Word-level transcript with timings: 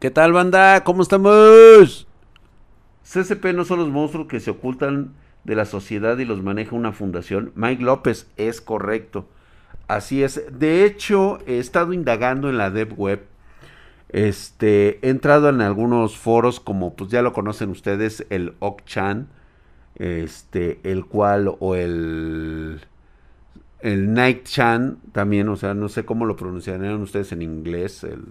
¿Qué 0.00 0.12
tal, 0.12 0.32
banda? 0.32 0.84
¿Cómo 0.84 1.02
estamos? 1.02 2.06
CCP 3.02 3.46
no 3.52 3.64
son 3.64 3.80
los 3.80 3.88
monstruos 3.88 4.28
que 4.28 4.38
se 4.38 4.52
ocultan 4.52 5.14
de 5.42 5.56
la 5.56 5.64
sociedad 5.64 6.16
y 6.18 6.24
los 6.24 6.40
maneja 6.40 6.76
una 6.76 6.92
fundación. 6.92 7.50
Mike 7.56 7.82
López 7.82 8.28
es 8.36 8.60
correcto. 8.60 9.26
Así 9.88 10.22
es. 10.22 10.44
De 10.56 10.84
hecho, 10.84 11.40
he 11.48 11.58
estado 11.58 11.92
indagando 11.92 12.48
en 12.48 12.58
la 12.58 12.70
Dev 12.70 12.94
Web. 12.96 13.24
Este, 14.10 15.00
he 15.04 15.10
entrado 15.10 15.48
en 15.48 15.62
algunos 15.62 16.16
foros 16.16 16.60
como 16.60 16.94
pues 16.94 17.10
ya 17.10 17.20
lo 17.20 17.32
conocen 17.32 17.70
ustedes, 17.70 18.24
el 18.30 18.54
Okchan, 18.60 19.26
este, 19.96 20.78
el 20.84 21.06
cual 21.06 21.56
o 21.58 21.74
el 21.74 22.82
el 23.80 24.12
Night 24.12 24.44
Chan 24.44 24.98
también, 25.10 25.48
o 25.48 25.56
sea, 25.56 25.74
no 25.74 25.88
sé 25.88 26.04
cómo 26.04 26.24
lo 26.24 26.36
pronunciarían 26.36 27.02
ustedes 27.02 27.32
en 27.32 27.42
inglés, 27.42 28.04
el 28.04 28.26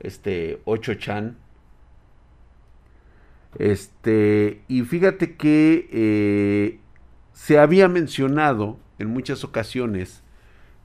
este 0.00 0.60
8 0.64 0.94
Chan. 0.94 1.36
Este, 3.58 4.62
y 4.68 4.82
fíjate 4.82 5.36
que 5.36 5.88
eh, 5.92 6.78
se 7.32 7.58
había 7.58 7.88
mencionado 7.88 8.78
en 8.98 9.08
muchas 9.08 9.44
ocasiones 9.44 10.22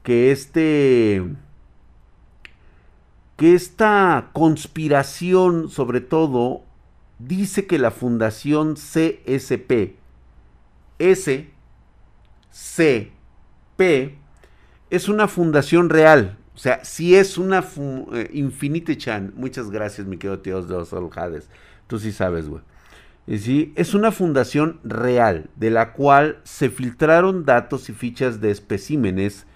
que 0.02 0.30
este 0.32 1.22
que 3.36 3.54
esta 3.54 4.30
conspiración 4.32 5.68
sobre 5.68 6.00
todo 6.00 6.62
dice 7.18 7.66
que 7.66 7.78
la 7.78 7.90
fundación 7.90 8.74
CSP 8.74 9.96
S 10.98 11.50
C 12.50 13.12
P 13.76 14.16
es 14.88 15.08
una 15.08 15.28
fundación 15.28 15.90
real, 15.90 16.38
o 16.56 16.58
sea, 16.58 16.82
si 16.86 17.14
es 17.14 17.36
una 17.36 17.62
eh, 18.14 18.30
Infinite 18.32 18.96
Chan, 18.96 19.34
muchas 19.36 19.70
gracias, 19.70 20.06
mi 20.06 20.16
querido 20.16 20.38
tío 20.38 20.66
Hades. 21.14 21.50
Tú 21.86 21.98
sí 21.98 22.12
sabes, 22.12 22.48
güey. 22.48 22.62
Sí, 23.38 23.74
es 23.76 23.92
una 23.92 24.10
fundación 24.10 24.80
real, 24.82 25.50
de 25.56 25.70
la 25.70 25.92
cual 25.92 26.38
se 26.44 26.70
filtraron 26.70 27.44
datos 27.44 27.90
y 27.90 27.92
fichas 27.92 28.40
de 28.40 28.50
especímenes 28.50 29.46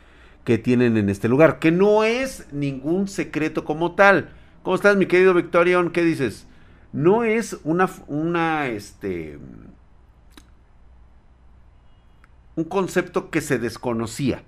que 0.44 0.58
tienen 0.58 0.98
en 0.98 1.08
este 1.08 1.28
lugar, 1.28 1.58
que 1.58 1.70
no 1.70 2.04
es 2.04 2.46
ningún 2.52 3.08
secreto 3.08 3.64
como 3.64 3.94
tal. 3.94 4.28
¿Cómo 4.62 4.76
estás, 4.76 4.96
mi 4.96 5.06
querido 5.06 5.32
Victorion? 5.32 5.92
¿Qué 5.92 6.04
dices? 6.04 6.46
No 6.92 7.24
es 7.24 7.56
una, 7.64 7.88
una, 8.08 8.66
este, 8.66 9.38
un 12.56 12.64
concepto 12.64 13.30
que 13.30 13.40
se 13.40 13.58
desconocía. 13.58 14.42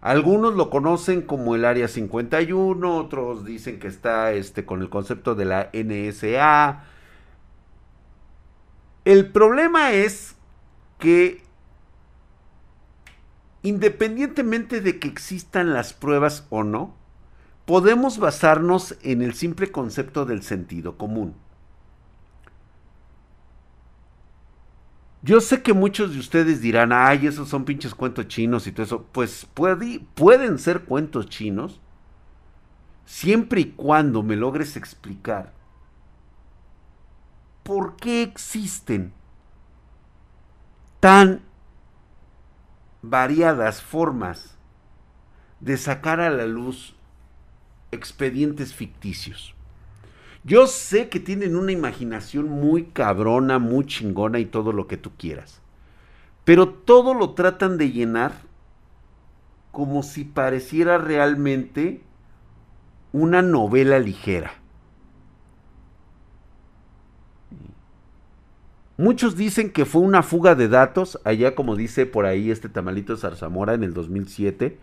Algunos 0.00 0.54
lo 0.54 0.70
conocen 0.70 1.22
como 1.22 1.54
el 1.54 1.64
Área 1.64 1.86
51, 1.86 2.96
otros 2.96 3.44
dicen 3.44 3.78
que 3.78 3.88
está 3.88 4.32
este, 4.32 4.64
con 4.64 4.80
el 4.80 4.88
concepto 4.88 5.34
de 5.34 5.44
la 5.44 5.70
NSA. 5.74 6.84
El 9.04 9.30
problema 9.30 9.92
es 9.92 10.36
que 10.98 11.42
independientemente 13.62 14.80
de 14.80 14.98
que 14.98 15.08
existan 15.08 15.72
las 15.72 15.92
pruebas 15.92 16.46
o 16.50 16.64
no, 16.64 16.94
podemos 17.66 18.18
basarnos 18.18 18.96
en 19.02 19.22
el 19.22 19.34
simple 19.34 19.70
concepto 19.70 20.24
del 20.24 20.42
sentido 20.42 20.96
común. 20.96 21.34
Yo 25.22 25.40
sé 25.40 25.62
que 25.62 25.74
muchos 25.74 26.14
de 26.14 26.18
ustedes 26.18 26.62
dirán, 26.62 26.92
ay, 26.92 27.26
esos 27.26 27.48
son 27.48 27.64
pinches 27.64 27.94
cuentos 27.94 28.28
chinos 28.28 28.66
y 28.66 28.72
todo 28.72 28.84
eso. 28.84 29.06
Pues 29.12 29.46
pueden 30.14 30.58
ser 30.58 30.84
cuentos 30.84 31.28
chinos 31.28 31.80
siempre 33.04 33.60
y 33.60 33.72
cuando 33.72 34.22
me 34.22 34.36
logres 34.36 34.76
explicar 34.76 35.52
por 37.62 37.96
qué 37.96 38.22
existen 38.22 39.12
tan 41.00 41.42
variadas 43.02 43.82
formas 43.82 44.56
de 45.60 45.76
sacar 45.76 46.20
a 46.20 46.30
la 46.30 46.46
luz 46.46 46.94
expedientes 47.90 48.74
ficticios. 48.74 49.54
Yo 50.42 50.66
sé 50.66 51.08
que 51.08 51.20
tienen 51.20 51.54
una 51.54 51.72
imaginación 51.72 52.48
muy 52.48 52.84
cabrona, 52.84 53.58
muy 53.58 53.84
chingona 53.86 54.38
y 54.38 54.46
todo 54.46 54.72
lo 54.72 54.86
que 54.86 54.96
tú 54.96 55.10
quieras. 55.18 55.60
Pero 56.44 56.68
todo 56.68 57.12
lo 57.14 57.34
tratan 57.34 57.76
de 57.76 57.92
llenar 57.92 58.32
como 59.70 60.02
si 60.02 60.24
pareciera 60.24 60.98
realmente 60.98 62.02
una 63.12 63.42
novela 63.42 63.98
ligera. 63.98 64.52
Muchos 68.96 69.36
dicen 69.36 69.70
que 69.70 69.86
fue 69.86 70.02
una 70.02 70.22
fuga 70.22 70.54
de 70.54 70.68
datos, 70.68 71.18
allá 71.24 71.54
como 71.54 71.74
dice 71.74 72.04
por 72.04 72.26
ahí 72.26 72.50
este 72.50 72.68
tamalito 72.68 73.16
Zarzamora 73.16 73.72
en 73.72 73.82
el 73.82 73.94
2007, 73.94 74.78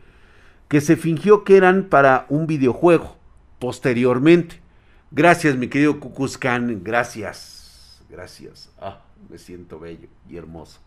que 0.68 0.82
se 0.82 0.96
fingió 0.96 1.44
que 1.44 1.56
eran 1.56 1.84
para 1.84 2.26
un 2.30 2.48
videojuego 2.48 3.18
posteriormente. 3.60 4.67
Gracias, 5.12 5.56
mi 5.56 5.68
querido 5.68 6.00
Cucuzcán. 6.00 6.84
Gracias. 6.84 8.02
Gracias. 8.10 8.70
Ah, 8.80 9.02
me 9.30 9.38
siento 9.38 9.80
bello 9.80 10.08
y 10.30 10.38
hermoso. 10.38 10.80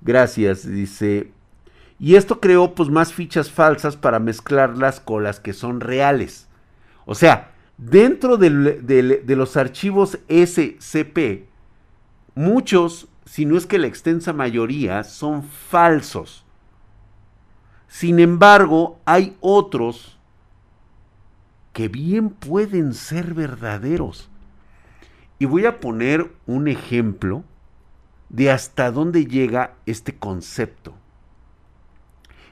Gracias, 0.00 0.66
dice. 0.66 1.32
Y 1.98 2.16
esto 2.16 2.40
creó 2.40 2.74
pues 2.74 2.88
más 2.88 3.12
fichas 3.12 3.50
falsas 3.50 3.96
para 3.96 4.18
mezclarlas 4.18 5.00
con 5.00 5.22
las 5.22 5.38
que 5.38 5.52
son 5.52 5.80
reales. 5.80 6.48
O 7.04 7.14
sea, 7.14 7.52
dentro 7.78 8.36
de 8.36 9.36
los 9.36 9.56
archivos 9.56 10.18
SCP, 10.28 11.46
muchos, 12.34 13.08
si 13.24 13.44
no 13.44 13.56
es 13.56 13.66
que 13.66 13.78
la 13.78 13.86
extensa 13.86 14.32
mayoría, 14.32 15.04
son 15.04 15.44
falsos. 15.44 16.44
Sin 17.86 18.18
embargo, 18.18 18.98
hay 19.04 19.36
otros 19.40 20.11
que 21.72 21.88
bien 21.88 22.30
pueden 22.30 22.94
ser 22.94 23.34
verdaderos. 23.34 24.28
Y 25.38 25.46
voy 25.46 25.66
a 25.66 25.80
poner 25.80 26.30
un 26.46 26.68
ejemplo 26.68 27.44
de 28.28 28.50
hasta 28.50 28.90
dónde 28.90 29.26
llega 29.26 29.74
este 29.86 30.14
concepto. 30.14 30.94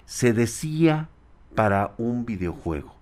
Se 0.07 0.33
decía 0.33 1.09
para 1.55 1.95
un 1.99 2.27
videojuego. 2.27 2.95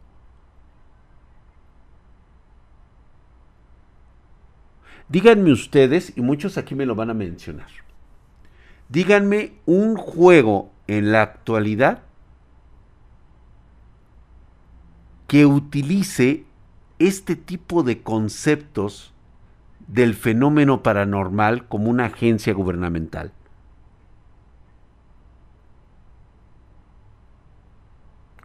Díganme 5.08 5.52
ustedes, 5.52 6.12
y 6.16 6.20
muchos 6.20 6.58
aquí 6.58 6.74
me 6.74 6.84
lo 6.84 6.94
van 6.94 7.08
a 7.08 7.14
mencionar, 7.14 7.68
díganme 8.90 9.54
un 9.64 9.96
juego 9.96 10.70
en 10.86 11.12
la 11.12 11.22
actualidad 11.22 12.02
que 15.28 15.44
utilice 15.46 16.44
este 16.98 17.36
tipo 17.36 17.84
de 17.84 18.02
conceptos 18.02 19.12
del 19.86 20.14
fenómeno 20.14 20.82
paranormal 20.82 21.68
como 21.68 21.90
una 21.90 22.06
agencia 22.06 22.54
gubernamental. 22.54 23.30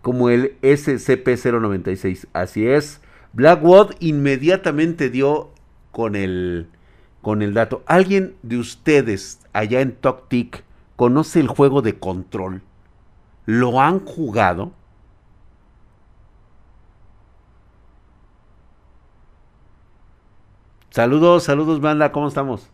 Como 0.01 0.29
el 0.29 0.59
SCP-096. 0.61 2.27
Así 2.33 2.67
es. 2.67 2.99
Blackwood 3.31 3.93
inmediatamente 4.01 5.09
dio 5.09 5.51
con 5.91 6.17
el, 6.17 6.67
con 7.21 7.41
el 7.41 7.53
dato. 7.53 7.81
¿Alguien 7.85 8.35
de 8.43 8.57
ustedes 8.57 9.39
allá 9.53 9.79
en 9.79 9.95
TokTik 9.95 10.65
conoce 10.97 11.39
el 11.39 11.47
juego 11.47 11.81
de 11.81 11.97
control? 11.97 12.61
¿Lo 13.45 13.79
han 13.79 13.99
jugado? 13.99 14.73
Saludos, 20.93 21.45
saludos, 21.45 21.81
banda, 21.81 22.11
¿cómo 22.11 22.27
estamos? 22.27 22.69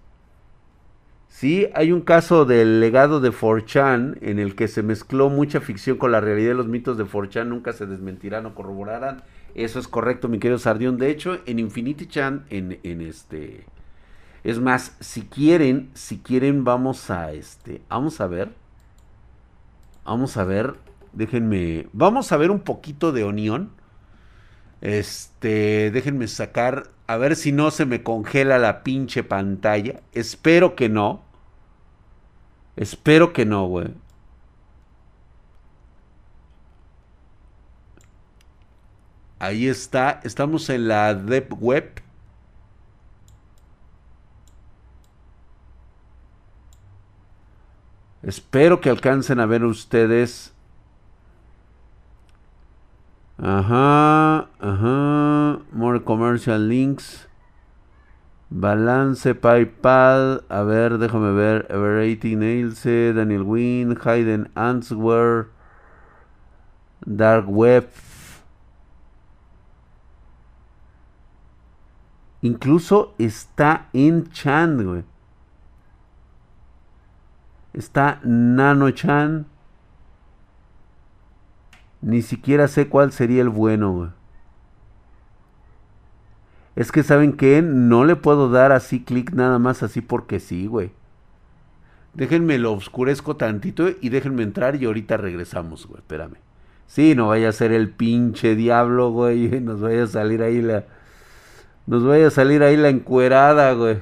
Sí, 1.30 1.70
hay 1.74 1.94
un 1.94 2.02
caso 2.02 2.44
del 2.44 2.82
legado 2.82 3.22
de 3.22 3.32
Forchan 3.32 4.18
en 4.20 4.40
el 4.40 4.56
que 4.56 4.68
se 4.68 4.84
mezcló 4.84 5.30
mucha 5.30 5.62
ficción 5.62 5.96
con 5.96 6.12
la 6.12 6.20
realidad. 6.20 6.54
Los 6.54 6.68
mitos 6.68 6.98
de 6.98 7.06
Forchan 7.06 7.48
nunca 7.48 7.72
se 7.72 7.86
desmentirán 7.86 8.46
o 8.46 8.56
corroborarán. 8.56 9.24
Eso 9.56 9.80
es 9.80 9.88
correcto, 9.88 10.28
mi 10.28 10.38
querido 10.38 10.60
Sardión. 10.60 10.98
De 10.98 11.10
hecho, 11.10 11.40
en 11.46 11.60
Infinity 11.60 12.08
Chan, 12.08 12.44
en, 12.50 12.82
en 12.84 13.00
este. 13.00 13.64
Es 14.44 14.60
más, 14.60 14.98
si 15.00 15.22
quieren, 15.22 15.90
si 15.94 16.18
quieren, 16.18 16.66
vamos 16.66 17.10
a 17.10 17.32
este. 17.32 17.82
Vamos 17.88 18.20
a 18.20 18.28
ver. 18.28 18.50
Vamos 20.04 20.36
a 20.36 20.44
ver. 20.44 20.74
Déjenme. 21.14 21.88
Vamos 21.94 22.34
a 22.34 22.38
ver 22.38 22.52
un 22.52 22.60
poquito 22.60 23.14
de 23.14 23.24
Onión. 23.24 23.70
Este. 24.82 25.90
Déjenme 25.92 26.28
sacar 26.28 26.99
a 27.10 27.18
ver 27.18 27.36
si 27.36 27.52
no 27.52 27.72
se 27.72 27.88
me 27.88 28.04
congela 28.04 28.60
la 28.60 28.84
pinche 28.84 29.24
pantalla. 29.24 30.02
Espero 30.14 30.76
que 30.76 30.90
no. 30.90 31.24
Espero 32.76 33.34
que 33.34 33.46
no, 33.46 33.66
güey. 33.66 33.96
Ahí 39.40 39.68
está. 39.68 40.20
Estamos 40.24 40.70
en 40.70 40.88
la 40.88 41.16
Deep 41.16 41.52
Web. 41.60 42.04
Espero 48.22 48.82
que 48.82 48.90
alcancen 48.90 49.40
a 49.40 49.48
ver 49.48 49.64
ustedes. 49.64 50.54
Ajá, 53.42 54.50
ajá. 54.60 55.60
More 55.72 56.04
commercial 56.04 56.60
links. 56.68 57.28
Balance 58.50 59.34
PayPal. 59.34 60.44
A 60.50 60.64
ver, 60.64 60.98
déjame 60.98 61.34
ver. 61.34 61.66
Everrating 61.70 62.40
Nailse, 62.40 63.14
Daniel 63.14 63.44
Wynn, 63.44 63.98
Hayden 64.04 64.52
Answer. 64.56 65.52
Dark 67.06 67.48
Web. 67.48 67.90
Incluso 72.42 73.14
está 73.18 73.88
en 73.94 74.30
Chan, 74.32 74.84
güey. 74.84 75.04
Está 77.74 78.20
Nano-chan. 78.24 79.46
Ni 82.02 82.22
siquiera 82.22 82.68
sé 82.68 82.88
cuál 82.88 83.12
sería 83.12 83.42
el 83.42 83.50
bueno, 83.50 83.92
güey. 83.92 84.10
Es 86.76 86.92
que, 86.92 87.04
¿saben 87.04 87.34
qué? 87.34 87.62
No 87.62 88.06
le 88.06 88.16
puedo 88.16 88.50
dar 88.50 88.72
así 88.72 89.04
clic 89.04 89.32
nada 89.34 89.60
más 89.60 89.84
así 89.84 90.02
porque 90.02 90.40
sí, 90.40 90.68
güey. 90.68 90.92
Déjenme 92.14 92.58
lo 92.58 92.74
oscurezco 92.74 93.36
tantito 93.36 93.90
y 94.02 94.10
déjenme 94.10 94.44
entrar 94.44 94.76
y 94.76 94.86
ahorita 94.86 95.18
regresamos, 95.18 95.88
güey. 95.88 96.00
Espérame. 96.00 96.38
Sí, 96.88 97.16
no 97.16 97.28
vaya 97.28 97.50
a 97.50 97.52
ser 97.54 97.72
el 97.72 97.90
pinche 97.90 98.56
diablo, 98.56 99.12
güey. 99.12 99.48
Nos 99.62 99.82
vaya 99.82 100.04
a 100.04 100.08
salir 100.08 100.42
ahí 100.42 100.62
la... 100.62 100.86
Nos 101.86 102.06
vaya 102.06 102.28
a 102.28 102.32
salir 102.32 102.64
ahí 102.64 102.78
la 102.78 102.90
encuerada, 102.90 103.74
güey. 103.74 104.00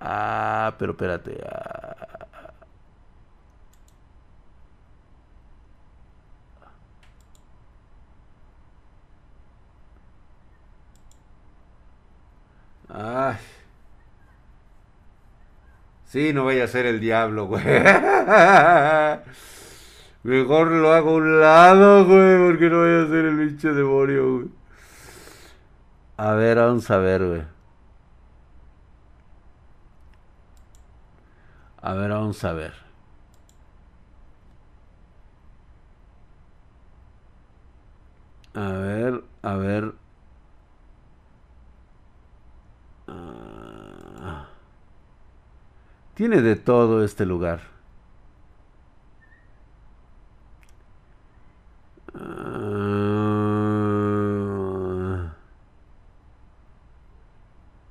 Ah, 0.00 0.74
pero 0.78 0.92
espérate. 0.92 1.40
Ah. 1.48 2.23
Ay. 12.94 13.36
Sí, 16.06 16.32
no 16.32 16.44
vaya 16.44 16.64
a 16.64 16.68
ser 16.68 16.86
el 16.86 17.00
diablo, 17.00 17.46
güey. 17.46 17.64
Mejor 20.22 20.68
lo 20.70 20.92
hago 20.92 21.10
a 21.10 21.14
un 21.14 21.40
lado, 21.40 22.04
güey, 22.06 22.38
porque 22.38 22.70
no 22.70 22.80
vaya 22.82 23.02
a 23.02 23.08
ser 23.08 23.24
el 23.26 23.36
pinche 23.36 23.72
demonio, 23.72 24.34
güey. 24.36 24.48
A 26.16 26.32
ver, 26.34 26.56
vamos 26.58 26.90
a 26.90 26.98
ver, 26.98 27.26
güey. 27.26 27.42
A 31.82 31.94
ver, 31.94 32.10
vamos 32.10 32.44
a 32.44 32.52
ver. 32.52 32.74
A 38.54 38.68
ver, 38.72 39.24
a 39.42 39.54
ver. 39.56 40.03
Tiene 46.14 46.42
de 46.42 46.54
todo 46.54 47.04
este 47.04 47.26
lugar. 47.26 47.74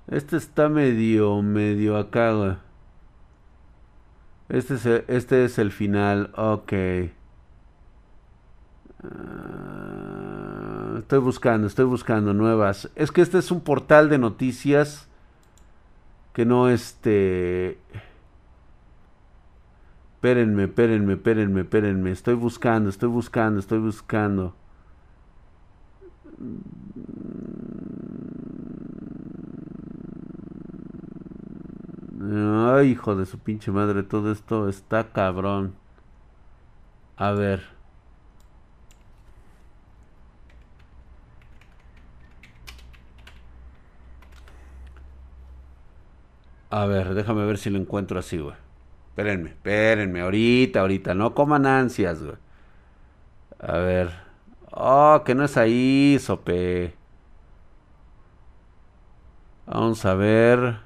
Este 0.08 0.38
está 0.38 0.70
medio, 0.70 1.42
medio 1.42 1.98
acá. 1.98 2.60
Este 4.48 4.76
es 4.76 4.86
el, 4.86 5.04
este 5.08 5.44
es 5.44 5.58
el 5.58 5.72
final. 5.72 6.32
Ok. 6.38 6.74
Estoy 11.00 11.20
buscando, 11.20 11.68
estoy 11.68 11.86
buscando 11.86 12.34
nuevas. 12.34 12.90
Es 12.96 13.12
que 13.12 13.22
este 13.22 13.40
es 13.40 13.52
un 13.52 13.62
portal 13.62 14.08
de 14.08 14.18
noticias 14.18 15.10
que 16.34 16.46
no 16.46 16.70
este... 16.70 17.78
Espérenme, 20.16 20.64
espérenme, 20.64 21.14
espérenme, 21.14 21.62
espérenme. 21.62 22.12
Estoy 22.12 22.36
buscando, 22.36 22.90
estoy 22.90 23.10
buscando, 23.10 23.60
estoy 23.60 23.80
buscando. 23.80 24.56
Ay, 32.22 32.92
hijo 32.92 33.16
de 33.16 33.26
su 33.26 33.38
pinche 33.40 33.72
madre, 33.72 34.04
todo 34.04 34.32
esto 34.32 34.70
está 34.70 35.12
cabrón. 35.12 35.76
A 37.18 37.32
ver. 37.32 37.73
A 46.74 46.88
ver, 46.88 47.14
déjame 47.14 47.46
ver 47.46 47.60
si 47.60 47.70
lo 47.70 47.78
encuentro 47.78 48.18
así, 48.20 48.40
güey. 48.40 48.56
Espérenme, 49.10 49.50
espérenme, 49.52 50.22
ahorita, 50.22 50.80
ahorita, 50.82 51.14
no 51.14 51.36
coman 51.36 51.68
ansias, 51.68 52.24
güey. 52.24 52.38
A 53.60 53.78
ver. 53.78 54.12
Oh, 54.72 55.22
que 55.24 55.36
no 55.36 55.44
es 55.46 55.56
ahí, 55.58 56.18
sope. 56.20 56.96
Vamos 59.68 60.04
a 60.06 60.16
ver. 60.16 60.80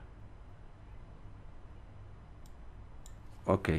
Ok. 3.45 3.69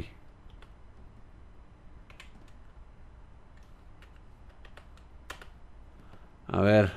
A 6.49 6.61
ver. 6.63 6.91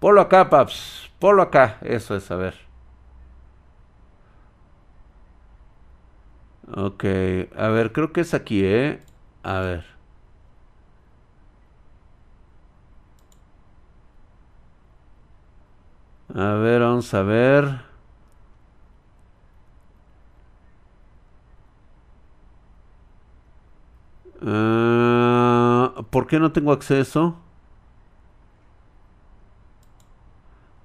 Polo 0.00 0.20
acá, 0.22 0.48
paps. 0.48 1.10
Polo 1.18 1.42
acá. 1.42 1.78
Eso 1.82 2.16
es, 2.16 2.30
a 2.30 2.36
ver. 2.36 2.69
Ok. 6.76 7.04
A 7.56 7.68
ver, 7.68 7.92
creo 7.92 8.12
que 8.12 8.20
es 8.22 8.34
aquí, 8.34 8.64
¿eh? 8.64 9.00
A 9.42 9.60
ver. 9.60 9.84
A 16.34 16.54
ver, 16.54 16.80
vamos 16.80 17.12
a 17.14 17.22
ver. 17.22 17.80
Ah, 24.42 26.04
¿Por 26.10 26.26
qué 26.26 26.38
no 26.38 26.52
tengo 26.52 26.72
acceso? 26.72 27.36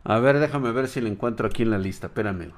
A 0.06 0.20
ver, 0.20 0.40
déjame 0.40 0.72
ver 0.72 0.88
si 0.88 1.02
lo 1.02 1.08
encuentro 1.10 1.48
aquí 1.48 1.64
en 1.64 1.72
la 1.72 1.78
lista. 1.78 2.08
Espérame. 2.08 2.52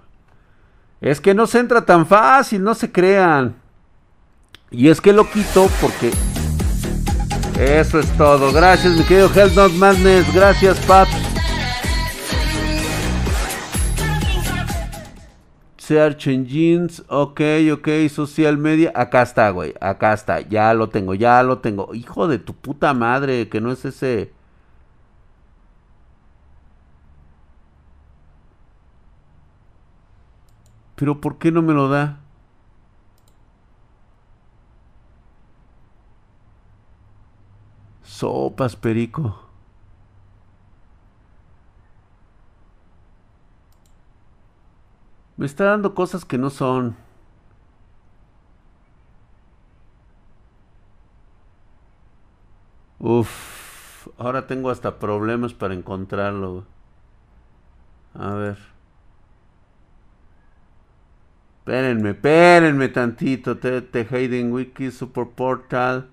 Es 1.00 1.22
que 1.22 1.34
no 1.34 1.46
se 1.46 1.60
entra 1.60 1.86
tan 1.86 2.08
fácil, 2.08 2.64
no 2.64 2.74
se 2.74 2.92
crean. 2.92 3.56
Y 4.72 4.90
es 4.90 5.00
que 5.00 5.14
lo 5.14 5.30
quito 5.30 5.70
porque... 5.80 6.12
Eso 7.60 8.00
es 8.00 8.18
todo. 8.18 8.52
Gracias, 8.52 8.94
mi 8.96 9.04
querido 9.04 9.30
Hell 9.34 9.54
Not 9.56 9.72
Madness. 9.74 10.34
Gracias, 10.34 10.78
Paps. 10.86 11.28
Search 15.88 16.28
Engines, 16.28 17.02
ok, 17.08 17.40
ok, 17.72 17.88
social 18.10 18.58
media, 18.58 18.92
acá 18.94 19.22
está, 19.22 19.50
güey, 19.52 19.74
acá 19.80 20.12
está, 20.12 20.42
ya 20.42 20.74
lo 20.74 20.90
tengo, 20.90 21.14
ya 21.14 21.42
lo 21.44 21.60
tengo. 21.60 21.96
Hijo 21.96 22.28
de 22.28 22.40
tu 22.40 22.54
puta 22.54 22.94
madre, 22.94 23.48
que 23.48 23.62
no 23.62 23.72
es 23.72 23.86
ese... 23.86 24.34
Pero 30.98 31.22
¿por 31.22 31.38
qué 31.38 31.52
no 31.52 31.62
me 31.62 31.74
lo 31.74 31.90
da? 31.90 32.20
Sopas, 38.04 38.76
perico. 38.76 39.48
Me 45.38 45.46
está 45.46 45.66
dando 45.66 45.94
cosas 45.94 46.26
que 46.26 46.38
no 46.40 46.50
son. 46.50 46.96
Uf, 53.00 54.08
ahora 54.18 54.48
tengo 54.48 54.70
hasta 54.70 55.00
problemas 55.00 55.54
para 55.54 55.74
encontrarlo. 55.74 56.66
A 58.16 58.34
ver. 58.34 58.77
Espérenme, 61.68 62.12
espérenme 62.12 62.88
tantito. 62.88 63.58
Te, 63.58 64.08
Hayden 64.10 64.54
Wiki, 64.54 64.90
Super 64.90 65.26
Portal. 65.28 66.08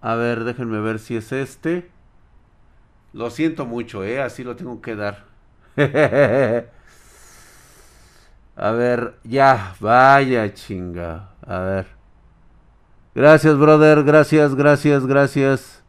A 0.00 0.14
ver, 0.14 0.44
déjenme 0.44 0.78
ver 0.78 1.00
si 1.00 1.16
es 1.16 1.32
este. 1.32 1.90
Lo 3.12 3.28
siento 3.30 3.66
mucho, 3.66 4.04
¿eh? 4.04 4.22
Así 4.22 4.44
lo 4.44 4.54
tengo 4.54 4.80
que 4.80 4.94
dar. 4.94 5.24
A 8.56 8.70
ver, 8.70 9.18
ya, 9.24 9.74
vaya 9.80 10.54
chinga. 10.54 11.30
A 11.44 11.58
ver. 11.58 11.86
Gracias, 13.16 13.58
brother. 13.58 14.04
Gracias, 14.04 14.54
gracias, 14.54 15.06
gracias. 15.06 15.82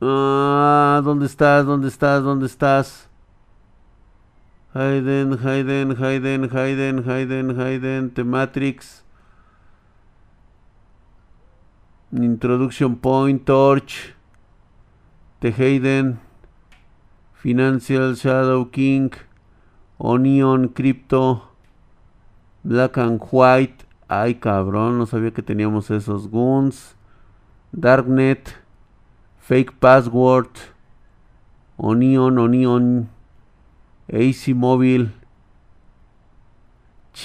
Ah, 0.00 1.00
¿dónde 1.04 1.26
estás? 1.26 1.64
¿Dónde 1.64 1.86
estás? 1.86 2.24
¿Dónde 2.24 2.46
estás? 2.46 3.08
Hayden, 4.74 5.38
Hayden, 5.38 5.94
Hayden, 5.94 6.50
Hayden, 6.50 7.04
Hayden, 7.04 7.56
Hayden, 7.56 8.12
The 8.12 8.24
Matrix. 8.24 9.04
Introduction 12.12 12.96
Point, 12.96 13.46
Torch. 13.46 14.14
The 15.40 15.52
Hayden. 15.52 16.18
Financial 17.34 18.16
Shadow 18.16 18.64
King. 18.64 19.12
Onion, 20.00 20.70
Crypto. 20.70 21.42
Black 22.64 22.96
and 22.96 23.20
White. 23.30 23.84
Ay, 24.08 24.34
cabrón, 24.34 24.98
no 24.98 25.06
sabía 25.06 25.32
que 25.32 25.42
teníamos 25.42 25.92
esos. 25.92 26.28
Guns. 26.28 26.96
Darknet. 27.70 28.56
Fake 29.38 29.78
Password. 29.78 30.50
Onion, 31.78 32.38
Onion. 32.38 33.08
AC 34.08 34.54
Móvil. 34.54 35.14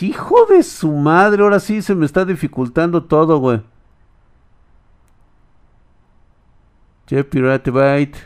Hijo 0.01 0.45
de 0.45 0.63
su 0.63 0.91
madre, 0.91 1.43
ahora 1.43 1.59
sí 1.59 1.81
se 1.81 1.95
me 1.95 2.05
está 2.05 2.23
dificultando 2.23 3.03
todo, 3.03 3.39
güey. 3.39 3.61
Jeff 7.07 7.25
Pirate 7.27 7.71
Byte. 7.71 8.17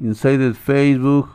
Inside 0.00 0.52
Facebook. 0.54 1.30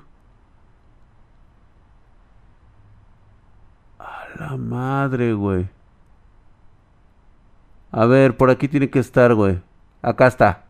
A 3.98 4.28
la 4.40 4.58
madre, 4.58 5.34
güey. 5.34 5.68
A 7.92 8.06
ver, 8.06 8.38
por 8.38 8.50
aquí 8.50 8.68
tiene 8.68 8.90
que 8.90 9.00
estar, 9.00 9.34
güey. 9.34 9.62
Acá 10.02 10.28
está. 10.28 10.66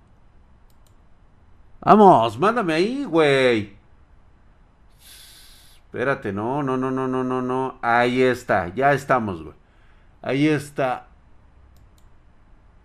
Vamos, 1.82 2.38
mándame 2.38 2.74
ahí, 2.74 3.04
güey. 3.04 3.81
Espérate, 5.92 6.32
no, 6.32 6.64
no, 6.64 6.78
no, 6.78 6.90
no, 6.90 7.10
no, 7.10 7.22
no, 7.22 7.42
no. 7.42 7.78
Ahí 7.82 8.22
está, 8.22 8.74
ya 8.74 8.94
estamos, 8.94 9.44
güey. 9.44 9.56
Ahí 10.22 10.48
está. 10.48 11.08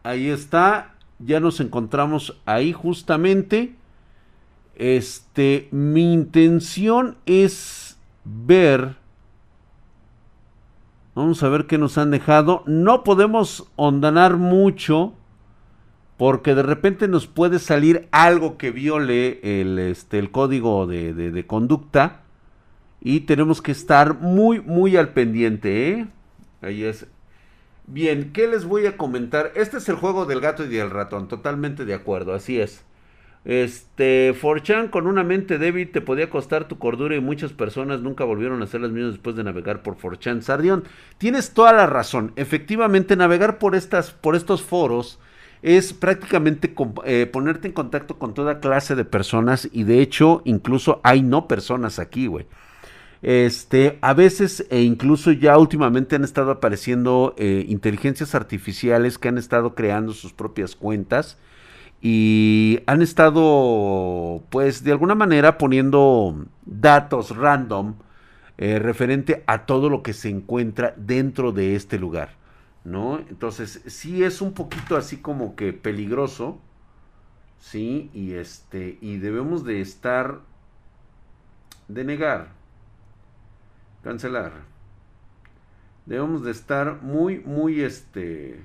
Ahí 0.02 0.28
está. 0.28 0.96
Ya 1.20 1.38
nos 1.38 1.60
encontramos 1.60 2.36
ahí 2.46 2.72
justamente. 2.72 3.76
Este, 4.74 5.68
mi 5.70 6.12
intención 6.12 7.16
es 7.26 7.96
ver. 8.24 8.96
Vamos 11.14 11.44
a 11.44 11.48
ver 11.48 11.68
qué 11.68 11.78
nos 11.78 11.98
han 11.98 12.10
dejado. 12.10 12.64
No 12.66 13.04
podemos 13.04 13.70
ondanar 13.76 14.36
mucho 14.36 15.12
porque 16.16 16.56
de 16.56 16.64
repente 16.64 17.06
nos 17.06 17.28
puede 17.28 17.60
salir 17.60 18.08
algo 18.10 18.58
que 18.58 18.72
viole 18.72 19.60
el, 19.60 19.78
este, 19.78 20.18
el 20.18 20.32
código 20.32 20.88
de, 20.88 21.14
de, 21.14 21.46
conducta 21.46 22.22
y 23.06 23.20
tenemos 23.20 23.62
que 23.62 23.70
estar 23.70 24.18
muy, 24.18 24.60
muy 24.60 24.96
al 24.96 25.10
pendiente. 25.10 25.90
¿eh? 25.90 26.06
Ahí 26.60 26.82
es. 26.82 27.06
Bien, 27.86 28.32
¿qué 28.32 28.48
les 28.48 28.64
voy 28.64 28.86
a 28.86 28.96
comentar? 28.96 29.52
Este 29.54 29.76
es 29.76 29.88
el 29.88 29.94
juego 29.94 30.26
del 30.26 30.40
gato 30.40 30.64
y 30.64 30.68
del 30.68 30.90
ratón, 30.90 31.28
totalmente 31.28 31.84
de 31.84 31.94
acuerdo, 31.94 32.34
así 32.34 32.58
es. 32.58 32.82
Este, 33.44 34.34
Forchan 34.34 34.88
con 34.88 35.06
una 35.06 35.22
mente 35.22 35.56
débil 35.56 35.92
te 35.92 36.00
podía 36.00 36.28
costar 36.28 36.66
tu 36.66 36.78
cordura 36.78 37.14
y 37.14 37.20
muchas 37.20 37.52
personas 37.52 38.00
nunca 38.00 38.24
volvieron 38.24 38.60
a 38.60 38.66
ser 38.66 38.80
las 38.80 38.90
mismas 38.90 39.12
después 39.12 39.36
de 39.36 39.44
navegar 39.44 39.84
por 39.84 39.94
Forchan. 39.94 40.42
Sardión, 40.42 40.82
tienes 41.16 41.52
toda 41.52 41.72
la 41.72 41.86
razón. 41.86 42.32
Efectivamente, 42.34 43.14
navegar 43.14 43.58
por 43.58 43.76
estas, 43.76 44.10
por 44.10 44.34
estos 44.34 44.62
foros 44.62 45.20
es 45.62 45.92
prácticamente 45.92 46.74
eh, 47.04 47.30
ponerte 47.32 47.68
en 47.68 47.72
contacto 47.72 48.18
con 48.18 48.34
toda 48.34 48.58
clase 48.58 48.96
de 48.96 49.04
personas 49.04 49.68
y 49.70 49.84
de 49.84 50.00
hecho 50.00 50.42
incluso 50.44 51.00
hay 51.04 51.22
no 51.22 51.46
personas 51.46 52.00
aquí, 52.00 52.26
güey. 52.26 52.46
Este, 53.22 53.98
a 54.02 54.14
veces 54.14 54.66
e 54.70 54.82
incluso 54.82 55.32
ya 55.32 55.58
últimamente 55.58 56.16
han 56.16 56.24
estado 56.24 56.50
apareciendo 56.50 57.34
eh, 57.38 57.64
inteligencias 57.68 58.34
artificiales 58.34 59.18
que 59.18 59.28
han 59.28 59.38
estado 59.38 59.74
creando 59.74 60.12
sus 60.12 60.32
propias 60.32 60.76
cuentas 60.76 61.38
y 62.00 62.80
han 62.86 63.02
estado, 63.02 64.42
pues, 64.50 64.84
de 64.84 64.92
alguna 64.92 65.14
manera 65.14 65.58
poniendo 65.58 66.46
datos 66.64 67.34
random 67.36 67.94
eh, 68.58 68.78
referente 68.78 69.44
a 69.46 69.66
todo 69.66 69.88
lo 69.90 70.02
que 70.02 70.12
se 70.12 70.28
encuentra 70.28 70.94
dentro 70.96 71.52
de 71.52 71.74
este 71.74 71.98
lugar. 71.98 72.30
¿no? 72.86 73.18
Entonces, 73.18 73.82
sí 73.86 74.22
es 74.22 74.40
un 74.40 74.52
poquito 74.52 74.96
así 74.96 75.16
como 75.16 75.56
que 75.56 75.72
peligroso, 75.72 76.60
¿sí? 77.58 78.10
Y 78.14 78.34
este, 78.34 78.96
y 79.00 79.16
debemos 79.16 79.64
de 79.64 79.80
estar, 79.80 80.40
de 81.88 82.04
negar, 82.04 82.55
cancelar. 84.06 84.52
Debemos 86.06 86.44
de 86.44 86.52
estar 86.52 87.02
muy, 87.02 87.40
muy, 87.40 87.80
este... 87.80 88.60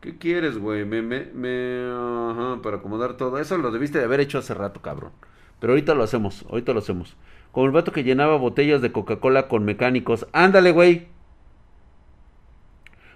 ¿Qué 0.00 0.18
quieres, 0.18 0.58
güey? 0.58 0.84
Me, 0.84 1.00
me, 1.02 1.26
me, 1.26 1.88
ajá, 1.88 2.60
para 2.60 2.78
acomodar 2.78 3.16
todo. 3.16 3.38
Eso 3.38 3.56
lo 3.58 3.70
debiste 3.70 3.98
de 3.98 4.04
haber 4.06 4.18
hecho 4.18 4.38
hace 4.38 4.54
rato, 4.54 4.82
cabrón. 4.82 5.12
Pero 5.60 5.74
ahorita 5.74 5.94
lo 5.94 6.02
hacemos, 6.02 6.44
ahorita 6.50 6.72
lo 6.72 6.80
hacemos. 6.80 7.16
Como 7.52 7.66
el 7.66 7.72
vato 7.72 7.92
que 7.92 8.02
llenaba 8.02 8.36
botellas 8.36 8.82
de 8.82 8.90
Coca-Cola 8.90 9.46
con 9.46 9.64
mecánicos. 9.64 10.26
Ándale, 10.32 10.72
güey. 10.72 11.06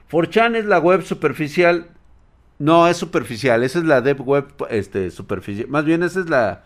Forchan 0.07 0.55
es 0.55 0.67
la 0.67 0.79
web 0.79 1.03
superficial. 1.03 1.89
No, 2.61 2.87
es 2.87 2.97
superficial. 2.97 3.65
Esa 3.65 3.81
es 3.81 3.85
la 3.87 4.01
dev 4.03 4.23
web 4.23 4.47
este, 4.71 5.11
superficial. 5.11 5.67
Más 5.67 5.85
bien, 5.85 6.05
esa 6.05 6.21
es 6.21 6.31
la, 6.31 6.63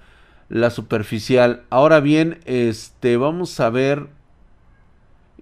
la 0.50 0.68
superficial. 0.70 1.62
Ahora 1.70 2.00
bien, 2.00 2.40
este, 2.44 3.16
vamos 3.16 3.58
a 3.60 3.70
ver. 3.70 4.08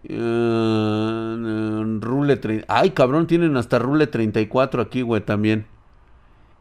Uh, 0.08 1.98
rule 2.00 2.36
30. 2.36 2.66
Ay, 2.68 2.90
cabrón, 2.90 3.26
tienen 3.26 3.56
hasta 3.56 3.80
Rule 3.80 4.06
34 4.06 4.80
aquí, 4.80 5.02
güey, 5.02 5.22
también. 5.22 5.66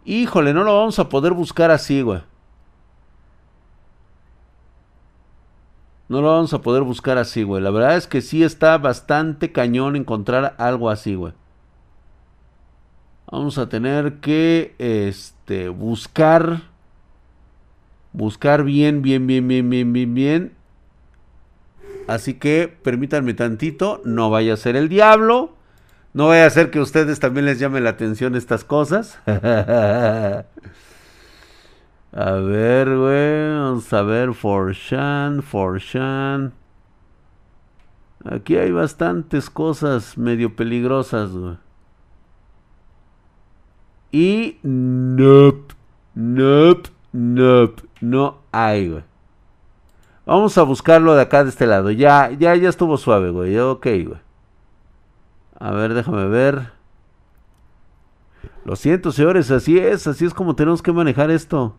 Híjole, 0.06 0.54
no 0.54 0.64
lo 0.64 0.76
vamos 0.76 0.98
a 0.98 1.10
poder 1.10 1.34
buscar 1.34 1.70
así, 1.70 2.02
güey. 2.02 2.22
No 6.10 6.22
lo 6.22 6.30
vamos 6.30 6.54
a 6.54 6.62
poder 6.62 6.84
buscar 6.84 7.18
así, 7.18 7.44
güey. 7.44 7.62
La 7.62 7.70
verdad 7.70 7.98
es 7.98 8.08
que 8.08 8.22
sí 8.22 8.44
está 8.44 8.78
bastante 8.78 9.52
cañón 9.52 9.98
encontrar 9.98 10.56
algo 10.58 10.90
así, 10.90 11.16
güey. 11.16 11.34
Vamos 13.30 13.58
a 13.58 13.68
tener 13.68 14.22
que 14.22 14.74
este 14.80 15.68
buscar 15.68 16.62
buscar 18.14 18.64
bien, 18.64 19.02
bien, 19.02 19.28
bien, 19.28 19.48
bien, 19.48 19.70
bien, 19.70 19.94
bien, 19.94 20.14
bien. 20.14 20.54
Así 22.08 22.36
que 22.36 22.68
permítanme 22.84 23.34
tantito, 23.34 24.02
no 24.06 24.30
vaya 24.30 24.54
a 24.54 24.58
ser 24.58 24.76
el 24.76 24.90
diablo. 24.90 25.54
No 26.14 26.28
vaya 26.28 26.46
a 26.46 26.50
ser 26.50 26.72
que 26.72 26.80
a 26.80 26.82
ustedes 26.82 27.20
también 27.20 27.46
les 27.46 27.60
llame 27.60 27.82
la 27.82 27.92
atención 27.92 28.36
estas 28.36 28.64
cosas. 28.64 29.20
A 32.14 32.32
ver, 32.32 32.98
güey. 32.98 33.52
Vamos 33.54 33.94
a 33.94 34.02
ver. 34.02 34.34
For 34.34 34.74
Shan, 34.74 35.44
For 35.44 35.80
Shan. 35.80 36.54
Aquí 38.26 38.58
hay 38.58 38.72
bastantes 38.72 39.50
cosas 39.50 40.18
medio 40.18 40.56
peligrosas, 40.56 41.32
güey. 41.32 41.58
Y 44.12 44.58
nope, 44.64 45.76
nope, 46.16 46.90
nope, 47.12 47.84
no 48.02 48.40
hay, 48.52 48.90
güey. 48.90 49.04
Vamos 50.26 50.58
a 50.58 50.64
buscarlo 50.64 51.16
de 51.16 51.22
acá 51.22 51.44
de 51.44 51.50
este 51.50 51.66
lado. 51.66 51.90
Ya, 51.92 52.32
ya, 52.32 52.56
ya 52.56 52.70
estuvo 52.70 52.98
suave, 52.98 53.30
güey. 53.32 53.58
Ok, 53.58 53.86
güey. 53.86 54.20
A 55.60 55.72
ver, 55.72 55.94
déjame 55.94 56.28
ver. 56.28 56.72
Lo 58.66 58.76
siento, 58.76 59.12
señores, 59.12 59.50
así 59.52 59.78
es, 59.80 60.08
así 60.08 60.26
es 60.26 60.34
como 60.34 60.56
tenemos 60.56 60.82
que 60.82 60.92
manejar 60.92 61.32
esto. 61.32 61.76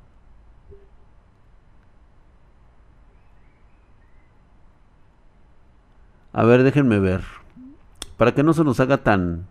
A 6.32 6.44
ver, 6.44 6.62
déjenme 6.62 6.98
ver. 6.98 7.22
Para 8.16 8.32
que 8.32 8.42
no 8.42 8.54
se 8.54 8.64
nos 8.64 8.80
haga 8.80 8.98
tan... 8.98 9.46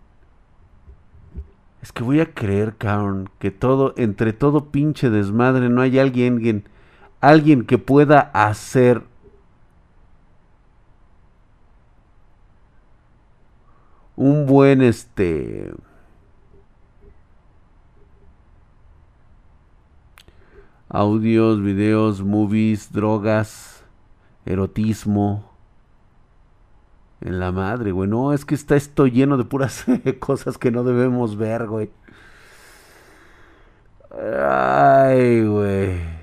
Es 1.82 1.92
que 1.92 2.02
voy 2.02 2.20
a 2.20 2.34
creer, 2.34 2.76
cabrón, 2.76 3.30
que 3.38 3.50
todo, 3.50 3.94
entre 3.96 4.32
todo 4.32 4.66
pinche 4.70 5.10
desmadre, 5.10 5.68
no 5.68 5.80
hay 5.80 5.98
alguien, 5.98 6.34
alguien, 6.34 6.64
alguien 7.20 7.64
que 7.64 7.78
pueda 7.78 8.30
hacer 8.32 9.02
un 14.16 14.46
buen 14.46 14.82
este 14.82 15.72
audios, 20.88 21.62
videos, 21.62 22.22
movies, 22.22 22.92
drogas, 22.92 23.84
erotismo. 24.44 25.57
En 27.20 27.40
la 27.40 27.52
madre, 27.52 27.92
güey. 27.92 28.08
No, 28.08 28.32
es 28.32 28.44
que 28.44 28.54
está 28.54 28.76
esto 28.76 29.06
lleno 29.06 29.36
de 29.36 29.44
puras 29.44 29.84
cosas 30.20 30.58
que 30.58 30.70
no 30.70 30.84
debemos 30.84 31.36
ver, 31.36 31.66
güey. 31.66 31.90
Ay, 34.10 35.46
güey. 35.46 36.18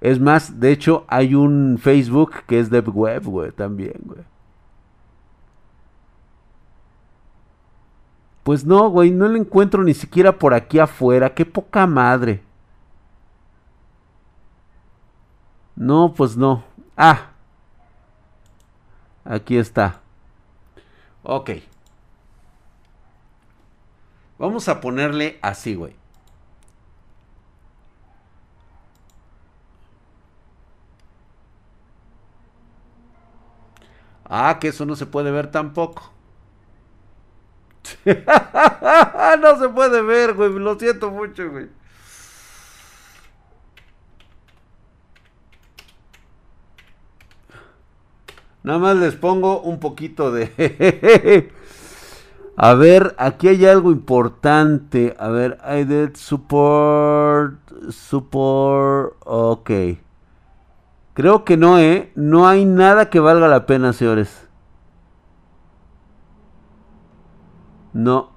Es 0.00 0.20
más, 0.20 0.60
de 0.60 0.70
hecho, 0.70 1.04
hay 1.08 1.34
un 1.34 1.78
Facebook 1.80 2.44
que 2.46 2.60
es 2.60 2.70
DevWeb, 2.70 3.24
güey, 3.24 3.50
también, 3.52 3.94
güey. 4.04 4.20
Pues 8.44 8.64
no, 8.64 8.88
güey, 8.90 9.10
no 9.10 9.26
lo 9.26 9.36
encuentro 9.36 9.82
ni 9.82 9.94
siquiera 9.94 10.38
por 10.38 10.54
aquí 10.54 10.78
afuera. 10.78 11.34
Qué 11.34 11.44
poca 11.44 11.86
madre. 11.86 12.42
No, 15.74 16.14
pues 16.14 16.36
no. 16.36 16.62
Ah. 16.96 17.30
Aquí 19.28 19.58
está. 19.58 20.00
Ok. 21.22 21.50
Vamos 24.38 24.68
a 24.68 24.80
ponerle 24.80 25.38
así, 25.42 25.74
güey. 25.74 25.96
Ah, 34.28 34.58
que 34.60 34.68
eso 34.68 34.86
no 34.86 34.96
se 34.96 35.06
puede 35.06 35.30
ver 35.30 35.50
tampoco. 35.50 36.12
no 38.04 39.58
se 39.58 39.68
puede 39.68 40.02
ver, 40.02 40.34
güey. 40.34 40.52
Lo 40.52 40.78
siento 40.78 41.10
mucho, 41.10 41.50
güey. 41.50 41.68
Nada 48.66 48.80
más 48.80 48.96
les 48.96 49.14
pongo 49.14 49.60
un 49.60 49.78
poquito 49.78 50.32
de... 50.32 51.52
A 52.56 52.74
ver, 52.74 53.14
aquí 53.16 53.46
hay 53.46 53.64
algo 53.64 53.92
importante. 53.92 55.14
A 55.20 55.28
ver, 55.28 55.58
I 55.64 55.84
did 55.84 56.16
support, 56.16 57.60
support, 57.90 59.14
ok. 59.24 59.70
Creo 61.14 61.44
que 61.44 61.56
no, 61.56 61.78
¿eh? 61.78 62.10
No 62.16 62.48
hay 62.48 62.64
nada 62.64 63.08
que 63.08 63.20
valga 63.20 63.46
la 63.46 63.66
pena, 63.66 63.92
señores. 63.92 64.48
No. 67.92 68.35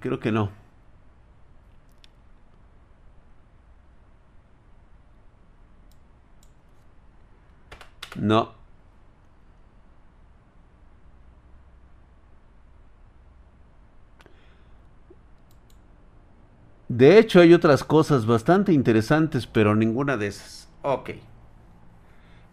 Creo 0.00 0.18
que 0.20 0.32
no. 0.32 0.50
No. 8.16 8.54
De 16.88 17.18
hecho, 17.18 17.40
hay 17.40 17.52
otras 17.52 17.84
cosas 17.84 18.26
bastante 18.26 18.72
interesantes, 18.72 19.46
pero 19.46 19.74
ninguna 19.74 20.16
de 20.16 20.28
esas. 20.28 20.68
Ok. 20.82 21.10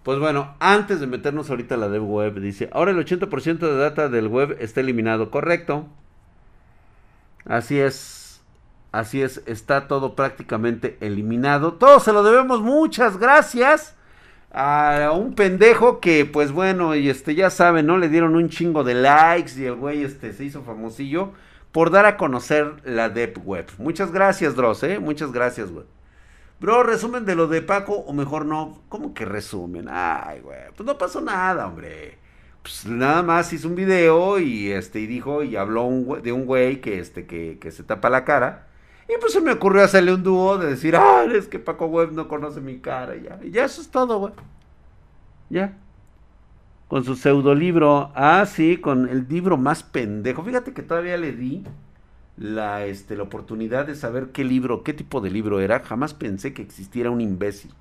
Pues 0.03 0.19
bueno, 0.19 0.55
antes 0.59 0.99
de 0.99 1.07
meternos 1.07 1.49
ahorita 1.49 1.75
a 1.75 1.77
la 1.77 1.87
dev 1.87 2.03
web, 2.03 2.39
dice, 2.41 2.69
ahora 2.73 2.91
el 2.91 2.97
80% 2.97 3.59
de 3.59 3.77
data 3.77 4.09
del 4.09 4.27
web 4.27 4.57
está 4.59 4.81
eliminado. 4.81 5.31
Correcto. 5.31 5.87
Así 7.45 7.79
es. 7.79 8.41
Así 8.91 9.23
es, 9.23 9.41
está 9.47 9.87
todo 9.87 10.15
prácticamente 10.15 10.97
eliminado. 11.01 11.73
Todo 11.73 11.99
se 11.99 12.13
lo 12.13 12.21
debemos, 12.21 12.61
muchas 12.61 13.17
gracias 13.17 13.95
a 14.51 15.09
un 15.15 15.33
pendejo 15.33 15.99
que, 15.99 16.25
pues 16.25 16.51
bueno, 16.51 16.93
y 16.93 17.09
este, 17.09 17.33
ya 17.33 17.49
saben, 17.49 17.87
¿no? 17.87 17.97
Le 17.97 18.07
dieron 18.07 18.35
un 18.35 18.49
chingo 18.49 18.83
de 18.83 18.93
likes 18.93 19.59
y 19.59 19.65
el 19.65 19.73
güey 19.75 20.03
este, 20.03 20.31
se 20.31 20.45
hizo 20.45 20.61
famosillo 20.61 21.31
por 21.71 21.89
dar 21.89 22.05
a 22.05 22.17
conocer 22.17 22.75
la 22.85 23.09
Deep 23.09 23.39
Web. 23.43 23.65
Muchas 23.79 24.11
gracias, 24.11 24.55
Dross, 24.55 24.83
¿eh? 24.83 24.99
Muchas 24.99 25.31
gracias, 25.31 25.71
güey. 25.71 25.85
Bro, 26.59 26.83
resumen 26.83 27.25
de 27.25 27.33
lo 27.33 27.47
de 27.47 27.63
Paco, 27.63 27.93
o 27.93 28.13
mejor 28.13 28.45
no. 28.45 28.83
¿Cómo 28.89 29.15
que 29.15 29.25
resumen? 29.25 29.87
Ay, 29.89 30.41
güey, 30.41 30.59
pues 30.77 30.85
no 30.85 30.99
pasó 30.99 31.19
nada, 31.19 31.65
hombre. 31.65 32.19
Pues 32.63 32.85
nada 32.85 33.21
más 33.23 33.53
hizo 33.53 33.67
un 33.67 33.75
video 33.75 34.39
y 34.39 34.71
este 34.71 34.99
y 34.99 35.05
dijo 35.05 35.43
y 35.43 35.55
habló 35.57 35.89
de 36.23 36.31
un 36.31 36.45
güey 36.45 36.81
que 36.81 36.99
este 36.99 37.25
que, 37.27 37.59
que 37.59 37.71
se 37.71 37.83
tapa 37.83 38.09
la 38.09 38.25
cara 38.25 38.67
y 39.07 39.13
pues 39.19 39.33
se 39.33 39.41
me 39.41 39.51
ocurrió 39.51 39.83
hacerle 39.83 40.13
un 40.13 40.23
dúo 40.23 40.57
de 40.57 40.67
decir, 40.67 40.95
ah, 40.95 41.25
es 41.31 41.47
que 41.47 41.59
Paco 41.59 41.87
Web 41.87 42.13
no 42.13 42.27
conoce 42.27 42.61
mi 42.61 42.79
cara. 42.79 43.15
Ya, 43.15 43.39
y 43.43 43.51
ya 43.51 43.65
eso 43.65 43.81
es 43.81 43.89
todo, 43.89 44.19
güey. 44.19 44.33
Ya. 45.49 45.77
Con 46.87 47.03
su 47.03 47.15
pseudolibro. 47.15 48.11
Ah, 48.15 48.45
sí, 48.45 48.77
con 48.77 49.09
el 49.09 49.27
libro 49.27 49.57
más 49.57 49.83
pendejo. 49.83 50.43
Fíjate 50.43 50.73
que 50.73 50.83
todavía 50.83 51.17
le 51.17 51.33
di 51.33 51.63
la, 52.37 52.85
este, 52.85 53.15
la 53.17 53.23
oportunidad 53.23 53.85
de 53.87 53.95
saber 53.95 54.31
qué 54.31 54.43
libro, 54.43 54.83
qué 54.83 54.93
tipo 54.93 55.21
de 55.21 55.31
libro 55.31 55.59
era. 55.59 55.81
Jamás 55.81 56.13
pensé 56.13 56.53
que 56.53 56.61
existiera 56.61 57.11
un 57.11 57.21
imbécil. 57.21 57.73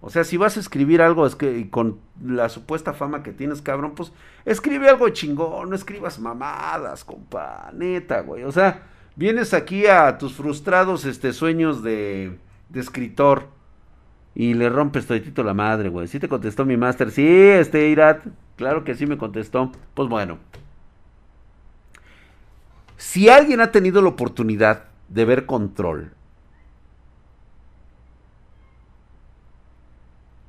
O 0.00 0.10
sea, 0.10 0.22
si 0.22 0.36
vas 0.36 0.56
a 0.56 0.60
escribir 0.60 1.02
algo 1.02 1.26
es 1.26 1.34
que 1.34 1.68
con 1.70 1.98
la 2.24 2.48
supuesta 2.48 2.92
fama 2.92 3.22
que 3.22 3.32
tienes, 3.32 3.62
cabrón, 3.62 3.94
pues 3.96 4.12
escribe 4.44 4.88
algo 4.88 5.08
chingón, 5.08 5.70
no 5.70 5.74
escribas 5.74 6.20
mamadas, 6.20 7.04
compa, 7.04 7.70
neta, 7.74 8.20
güey. 8.20 8.44
O 8.44 8.52
sea, 8.52 8.82
vienes 9.16 9.54
aquí 9.54 9.86
a 9.86 10.16
tus 10.18 10.34
frustrados 10.34 11.04
este, 11.04 11.32
sueños 11.32 11.82
de, 11.82 12.38
de 12.68 12.80
escritor 12.80 13.48
y 14.36 14.54
le 14.54 14.68
rompes 14.68 15.06
toditito 15.06 15.42
la 15.42 15.52
madre, 15.52 15.88
güey. 15.88 16.06
Sí 16.06 16.20
te 16.20 16.28
contestó 16.28 16.64
mi 16.64 16.76
máster. 16.76 17.10
Sí, 17.10 17.26
este 17.26 17.88
Irat, 17.88 18.24
claro 18.54 18.84
que 18.84 18.94
sí 18.94 19.04
me 19.04 19.18
contestó. 19.18 19.72
Pues 19.94 20.08
bueno. 20.08 20.38
Si 22.96 23.28
alguien 23.28 23.60
ha 23.60 23.72
tenido 23.72 24.00
la 24.00 24.10
oportunidad 24.10 24.84
de 25.08 25.24
ver 25.24 25.44
control, 25.44 26.12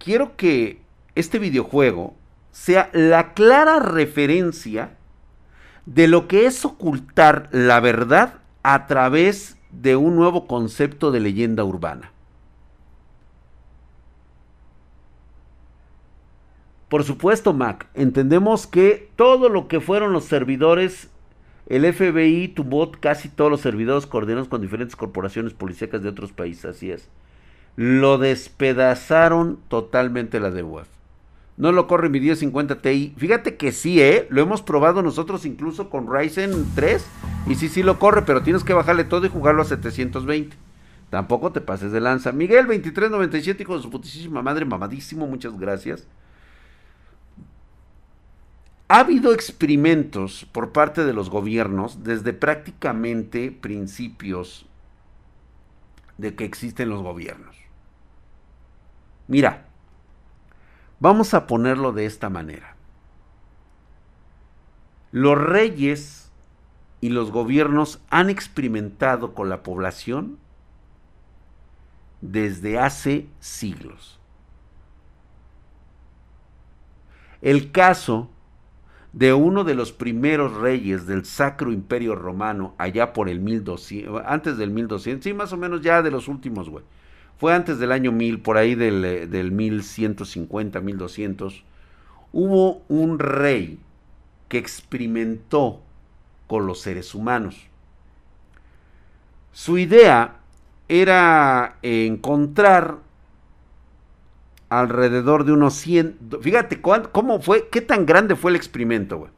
quiero 0.09 0.35
que 0.37 0.81
este 1.13 1.37
videojuego 1.37 2.15
sea 2.51 2.89
la 2.93 3.35
clara 3.35 3.77
referencia 3.77 4.97
de 5.85 6.07
lo 6.07 6.27
que 6.27 6.47
es 6.47 6.65
ocultar 6.65 7.47
la 7.51 7.79
verdad 7.79 8.39
a 8.63 8.87
través 8.87 9.59
de 9.69 9.97
un 9.97 10.15
nuevo 10.15 10.47
concepto 10.47 11.11
de 11.11 11.19
leyenda 11.19 11.63
urbana. 11.63 12.11
Por 16.87 17.03
supuesto, 17.03 17.53
Mac, 17.53 17.85
entendemos 17.93 18.65
que 18.65 19.11
todo 19.15 19.47
lo 19.47 19.67
que 19.67 19.79
fueron 19.79 20.11
los 20.11 20.23
servidores, 20.23 21.11
el 21.67 21.85
FBI 21.93 22.47
tuvo 22.47 22.89
casi 22.93 23.29
todos 23.29 23.51
los 23.51 23.61
servidores 23.61 24.07
coordinados 24.07 24.47
con 24.47 24.59
diferentes 24.59 24.95
corporaciones 24.95 25.53
policíacas 25.53 26.01
de 26.01 26.09
otros 26.09 26.31
países, 26.31 26.65
así 26.65 26.89
es. 26.89 27.09
Lo 27.81 28.17
despedazaron 28.17 29.57
totalmente 29.69 30.41
la 30.41 30.51
de. 30.51 30.65
No 31.55 31.71
lo 31.71 31.87
corre 31.87 32.09
mi 32.09 32.19
1050 32.19 32.81
Ti. 32.81 33.13
Fíjate 33.15 33.55
que 33.55 33.71
sí, 33.71 34.01
¿eh? 34.01 34.27
Lo 34.29 34.41
hemos 34.41 34.61
probado 34.61 35.01
nosotros 35.01 35.45
incluso 35.45 35.89
con 35.89 36.13
Ryzen 36.13 36.65
3. 36.75 37.05
Y 37.47 37.55
sí, 37.55 37.69
sí 37.69 37.81
lo 37.81 37.97
corre, 37.97 38.23
pero 38.23 38.43
tienes 38.43 38.65
que 38.65 38.73
bajarle 38.73 39.05
todo 39.05 39.25
y 39.25 39.29
jugarlo 39.29 39.61
a 39.61 39.65
720. 39.65 40.57
Tampoco 41.09 41.53
te 41.53 41.61
pases 41.61 41.93
de 41.93 42.01
lanza. 42.01 42.33
Miguel 42.33 42.67
2397, 42.67 43.63
hijo 43.63 43.77
de 43.77 43.83
su 43.83 43.89
putísima 43.89 44.41
madre, 44.41 44.65
mamadísimo, 44.65 45.25
muchas 45.25 45.57
gracias. 45.57 46.05
Ha 48.89 48.99
habido 48.99 49.31
experimentos 49.31 50.45
por 50.51 50.73
parte 50.73 51.05
de 51.05 51.13
los 51.13 51.29
gobiernos 51.29 52.03
desde 52.03 52.33
prácticamente 52.33 53.53
principios 53.53 54.65
de 56.17 56.35
que 56.35 56.43
existen 56.43 56.89
los 56.89 57.01
gobiernos. 57.01 57.58
Mira, 59.29 59.69
Vamos 60.99 61.33
a 61.33 61.47
ponerlo 61.47 61.93
de 61.93 62.05
esta 62.05 62.29
manera. 62.29 62.75
Los 65.11 65.37
reyes 65.37 66.29
y 67.01 67.09
los 67.09 67.31
gobiernos 67.31 68.01
han 68.09 68.29
experimentado 68.29 69.33
con 69.33 69.49
la 69.49 69.63
población 69.63 70.37
desde 72.21 72.77
hace 72.77 73.27
siglos. 73.39 74.19
El 77.41 77.71
caso 77.71 78.29
de 79.13 79.31
uno 79.33 79.63
de 79.63 79.73
los 79.73 79.93
primeros 79.93 80.53
reyes 80.55 81.07
del 81.07 81.23
Sacro 81.23 81.71
Imperio 81.71 82.13
Romano, 82.13 82.75
allá 82.77 83.13
por 83.13 83.29
el 83.29 83.39
1200, 83.39 84.21
antes 84.25 84.57
del 84.57 84.69
1200, 84.71 85.23
sí, 85.23 85.33
más 85.33 85.53
o 85.53 85.57
menos 85.57 85.81
ya 85.81 86.01
de 86.01 86.11
los 86.11 86.27
últimos, 86.27 86.69
güey. 86.69 86.83
Fue 87.39 87.53
antes 87.53 87.79
del 87.79 87.93
año 87.93 88.11
1000, 88.11 88.41
por 88.41 88.57
ahí 88.57 88.75
del, 88.75 89.05
eh, 89.05 89.25
del 89.25 89.51
1150, 89.51 90.81
1200. 90.81 91.63
Hubo 92.33 92.83
un 92.89 93.17
rey 93.17 93.79
que 94.49 94.57
experimentó 94.57 95.81
con 96.47 96.67
los 96.67 96.81
seres 96.81 97.15
humanos. 97.15 97.55
Su 99.53 99.77
idea 99.77 100.35
era 100.89 101.77
encontrar 101.81 102.97
alrededor 104.67 105.45
de 105.45 105.53
unos 105.53 105.75
100, 105.75 106.17
fíjate 106.41 106.81
cómo 106.81 107.39
fue, 107.41 107.69
qué 107.69 107.81
tan 107.81 108.05
grande 108.05 108.35
fue 108.35 108.51
el 108.51 108.57
experimento, 108.57 109.17
güey. 109.17 109.31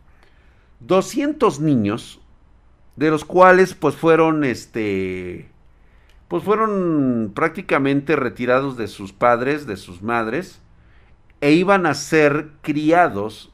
200 0.79 1.59
niños, 1.59 2.19
de 2.95 3.11
los 3.11 3.25
cuales 3.25 3.75
pues 3.75 3.95
fueron, 3.95 4.43
este, 4.43 5.50
pues 6.31 6.45
fueron 6.45 7.33
prácticamente 7.35 8.15
retirados 8.15 8.77
de 8.77 8.87
sus 8.87 9.11
padres, 9.11 9.67
de 9.67 9.75
sus 9.75 10.01
madres, 10.01 10.61
e 11.41 11.51
iban 11.51 11.85
a 11.85 11.93
ser 11.93 12.51
criados 12.61 13.51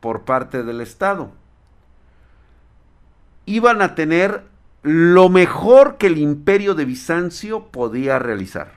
por 0.00 0.26
parte 0.26 0.62
del 0.62 0.82
Estado. 0.82 1.30
Iban 3.46 3.80
a 3.80 3.94
tener 3.94 4.42
lo 4.82 5.30
mejor 5.30 5.96
que 5.96 6.08
el 6.08 6.18
imperio 6.18 6.74
de 6.74 6.84
Bizancio 6.84 7.68
podía 7.68 8.18
realizar. 8.18 8.74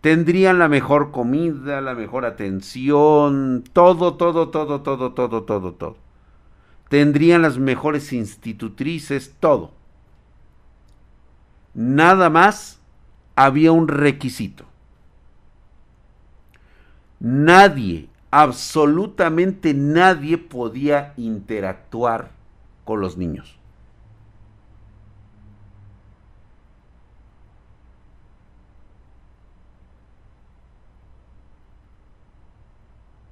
Tendrían 0.00 0.58
la 0.58 0.68
mejor 0.68 1.10
comida, 1.10 1.82
la 1.82 1.94
mejor 1.94 2.24
atención, 2.24 3.62
todo, 3.74 4.14
todo, 4.14 4.48
todo, 4.48 4.80
todo, 4.80 5.12
todo, 5.12 5.42
todo, 5.42 5.74
todo. 5.74 5.96
Tendrían 6.88 7.42
las 7.42 7.58
mejores 7.58 8.14
institutrices, 8.14 9.34
todo. 9.38 9.83
Nada 11.74 12.30
más 12.30 12.80
había 13.36 13.72
un 13.72 13.88
requisito. 13.88 14.64
Nadie, 17.20 18.08
absolutamente 18.30 19.74
nadie 19.74 20.38
podía 20.38 21.14
interactuar 21.16 22.30
con 22.84 23.00
los 23.00 23.16
niños. 23.16 23.58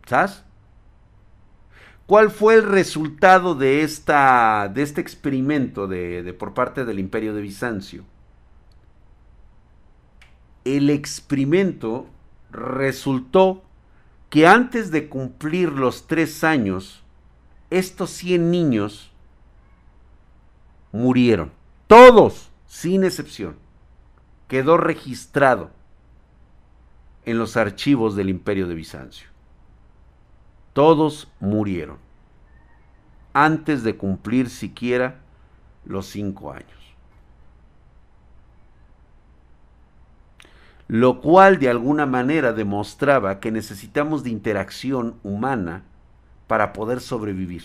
¿Sabes? 0.07 0.43
¿Cuál 2.07 2.31
fue 2.31 2.55
el 2.57 2.65
resultado 2.65 3.55
de, 3.55 3.83
esta, 3.83 4.71
de 4.73 4.83
este 4.83 5.01
experimento 5.01 5.87
de, 5.87 6.35
por 6.39 6.53
parte 6.55 6.85
del 6.85 6.99
imperio 6.99 7.35
de 7.35 7.41
Bizancio? 7.43 8.05
El 10.65 10.91
experimento 10.91 12.07
resultó 12.51 13.63
que 14.31 14.47
antes 14.47 14.91
de 14.91 15.09
cumplir 15.09 15.71
los 15.71 16.07
tres 16.07 16.45
años, 16.45 17.03
estos 17.71 18.11
100 18.11 18.51
niños 18.51 19.11
murieron. 20.93 21.53
Todos, 21.87 22.51
sin 22.67 23.05
excepción. 23.05 23.57
Quedó 24.49 24.77
registrado 24.77 25.71
en 27.25 27.39
los 27.39 27.57
archivos 27.57 28.17
del 28.17 28.29
imperio 28.29 28.67
de 28.69 28.75
Bizancio. 28.75 29.29
Todos 30.73 31.29
murieron 31.41 31.99
antes 33.35 33.83
de 33.83 33.97
cumplir 33.97 34.51
siquiera 34.51 35.21
los 35.85 36.07
cinco 36.07 36.53
años. 36.53 36.82
Lo 40.93 41.23
cual 41.23 41.59
de 41.59 41.71
alguna 41.71 42.05
manera 42.05 42.53
demostraba 42.53 43.41
que 43.41 43.51
necesitamos 43.51 44.25
de 44.25 44.29
interacción 44.29 45.15
humana 45.23 45.85
para 46.47 46.75
poder 46.75 47.01
sobrevivir. 47.01 47.63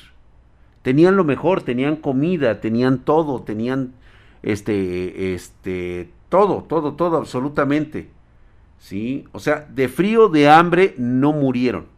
Tenían 0.81 1.17
lo 1.17 1.25
mejor, 1.25 1.61
tenían 1.61 1.97
comida, 1.97 2.61
tenían 2.61 2.99
todo, 2.99 3.41
tenían 3.41 3.95
este, 4.43 5.33
este, 5.33 6.09
todo, 6.29 6.63
todo, 6.63 6.93
todo, 6.93 7.17
absolutamente. 7.17 8.09
¿Sí? 8.79 9.25
O 9.33 9.39
sea, 9.39 9.67
de 9.69 9.89
frío, 9.89 10.29
de 10.29 10.47
hambre, 10.47 10.95
no 10.97 11.33
murieron 11.33 11.97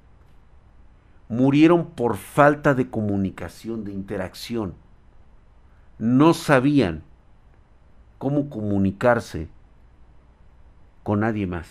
murieron 1.30 1.86
por 1.86 2.18
falta 2.18 2.74
de 2.74 2.90
comunicación, 2.90 3.84
de 3.86 3.92
interacción. 3.94 4.74
No 6.00 6.34
sabían 6.34 7.04
cómo 8.18 8.50
comunicarse 8.50 9.48
con 11.04 11.22
nadie 11.22 11.48
más. 11.48 11.68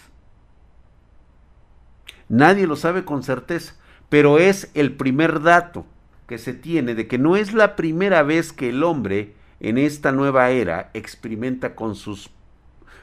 Nadie 2.28 2.66
lo 2.66 2.76
sabe 2.76 3.04
con 3.04 3.22
certeza, 3.22 3.74
pero 4.08 4.38
es 4.38 4.70
el 4.74 4.96
primer 4.96 5.40
dato 5.42 5.86
que 6.26 6.38
se 6.38 6.52
tiene 6.52 6.94
de 6.94 7.06
que 7.06 7.18
no 7.18 7.36
es 7.36 7.54
la 7.54 7.74
primera 7.74 8.22
vez 8.22 8.52
que 8.52 8.68
el 8.68 8.82
hombre 8.82 9.34
en 9.60 9.78
esta 9.78 10.12
nueva 10.12 10.50
era 10.50 10.90
experimenta 10.92 11.74
con 11.74 11.94
sus 11.94 12.30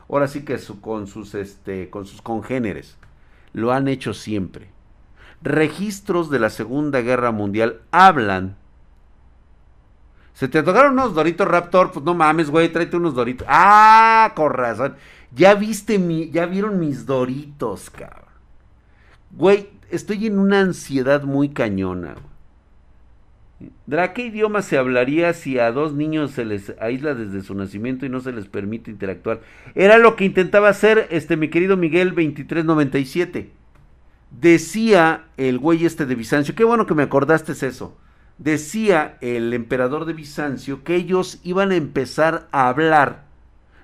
ahora 0.08 0.28
sí 0.28 0.46
que 0.46 0.60
con 0.80 1.08
sus 1.08 1.34
este 1.34 1.90
con 1.90 2.06
sus 2.06 2.22
congéneres. 2.22 2.98
Lo 3.54 3.72
han 3.72 3.88
hecho 3.88 4.14
siempre 4.14 4.76
registros 5.46 6.30
de 6.30 6.40
la 6.40 6.50
Segunda 6.50 7.02
Guerra 7.02 7.32
Mundial 7.32 7.82
hablan. 7.92 8.58
Se 10.34 10.50
te 10.50 10.64
tocaron 10.64 10.94
unos 10.94 11.14
Doritos 11.14 11.48
Raptor, 11.48 11.92
pues 11.92 12.04
no 12.04 12.14
mames, 12.14 12.50
güey, 12.50 12.70
tráete 12.70 12.98
unos 12.98 13.14
Doritos. 13.14 13.48
Ah, 13.50 14.34
con 14.36 14.52
razón. 14.52 14.96
Ya 15.36 15.54
viste 15.54 16.00
mi, 16.00 16.30
ya 16.30 16.46
vieron 16.46 16.80
mis 16.80 17.06
Doritos, 17.06 17.90
cabrón. 17.90 18.24
Güey, 19.32 19.68
estoy 19.92 20.28
en 20.28 20.40
una 20.40 20.62
ansiedad 20.62 21.24
muy 21.24 21.50
cañona. 21.50 22.16
¿De 23.86 24.12
qué 24.14 24.28
idioma 24.28 24.62
se 24.62 24.78
hablaría 24.78 25.34
si 25.34 25.60
a 25.60 25.72
dos 25.72 25.94
niños 25.94 26.32
se 26.32 26.46
les 26.46 26.74
aísla 26.80 27.16
desde 27.16 27.42
su 27.42 27.54
nacimiento 27.54 28.06
y 28.06 28.10
no 28.10 28.22
se 28.22 28.32
les 28.32 28.48
permite 28.48 28.92
interactuar? 28.92 29.42
Era 29.76 29.98
lo 29.98 30.16
que 30.16 30.26
intentaba 30.26 30.70
hacer 30.70 31.08
este 31.10 31.36
mi 31.36 31.50
querido 31.50 31.76
Miguel 31.76 32.10
2397. 32.10 33.52
Decía 34.32 35.26
el 35.36 35.60
güey 35.60 35.86
este 35.86 36.06
de 36.06 36.16
Bizancio, 36.16 36.56
qué 36.56 36.64
bueno 36.64 36.86
que 36.86 36.96
me 36.96 37.04
acordaste 37.04 37.52
eso. 37.52 37.98
Decía 38.38 39.18
el 39.22 39.54
emperador 39.54 40.06
de 40.06 40.14
Bizancio 40.14 40.84
que 40.84 40.96
ellos 40.96 41.40
iban 41.44 41.72
a 41.72 41.76
empezar 41.76 42.48
a 42.52 42.68
hablar 42.68 43.25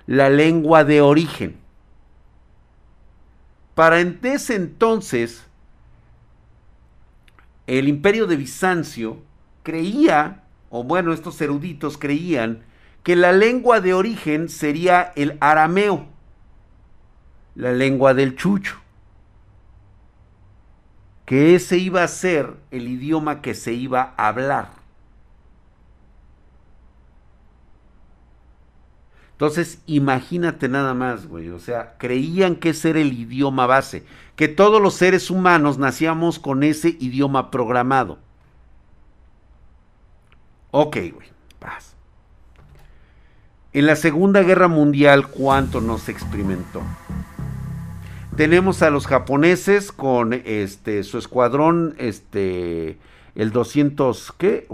la 0.06 0.30
lengua 0.30 0.84
de 0.84 1.00
origen. 1.00 1.56
Para 3.74 4.00
ese 4.00 4.54
entonces, 4.54 5.44
el 7.66 7.88
imperio 7.88 8.26
de 8.26 8.36
Bizancio 8.36 9.18
creía, 9.62 10.42
o 10.70 10.84
bueno, 10.84 11.12
estos 11.12 11.40
eruditos 11.40 11.96
creían, 11.96 12.62
que 13.02 13.16
la 13.16 13.32
lengua 13.32 13.80
de 13.80 13.94
origen 13.94 14.48
sería 14.48 15.12
el 15.16 15.36
arameo, 15.40 16.06
la 17.54 17.72
lengua 17.72 18.14
del 18.14 18.36
chucho 18.36 18.82
que 21.32 21.54
ese 21.54 21.78
iba 21.78 22.02
a 22.02 22.08
ser 22.08 22.56
el 22.70 22.88
idioma 22.88 23.40
que 23.40 23.54
se 23.54 23.72
iba 23.72 24.12
a 24.18 24.28
hablar. 24.28 24.81
Entonces, 29.42 29.82
imagínate 29.86 30.68
nada 30.68 30.94
más, 30.94 31.26
güey. 31.26 31.48
O 31.48 31.58
sea, 31.58 31.96
creían 31.98 32.54
que 32.54 32.68
ese 32.68 32.90
era 32.90 33.00
el 33.00 33.12
idioma 33.12 33.66
base, 33.66 34.04
que 34.36 34.46
todos 34.46 34.80
los 34.80 34.94
seres 34.94 35.30
humanos 35.30 35.78
nacíamos 35.78 36.38
con 36.38 36.62
ese 36.62 36.90
idioma 37.00 37.50
programado. 37.50 38.20
Ok, 40.70 40.96
güey, 41.12 41.28
paz. 41.58 41.96
En 43.72 43.86
la 43.86 43.96
Segunda 43.96 44.44
Guerra 44.44 44.68
Mundial, 44.68 45.26
¿cuánto 45.26 45.80
nos 45.80 46.08
experimentó? 46.08 46.80
Tenemos 48.36 48.80
a 48.82 48.90
los 48.90 49.08
japoneses 49.08 49.90
con 49.90 50.34
este 50.34 51.02
su 51.02 51.18
escuadrón, 51.18 51.96
este 51.98 52.96
el 53.34 53.50
200, 53.50 54.34
¿qué? 54.38 54.68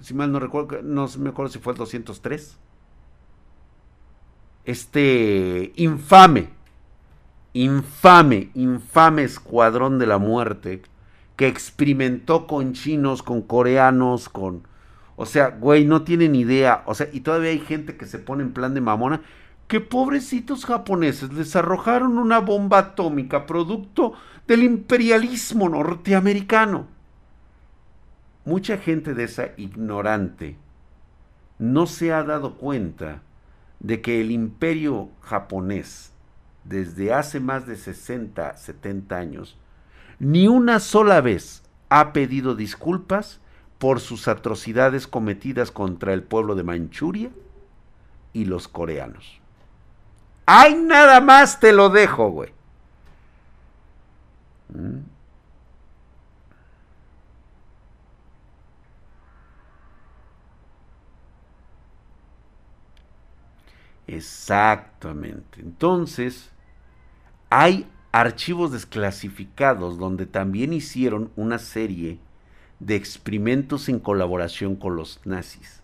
Si 0.00 0.14
mal 0.14 0.32
no 0.32 0.40
recuerdo, 0.40 0.82
no 0.82 1.08
me 1.16 1.28
acuerdo 1.28 1.52
si 1.52 1.60
fue 1.60 1.74
el 1.74 1.78
203. 1.78 2.58
Este 4.64 5.72
infame, 5.76 6.48
infame, 7.52 8.50
infame 8.54 9.22
escuadrón 9.22 9.98
de 9.98 10.06
la 10.06 10.18
muerte 10.18 10.82
que 11.36 11.48
experimentó 11.48 12.46
con 12.46 12.74
chinos, 12.74 13.22
con 13.22 13.42
coreanos, 13.42 14.28
con... 14.28 14.68
O 15.16 15.26
sea, 15.26 15.48
güey, 15.48 15.84
no 15.84 16.02
tienen 16.02 16.34
idea. 16.34 16.82
O 16.86 16.94
sea, 16.94 17.08
y 17.12 17.20
todavía 17.20 17.50
hay 17.50 17.60
gente 17.60 17.96
que 17.96 18.06
se 18.06 18.18
pone 18.18 18.42
en 18.42 18.52
plan 18.52 18.74
de 18.74 18.80
mamona 18.80 19.22
que 19.70 19.80
pobrecitos 19.80 20.66
japoneses 20.66 21.32
les 21.32 21.54
arrojaron 21.54 22.18
una 22.18 22.40
bomba 22.40 22.78
atómica 22.78 23.46
producto 23.46 24.14
del 24.48 24.64
imperialismo 24.64 25.68
norteamericano. 25.68 26.88
mucha 28.44 28.78
gente 28.78 29.14
de 29.14 29.24
esa 29.24 29.50
ignorante 29.56 30.56
no 31.60 31.86
se 31.86 32.12
ha 32.12 32.24
dado 32.24 32.56
cuenta 32.56 33.22
de 33.80 34.00
que 34.00 34.20
el 34.20 34.30
imperio 34.30 35.08
japonés, 35.22 36.12
desde 36.64 37.12
hace 37.12 37.40
más 37.40 37.66
de 37.66 37.76
60, 37.76 38.56
70 38.56 39.16
años, 39.16 39.58
ni 40.18 40.46
una 40.46 40.78
sola 40.78 41.20
vez 41.20 41.62
ha 41.88 42.12
pedido 42.12 42.54
disculpas 42.54 43.40
por 43.78 44.00
sus 44.00 44.28
atrocidades 44.28 45.06
cometidas 45.06 45.70
contra 45.70 46.12
el 46.12 46.22
pueblo 46.22 46.54
de 46.54 46.62
Manchuria 46.62 47.30
y 48.34 48.44
los 48.44 48.68
coreanos. 48.68 49.40
¡Ay, 50.44 50.74
nada 50.74 51.20
más 51.20 51.60
te 51.60 51.72
lo 51.72 51.88
dejo, 51.88 52.30
güey! 52.30 52.52
¿Mm? 54.68 54.98
Exactamente. 64.12 65.60
Entonces, 65.60 66.50
hay 67.48 67.86
archivos 68.10 68.72
desclasificados 68.72 69.98
donde 69.98 70.26
también 70.26 70.72
hicieron 70.72 71.30
una 71.36 71.58
serie 71.58 72.18
de 72.80 72.96
experimentos 72.96 73.88
en 73.88 74.00
colaboración 74.00 74.74
con 74.74 74.96
los 74.96 75.20
nazis. 75.24 75.80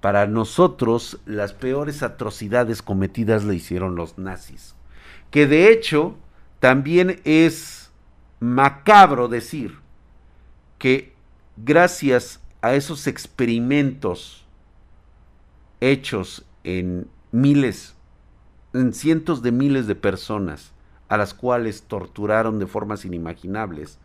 Para 0.00 0.28
nosotros, 0.28 1.18
las 1.26 1.52
peores 1.52 2.04
atrocidades 2.04 2.80
cometidas 2.80 3.42
le 3.42 3.56
hicieron 3.56 3.96
los 3.96 4.18
nazis. 4.18 4.76
Que 5.32 5.48
de 5.48 5.72
hecho, 5.72 6.14
también 6.60 7.20
es 7.24 7.90
macabro 8.38 9.26
decir 9.26 9.78
que 10.78 11.12
gracias 11.56 12.40
a 12.60 12.74
esos 12.74 13.08
experimentos 13.08 14.46
hechos 15.80 16.44
en 16.62 17.08
miles, 17.34 17.96
en 18.72 18.94
cientos 18.94 19.42
de 19.42 19.50
miles 19.50 19.88
de 19.88 19.96
personas 19.96 20.72
a 21.08 21.16
las 21.16 21.34
cuales 21.34 21.82
torturaron 21.82 22.60
de 22.60 22.68
formas 22.68 23.04
inimaginables, 23.04 23.98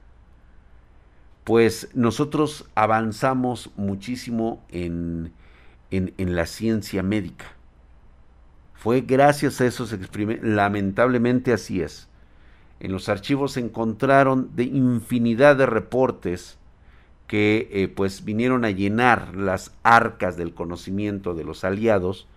pues 1.43 1.89
nosotros 1.93 2.67
avanzamos 2.73 3.69
muchísimo 3.75 4.63
en, 4.69 5.31
en, 5.91 6.35
la 6.35 6.47
ciencia 6.47 7.03
médica. 7.03 7.45
Fue 8.73 9.01
gracias 9.01 9.61
a 9.61 9.67
esos 9.67 9.93
experimentos, 9.93 10.47
lamentablemente 10.49 11.53
así 11.53 11.81
es. 11.81 12.07
En 12.79 12.91
los 12.91 13.09
archivos 13.09 13.53
se 13.53 13.59
encontraron 13.59 14.55
de 14.55 14.63
infinidad 14.63 15.55
de 15.55 15.67
reportes 15.67 16.57
que 17.27 17.69
eh, 17.71 17.89
pues 17.89 18.25
vinieron 18.25 18.65
a 18.65 18.71
llenar 18.71 19.35
las 19.35 19.71
arcas 19.83 20.35
del 20.35 20.55
conocimiento 20.55 21.35
de 21.35 21.43
los 21.43 21.63
aliados 21.63 22.27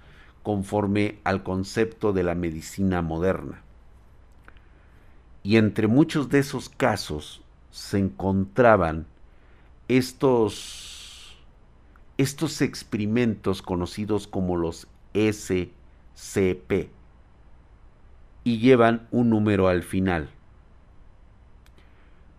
conforme 0.42 1.18
al 1.24 1.42
concepto 1.42 2.12
de 2.12 2.22
la 2.24 2.34
medicina 2.34 3.02
moderna. 3.02 3.62
Y 5.42 5.56
entre 5.56 5.86
muchos 5.86 6.28
de 6.28 6.38
esos 6.38 6.68
casos 6.68 7.42
se 7.70 7.98
encontraban 7.98 9.06
estos, 9.88 11.36
estos 12.18 12.60
experimentos 12.62 13.62
conocidos 13.62 14.26
como 14.26 14.56
los 14.56 14.86
SCP 15.14 16.90
y 18.44 18.58
llevan 18.58 19.06
un 19.10 19.30
número 19.30 19.68
al 19.68 19.82
final. 19.82 20.30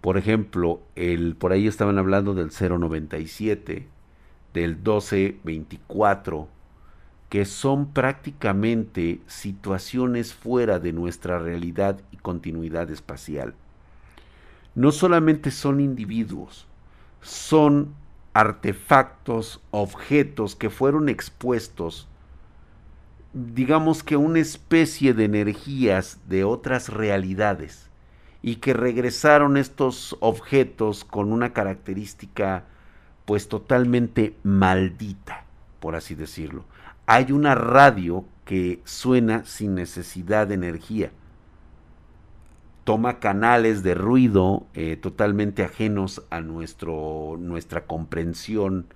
Por 0.01 0.17
ejemplo, 0.17 0.81
el, 0.95 1.35
por 1.35 1.53
ahí 1.53 1.67
estaban 1.67 1.97
hablando 1.97 2.33
del 2.33 2.49
097, 2.51 3.87
del 4.53 4.75
1224, 4.75 6.49
que 7.33 7.45
son 7.45 7.87
prácticamente 7.87 9.19
situaciones 9.25 10.35
fuera 10.35 10.77
de 10.77 10.93
nuestra 10.93 11.39
realidad 11.39 11.99
y 12.11 12.17
continuidad 12.17 12.91
espacial. 12.91 13.55
No 14.75 14.91
solamente 14.91 15.49
son 15.49 15.79
individuos, 15.79 16.67
son 17.23 17.95
artefactos, 18.35 19.61
objetos 19.71 20.55
que 20.55 20.69
fueron 20.69 21.09
expuestos, 21.09 22.07
digamos 23.33 24.03
que 24.03 24.15
una 24.15 24.37
especie 24.37 25.15
de 25.15 25.25
energías 25.25 26.19
de 26.29 26.43
otras 26.43 26.89
realidades, 26.89 27.89
y 28.43 28.57
que 28.57 28.75
regresaron 28.75 29.57
estos 29.57 30.15
objetos 30.19 31.03
con 31.03 31.33
una 31.33 31.51
característica 31.51 32.65
pues 33.25 33.47
totalmente 33.47 34.37
maldita, 34.43 35.45
por 35.79 35.95
así 35.95 36.13
decirlo 36.13 36.65
hay 37.13 37.31
una 37.31 37.53
radio 37.53 38.25
que 38.43 38.81
suena 38.85 39.45
sin 39.45 39.75
necesidad 39.75 40.47
de 40.47 40.55
energía. 40.55 41.11
Toma 42.85 43.19
canales 43.19 43.83
de 43.83 43.93
ruido 43.93 44.65
eh, 44.73 44.95
totalmente 44.95 45.63
ajenos 45.63 46.23
a 46.31 46.41
nuestro, 46.41 47.37
nuestra 47.39 47.85
comprensión 47.85 48.87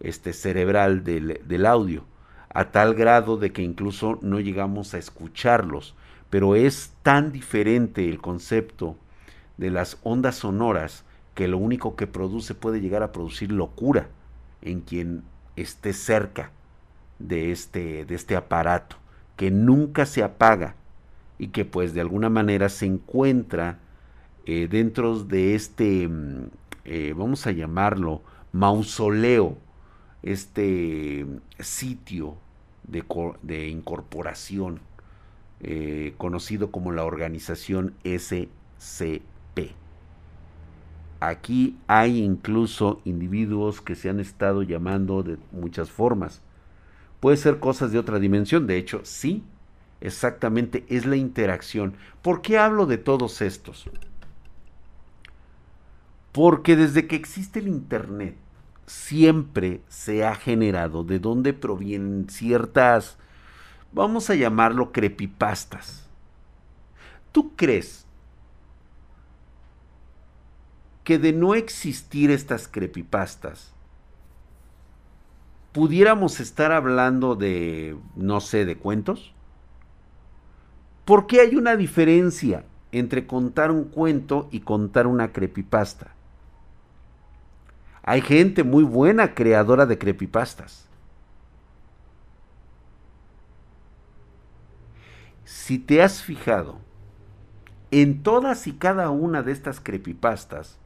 este, 0.00 0.32
cerebral 0.32 1.04
del, 1.04 1.42
del 1.46 1.64
audio, 1.64 2.06
a 2.52 2.72
tal 2.72 2.96
grado 2.96 3.36
de 3.36 3.52
que 3.52 3.62
incluso 3.62 4.18
no 4.20 4.40
llegamos 4.40 4.92
a 4.94 4.98
escucharlos. 4.98 5.94
Pero 6.28 6.56
es 6.56 6.92
tan 7.04 7.30
diferente 7.30 8.08
el 8.08 8.20
concepto 8.20 8.96
de 9.58 9.70
las 9.70 9.96
ondas 10.02 10.34
sonoras 10.34 11.04
que 11.36 11.46
lo 11.46 11.58
único 11.58 11.94
que 11.94 12.08
produce 12.08 12.56
puede 12.56 12.80
llegar 12.80 13.04
a 13.04 13.12
producir 13.12 13.52
locura 13.52 14.08
en 14.60 14.80
quien 14.80 15.22
esté 15.54 15.92
cerca 15.92 16.50
de 17.20 17.52
este, 17.52 18.04
de 18.04 18.14
este 18.14 18.34
aparato, 18.34 18.96
que 19.36 19.50
nunca 19.52 20.06
se 20.06 20.24
apaga 20.24 20.74
y 21.38 21.48
que 21.48 21.64
pues 21.64 21.94
de 21.94 22.00
alguna 22.00 22.28
manera 22.28 22.68
se 22.68 22.86
encuentra 22.86 23.78
eh, 24.46 24.68
dentro 24.68 25.22
de 25.22 25.54
este, 25.54 26.08
mm, 26.08 26.46
eh, 26.84 27.14
vamos 27.16 27.46
a 27.46 27.52
llamarlo, 27.52 28.22
mausoleo, 28.52 29.56
este 30.22 31.26
sitio 31.60 32.36
de, 32.88 33.04
de 33.42 33.68
incorporación 33.68 34.80
eh, 35.62 36.14
conocido 36.16 36.70
como 36.70 36.90
la 36.90 37.04
organización 37.04 37.94
SCP. 38.02 39.74
Aquí 41.20 41.76
hay 41.86 42.20
incluso 42.22 43.02
individuos 43.04 43.82
que 43.82 43.94
se 43.94 44.08
han 44.08 44.20
estado 44.20 44.62
llamando 44.62 45.22
de 45.22 45.36
muchas 45.52 45.90
formas. 45.90 46.40
Puede 47.20 47.36
ser 47.36 47.60
cosas 47.60 47.92
de 47.92 47.98
otra 47.98 48.18
dimensión, 48.18 48.66
de 48.66 48.78
hecho, 48.78 49.02
sí, 49.04 49.44
exactamente 50.00 50.84
es 50.88 51.04
la 51.04 51.16
interacción. 51.16 51.94
¿Por 52.22 52.40
qué 52.40 52.58
hablo 52.58 52.86
de 52.86 52.98
todos 52.98 53.42
estos? 53.42 53.88
Porque 56.32 56.76
desde 56.76 57.06
que 57.06 57.16
existe 57.16 57.58
el 57.58 57.68
Internet, 57.68 58.36
siempre 58.86 59.82
se 59.88 60.24
ha 60.24 60.34
generado 60.34 61.04
de 61.04 61.18
dónde 61.18 61.52
provienen 61.52 62.28
ciertas, 62.28 63.18
vamos 63.92 64.30
a 64.30 64.34
llamarlo 64.34 64.90
creepypastas. 64.92 66.08
¿Tú 67.32 67.54
crees 67.54 68.06
que 71.04 71.18
de 71.18 71.32
no 71.32 71.54
existir 71.54 72.30
estas 72.30 72.68
creepypastas, 72.68 73.72
pudiéramos 75.72 76.40
estar 76.40 76.72
hablando 76.72 77.36
de, 77.36 77.96
no 78.16 78.40
sé, 78.40 78.64
de 78.64 78.76
cuentos? 78.76 79.32
¿Por 81.04 81.26
qué 81.26 81.40
hay 81.40 81.56
una 81.56 81.76
diferencia 81.76 82.64
entre 82.92 83.26
contar 83.26 83.70
un 83.70 83.84
cuento 83.84 84.48
y 84.50 84.60
contar 84.60 85.06
una 85.06 85.32
creepypasta? 85.32 86.14
Hay 88.02 88.20
gente 88.22 88.64
muy 88.64 88.82
buena 88.84 89.34
creadora 89.34 89.86
de 89.86 89.98
creepypastas. 89.98 90.86
Si 95.44 95.78
te 95.78 96.02
has 96.02 96.22
fijado, 96.22 96.78
en 97.90 98.22
todas 98.22 98.66
y 98.66 98.72
cada 98.72 99.10
una 99.10 99.42
de 99.42 99.52
estas 99.52 99.80
creepypastas, 99.80 100.78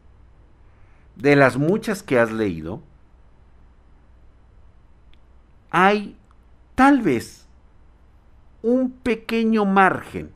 de 1.16 1.36
las 1.36 1.56
muchas 1.56 2.02
que 2.02 2.18
has 2.18 2.32
leído, 2.32 2.82
hay 5.76 6.16
tal 6.76 7.02
vez 7.02 7.48
un 8.62 8.92
pequeño 8.92 9.64
margen 9.64 10.30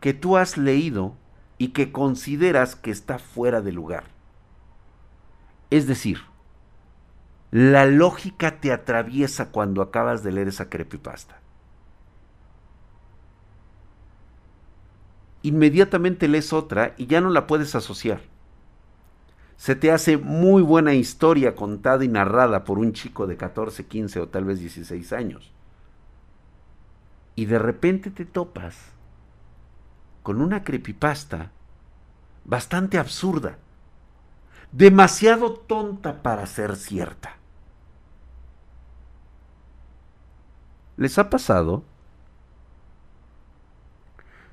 que 0.00 0.14
tú 0.14 0.36
has 0.36 0.58
leído 0.58 1.14
y 1.56 1.68
que 1.68 1.92
consideras 1.92 2.74
que 2.74 2.90
está 2.90 3.20
fuera 3.20 3.60
de 3.60 3.70
lugar. 3.70 4.02
Es 5.70 5.86
decir, 5.86 6.18
la 7.52 7.86
lógica 7.86 8.60
te 8.60 8.72
atraviesa 8.72 9.52
cuando 9.52 9.80
acabas 9.80 10.24
de 10.24 10.32
leer 10.32 10.48
esa 10.48 10.68
creepypasta. 10.68 11.38
Inmediatamente 15.42 16.26
lees 16.26 16.52
otra 16.52 16.94
y 16.96 17.06
ya 17.06 17.20
no 17.20 17.30
la 17.30 17.46
puedes 17.46 17.76
asociar. 17.76 18.22
Se 19.56 19.74
te 19.74 19.90
hace 19.90 20.18
muy 20.18 20.62
buena 20.62 20.94
historia 20.94 21.54
contada 21.54 22.04
y 22.04 22.08
narrada 22.08 22.64
por 22.64 22.78
un 22.78 22.92
chico 22.92 23.26
de 23.26 23.36
14, 23.36 23.86
15 23.86 24.20
o 24.20 24.28
tal 24.28 24.44
vez 24.44 24.60
16 24.60 25.12
años. 25.12 25.52
Y 27.34 27.46
de 27.46 27.58
repente 27.58 28.10
te 28.10 28.24
topas 28.24 28.76
con 30.22 30.40
una 30.40 30.62
creepypasta 30.62 31.52
bastante 32.44 32.98
absurda, 32.98 33.58
demasiado 34.72 35.52
tonta 35.52 36.22
para 36.22 36.46
ser 36.46 36.76
cierta. 36.76 37.36
¿Les 40.96 41.18
ha 41.18 41.28
pasado? 41.28 41.82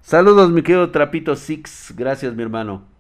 Saludos, 0.01 0.51
mi 0.51 0.61
querido 0.61 0.91
Trapito 0.91 1.35
Six. 1.35 1.93
Gracias, 1.95 2.35
mi 2.35 2.43
hermano. 2.43 2.92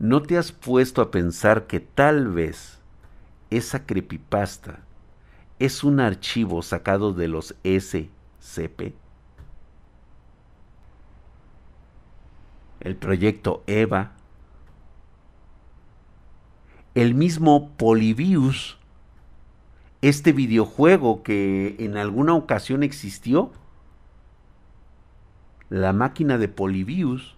¿No 0.00 0.22
te 0.22 0.36
has 0.36 0.50
puesto 0.50 1.02
a 1.02 1.12
pensar 1.12 1.68
que 1.68 1.78
tal 1.78 2.26
vez 2.26 2.80
esa 3.50 3.86
creepypasta 3.86 4.80
es 5.60 5.84
un 5.84 6.00
archivo 6.00 6.62
sacado 6.62 7.12
de 7.12 7.28
los 7.28 7.54
SCP? 7.62 8.94
El 12.80 12.96
proyecto 12.96 13.62
EVA. 13.68 14.12
El 16.94 17.14
mismo 17.14 17.70
Polybius 17.76 18.80
este 20.02 20.32
videojuego 20.32 21.22
que 21.22 21.76
en 21.78 21.96
alguna 21.96 22.34
ocasión 22.34 22.82
existió, 22.82 23.52
la 25.68 25.92
máquina 25.92 26.38
de 26.38 26.48
Polybius. 26.48 27.36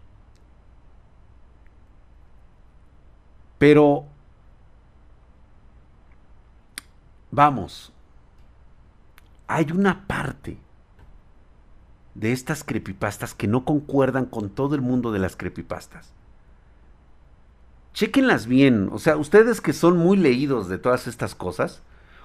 Pero, 3.62 4.06
vamos, 7.30 7.92
hay 9.46 9.70
una 9.70 10.08
parte 10.08 10.58
de 12.16 12.32
estas 12.32 12.64
creepypastas 12.64 13.34
que 13.34 13.46
no 13.46 13.64
concuerdan 13.64 14.24
con 14.24 14.50
todo 14.50 14.74
el 14.74 14.80
mundo 14.80 15.12
de 15.12 15.20
las 15.20 15.36
creepypastas. 15.36 16.12
Chequenlas 17.94 18.48
bien, 18.48 18.88
o 18.90 18.98
sea, 18.98 19.16
ustedes 19.16 19.60
que 19.60 19.72
son 19.72 19.96
muy 19.96 20.16
leídos 20.16 20.68
de 20.68 20.78
todas 20.78 21.06
estas 21.06 21.36
cosas, 21.36 21.82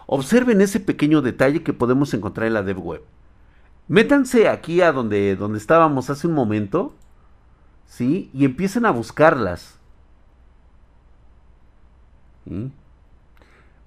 Observen 0.08 0.62
ese 0.62 0.80
pequeño 0.80 1.22
detalle 1.22 1.62
que 1.62 1.74
podemos 1.74 2.14
encontrar 2.16 2.48
en 2.48 2.54
la 2.56 2.64
dev 2.64 2.80
web. 2.80 3.04
Métanse 3.88 4.48
aquí 4.48 4.82
a 4.82 4.92
donde, 4.92 5.36
donde 5.36 5.60
estábamos 5.60 6.10
hace 6.10 6.26
un 6.26 6.34
momento, 6.34 6.96
¿sí? 7.86 8.32
Y 8.34 8.46
empiecen 8.46 8.88
a 8.88 8.92
buscarlas. 8.92 9.77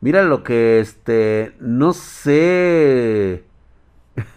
Mira 0.00 0.22
lo 0.22 0.42
que, 0.42 0.80
este, 0.80 1.54
no 1.60 1.92
sé. 1.92 3.44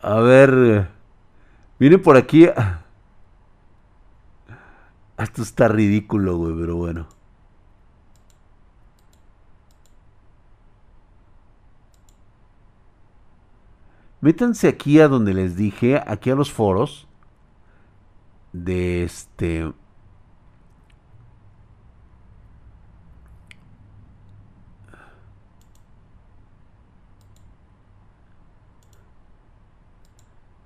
a 0.00 0.20
ver, 0.20 0.88
miren 1.78 2.02
por 2.02 2.16
aquí. 2.16 2.48
Esto 5.18 5.42
está 5.42 5.68
ridículo, 5.68 6.36
güey, 6.36 6.54
pero 6.58 6.76
bueno. 6.76 7.06
Métanse 14.20 14.68
aquí 14.68 15.00
a 15.00 15.08
donde 15.08 15.34
les 15.34 15.54
dije, 15.54 16.02
aquí 16.06 16.30
a 16.30 16.34
los 16.34 16.50
foros 16.50 17.06
de 18.54 19.04
este... 19.04 19.70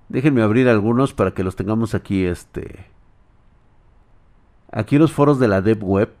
Déjenme 0.09 0.41
abrir 0.41 0.67
algunos 0.67 1.13
para 1.13 1.33
que 1.33 1.43
los 1.43 1.55
tengamos 1.55 1.93
aquí, 1.93 2.25
este... 2.25 2.87
Aquí 4.71 4.97
los 4.97 5.11
foros 5.11 5.39
de 5.39 5.47
la 5.47 5.61
Dev 5.61 5.83
Web. 5.83 6.13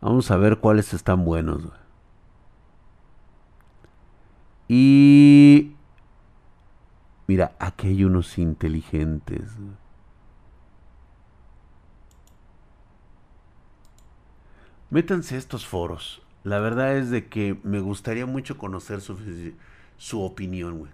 Vamos 0.00 0.30
a 0.30 0.36
ver 0.36 0.58
cuáles 0.58 0.94
están 0.94 1.24
buenos. 1.24 1.62
Y 4.68 5.74
mira, 7.26 7.56
aquí 7.58 7.88
hay 7.88 8.04
unos 8.04 8.38
inteligentes. 8.38 9.50
Métanse 14.90 15.34
a 15.34 15.38
estos 15.38 15.66
foros. 15.66 16.25
La 16.46 16.60
verdad 16.60 16.96
es 16.96 17.10
de 17.10 17.26
que 17.26 17.58
me 17.64 17.80
gustaría 17.80 18.24
mucho 18.24 18.56
conocer 18.56 19.00
su, 19.00 19.18
su 19.96 20.22
opinión, 20.22 20.78
güey. 20.78 20.92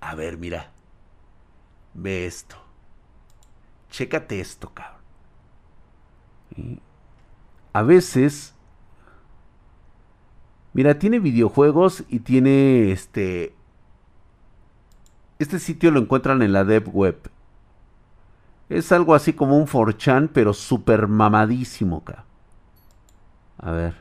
A 0.00 0.14
ver, 0.14 0.38
mira. 0.38 0.70
Ve 1.94 2.26
esto. 2.26 2.54
Chécate 3.90 4.38
esto, 4.38 4.72
cabrón. 4.72 5.00
A 7.72 7.82
veces 7.82 8.54
Mira, 10.74 11.00
tiene 11.00 11.18
videojuegos 11.18 12.04
y 12.08 12.20
tiene 12.20 12.92
este... 12.92 13.52
Este 15.40 15.58
sitio 15.58 15.90
lo 15.90 15.98
encuentran 15.98 16.40
en 16.42 16.52
la 16.52 16.64
Dev 16.64 16.88
Web. 16.92 17.33
Es 18.68 18.92
algo 18.92 19.14
así 19.14 19.32
como 19.32 19.56
un 19.56 19.66
4chan, 19.66 20.30
pero 20.32 20.54
súper 20.54 21.06
mamadísimo 21.06 21.98
acá. 21.98 22.24
A 23.58 23.70
ver. 23.70 23.94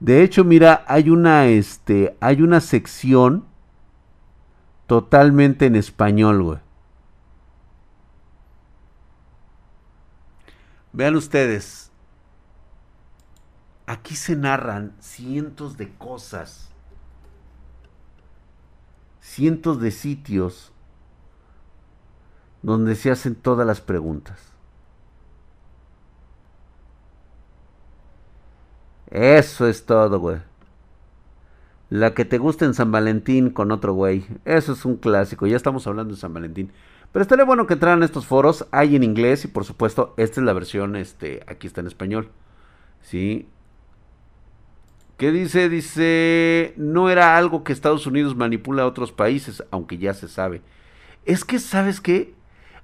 De 0.00 0.22
hecho, 0.22 0.44
mira, 0.44 0.84
hay 0.86 1.08
una, 1.08 1.46
este, 1.46 2.16
hay 2.20 2.42
una 2.42 2.60
sección 2.60 3.46
totalmente 4.86 5.66
en 5.66 5.76
español, 5.76 6.42
güey. 6.42 6.58
Vean 10.92 11.16
ustedes. 11.16 11.90
Aquí 13.86 14.14
se 14.14 14.36
narran 14.36 14.94
cientos 15.00 15.76
de 15.76 15.92
cosas, 15.92 16.70
cientos 19.20 19.80
de 19.80 19.90
sitios 19.90 20.73
donde 22.64 22.96
se 22.96 23.10
hacen 23.10 23.34
todas 23.34 23.66
las 23.66 23.80
preguntas. 23.82 24.40
Eso 29.10 29.68
es 29.68 29.84
todo, 29.84 30.18
güey. 30.18 30.38
La 31.90 32.14
que 32.14 32.24
te 32.24 32.38
gusta 32.38 32.64
en 32.64 32.74
San 32.74 32.90
Valentín 32.90 33.50
con 33.50 33.70
otro 33.70 33.92
güey. 33.92 34.26
Eso 34.46 34.72
es 34.72 34.84
un 34.86 34.96
clásico. 34.96 35.46
Ya 35.46 35.56
estamos 35.56 35.86
hablando 35.86 36.14
de 36.14 36.20
San 36.20 36.32
Valentín. 36.32 36.72
Pero 37.12 37.22
estaría 37.22 37.44
bueno 37.44 37.66
que 37.66 37.74
entraran 37.74 38.02
estos 38.02 38.26
foros. 38.26 38.66
Hay 38.72 38.96
en 38.96 39.04
inglés 39.04 39.44
y 39.44 39.48
por 39.48 39.64
supuesto 39.64 40.14
esta 40.16 40.40
es 40.40 40.46
la 40.46 40.54
versión, 40.54 40.96
este, 40.96 41.44
aquí 41.46 41.66
está 41.66 41.82
en 41.82 41.86
español. 41.86 42.30
Sí, 43.02 43.46
¿Qué 45.18 45.30
dice? 45.30 45.68
Dice, 45.68 46.74
no 46.76 47.08
era 47.08 47.36
algo 47.36 47.62
que 47.62 47.72
Estados 47.72 48.06
Unidos 48.06 48.34
manipula 48.34 48.82
a 48.82 48.86
otros 48.86 49.12
países, 49.12 49.62
aunque 49.70 49.98
ya 49.98 50.12
se 50.12 50.26
sabe. 50.28 50.60
Es 51.24 51.44
que, 51.44 51.60
¿sabes 51.60 52.00
qué? 52.00 52.34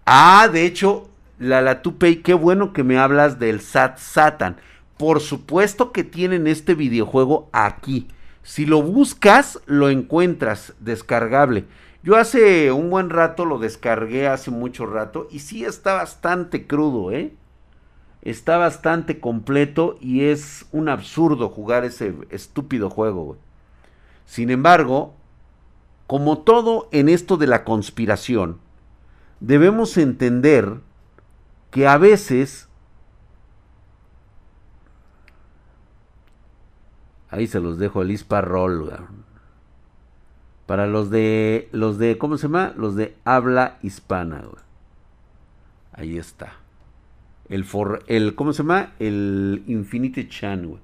Ah, 0.04 0.48
de 0.52 0.64
hecho, 0.66 1.08
la 1.38 1.60
Latupei, 1.60 2.22
qué 2.22 2.34
bueno 2.34 2.72
que 2.72 2.84
me 2.84 2.98
hablas 2.98 3.38
del 3.38 3.60
Sat 3.60 3.98
Satan. 3.98 4.56
Por 4.96 5.20
supuesto 5.20 5.92
que 5.92 6.04
tienen 6.04 6.46
este 6.46 6.74
videojuego 6.74 7.48
aquí. 7.52 8.08
Si 8.42 8.66
lo 8.66 8.82
buscas, 8.82 9.60
lo 9.66 9.88
encuentras 9.88 10.74
descargable. 10.80 11.64
Yo 12.02 12.16
hace 12.16 12.72
un 12.72 12.90
buen 12.90 13.10
rato 13.10 13.44
lo 13.44 13.58
descargué, 13.58 14.26
hace 14.26 14.50
mucho 14.50 14.86
rato, 14.86 15.28
y 15.30 15.40
sí 15.40 15.64
está 15.64 15.94
bastante 15.94 16.66
crudo, 16.66 17.12
¿eh? 17.12 17.34
está 18.22 18.58
bastante 18.58 19.18
completo 19.18 19.96
y 20.00 20.24
es 20.24 20.66
un 20.72 20.88
absurdo 20.88 21.48
jugar 21.48 21.84
ese 21.84 22.14
estúpido 22.30 22.90
juego. 22.90 23.36
Sin 24.26 24.50
embargo, 24.50 25.14
como 26.06 26.38
todo 26.38 26.88
en 26.92 27.08
esto 27.08 27.36
de 27.36 27.46
la 27.46 27.64
conspiración, 27.64 28.58
debemos 29.40 29.96
entender 29.96 30.80
que 31.70 31.86
a 31.88 31.98
veces 31.98 32.68
ahí 37.30 37.46
se 37.46 37.60
los 37.60 37.78
dejo 37.78 38.02
el 38.02 38.10
Isparrol 38.10 38.90
para 40.66 40.86
los 40.86 41.10
de 41.10 41.68
los 41.72 41.98
de 41.98 42.18
¿cómo 42.18 42.36
se 42.36 42.46
llama? 42.46 42.72
los 42.76 42.94
de 42.94 43.16
habla 43.24 43.78
hispana 43.82 44.44
Ahí 45.92 46.16
está. 46.16 46.52
El, 47.48 47.64
for, 47.64 48.04
el 48.06 48.36
¿cómo 48.36 48.52
se 48.52 48.62
llama? 48.62 48.92
El 49.00 49.64
Infinity 49.66 50.28
Chan, 50.28 50.66
güey. 50.66 50.80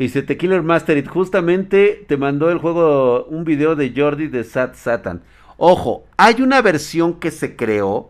Dice 0.00 0.22
The 0.22 0.38
Killer 0.38 0.62
Mastered, 0.62 1.06
justamente 1.06 2.06
te 2.08 2.16
mandó 2.16 2.50
el 2.50 2.56
juego 2.56 3.26
un 3.26 3.44
video 3.44 3.76
de 3.76 3.92
Jordi 3.94 4.28
de 4.28 4.44
Sat 4.44 4.74
Satan. 4.74 5.20
Ojo, 5.58 6.06
hay 6.16 6.40
una 6.40 6.62
versión 6.62 7.20
que 7.20 7.30
se 7.30 7.54
creó 7.54 8.08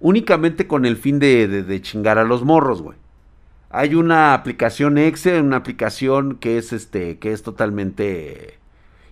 únicamente 0.00 0.66
con 0.66 0.84
el 0.84 0.98
fin 0.98 1.18
de, 1.18 1.48
de 1.48 1.80
chingar 1.80 2.18
a 2.18 2.24
los 2.24 2.44
morros, 2.44 2.82
güey. 2.82 2.98
Hay 3.70 3.94
una 3.94 4.34
aplicación 4.34 4.98
Excel, 4.98 5.42
una 5.42 5.56
aplicación 5.56 6.36
que 6.36 6.58
es 6.58 6.74
este, 6.74 7.18
que 7.18 7.32
es 7.32 7.42
totalmente 7.42 8.58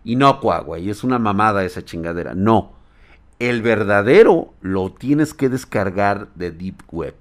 inocua, 0.05 0.61
güey. 0.61 0.91
Es 0.91 1.05
una 1.05 1.19
mamada 1.19 1.65
esa 1.65 1.83
chingadera. 1.83 2.35
No. 2.35 2.73
El 3.39 3.63
verdadero 3.63 4.53
lo 4.61 4.93
tienes 4.93 5.33
que 5.33 5.49
descargar 5.49 6.29
de 6.35 6.51
Deep 6.51 6.83
Web. 6.91 7.15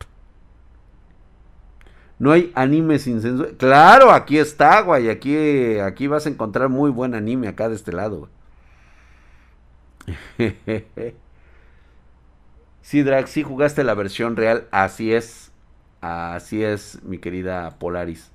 No 2.21 2.31
hay 2.31 2.51
anime 2.53 2.99
sin 2.99 3.19
censura. 3.19 3.49
Claro, 3.57 4.11
aquí 4.11 4.37
está, 4.37 4.81
güey. 4.81 5.09
Aquí, 5.09 5.79
aquí 5.79 6.05
vas 6.05 6.27
a 6.27 6.29
encontrar 6.29 6.69
muy 6.69 6.91
buen 6.91 7.15
anime 7.15 7.47
acá 7.47 7.67
de 7.67 7.73
este 7.73 7.91
lado. 7.91 8.29
sí, 12.83 13.01
Drag, 13.01 13.27
sí 13.27 13.41
jugaste 13.41 13.83
la 13.83 13.95
versión 13.95 14.35
real. 14.35 14.67
Así 14.69 15.11
es. 15.11 15.51
Así 15.99 16.63
es, 16.63 17.01
mi 17.01 17.17
querida 17.17 17.79
Polaris. 17.79 18.29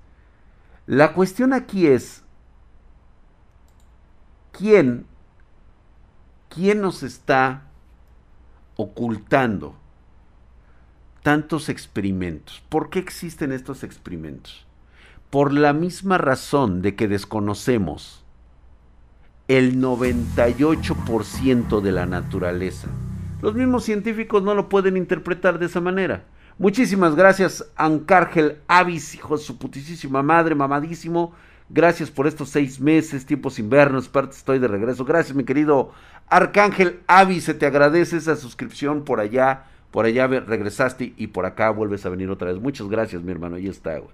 La 0.87 1.12
cuestión 1.12 1.53
aquí 1.53 1.87
es. 1.87 2.24
¿Quién? 4.51 5.07
¿Quién 6.49 6.80
nos 6.80 7.05
está 7.05 7.62
ocultando? 8.74 9.76
Tantos 11.27 11.68
experimentos. 11.68 12.62
¿Por 12.68 12.89
qué 12.89 13.01
existen 13.01 13.51
estos 13.51 13.83
experimentos? 13.83 14.64
Por 15.29 15.53
la 15.53 15.72
misma 15.72 16.18
razón 16.18 16.83
de 16.83 16.95
que 16.95 17.09
desconocemos 17.09 18.24
el 19.49 19.81
98% 19.81 21.81
de 21.81 21.91
la 21.91 22.07
naturaleza. 22.07 22.87
Los 23.43 23.57
mismos 23.57 23.83
científicos 23.83 24.45
no 24.45 24.55
lo 24.55 24.68
pueden 24.68 24.97
interpretar 24.97 25.59
de 25.59 25.66
esa 25.66 25.81
manera. 25.81 26.22
Muchísimas 26.59 27.16
gracias, 27.16 27.72
Ancárgel 27.74 28.59
Avis, 28.68 29.16
hijo 29.16 29.37
de 29.37 29.43
su 29.43 29.59
putísima 29.59 30.22
madre, 30.22 30.55
mamadísimo. 30.55 31.33
Gracias 31.68 32.09
por 32.09 32.29
estos 32.29 32.51
seis 32.51 32.79
meses, 32.79 33.27
tiempos 33.27 33.59
invernos, 33.59 34.09
parte 34.09 34.37
estoy 34.37 34.61
de 34.61 34.68
regreso. 34.68 35.05
Gracias, 35.05 35.35
mi 35.35 35.43
querido 35.43 35.91
Arcángel 36.29 37.01
Avis, 37.09 37.43
se 37.43 37.55
te 37.55 37.66
agradece 37.66 38.16
esa 38.16 38.37
suscripción 38.37 39.05
por 39.05 39.18
allá 39.18 39.64
por 39.97 40.05
allá 40.05 40.26
regresaste 40.26 41.14
y 41.16 41.28
por 41.28 41.47
acá 41.47 41.70
vuelves 41.70 42.05
a 42.05 42.11
venir 42.11 42.28
otra 42.28 42.53
vez. 42.53 42.61
Muchas 42.61 42.86
gracias, 42.86 43.22
mi 43.22 43.32
hermano. 43.32 43.57
Ahí 43.57 43.66
está, 43.66 43.97
güey. 43.97 44.11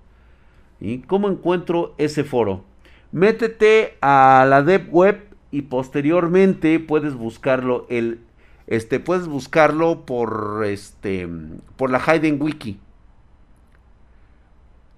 ¿Y 0.80 0.98
cómo 0.98 1.28
encuentro 1.28 1.96
ese 1.98 2.22
foro? 2.22 2.62
Métete 3.10 3.96
a 4.00 4.46
la 4.48 4.62
Dev 4.62 4.86
Web 4.92 5.24
y 5.50 5.62
posteriormente 5.62 6.78
puedes 6.78 7.14
buscarlo 7.14 7.88
el 7.90 8.20
este 8.68 9.00
puedes 9.00 9.26
buscarlo 9.26 10.06
por 10.06 10.62
este 10.64 11.28
por 11.74 11.90
la 11.90 12.00
Hayden 12.06 12.40
Wiki. 12.40 12.78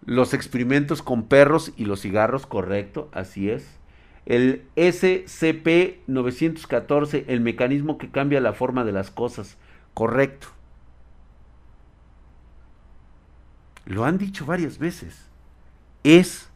Los 0.04 0.34
experimentos 0.34 1.00
con 1.00 1.22
perros 1.22 1.72
y 1.78 1.86
los 1.86 2.02
cigarros, 2.02 2.44
correcto, 2.44 3.08
así 3.12 3.48
es. 3.48 3.66
El 4.26 4.64
SCP-914, 4.76 7.24
el 7.26 7.40
mecanismo 7.40 7.96
que 7.96 8.10
cambia 8.10 8.42
la 8.42 8.52
forma 8.52 8.84
de 8.84 8.92
las 8.92 9.10
cosas, 9.10 9.56
correcto. 9.94 10.48
Lo 13.86 14.04
han 14.04 14.18
dicho 14.18 14.46
varias 14.46 14.78
veces, 14.78 15.28
es 16.02 16.48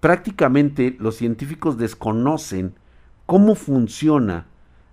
prácticamente 0.00 0.96
los 0.98 1.16
científicos 1.16 1.78
desconocen 1.78 2.74
cómo 3.26 3.54
funciona 3.54 4.46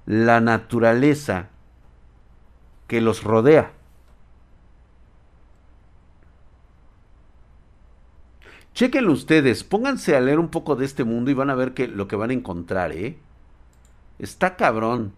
la 0.05 0.41
naturaleza 0.41 1.49
que 2.87 3.01
los 3.01 3.23
rodea. 3.23 3.71
Chequenlo 8.73 9.13
ustedes, 9.13 9.63
pónganse 9.63 10.17
a 10.17 10.19
leer 10.19 10.37
un 10.37 10.49
poco 10.49 10.75
de 10.75 10.85
este 10.85 11.05
mundo 11.05 11.31
y 11.31 11.33
van 11.33 11.49
a 11.49 11.55
ver 11.55 11.73
que 11.73 11.87
lo 11.87 12.09
que 12.09 12.17
van 12.17 12.31
a 12.31 12.33
encontrar, 12.33 12.91
¿eh? 12.91 13.17
Está 14.19 14.57
cabrón. 14.57 15.13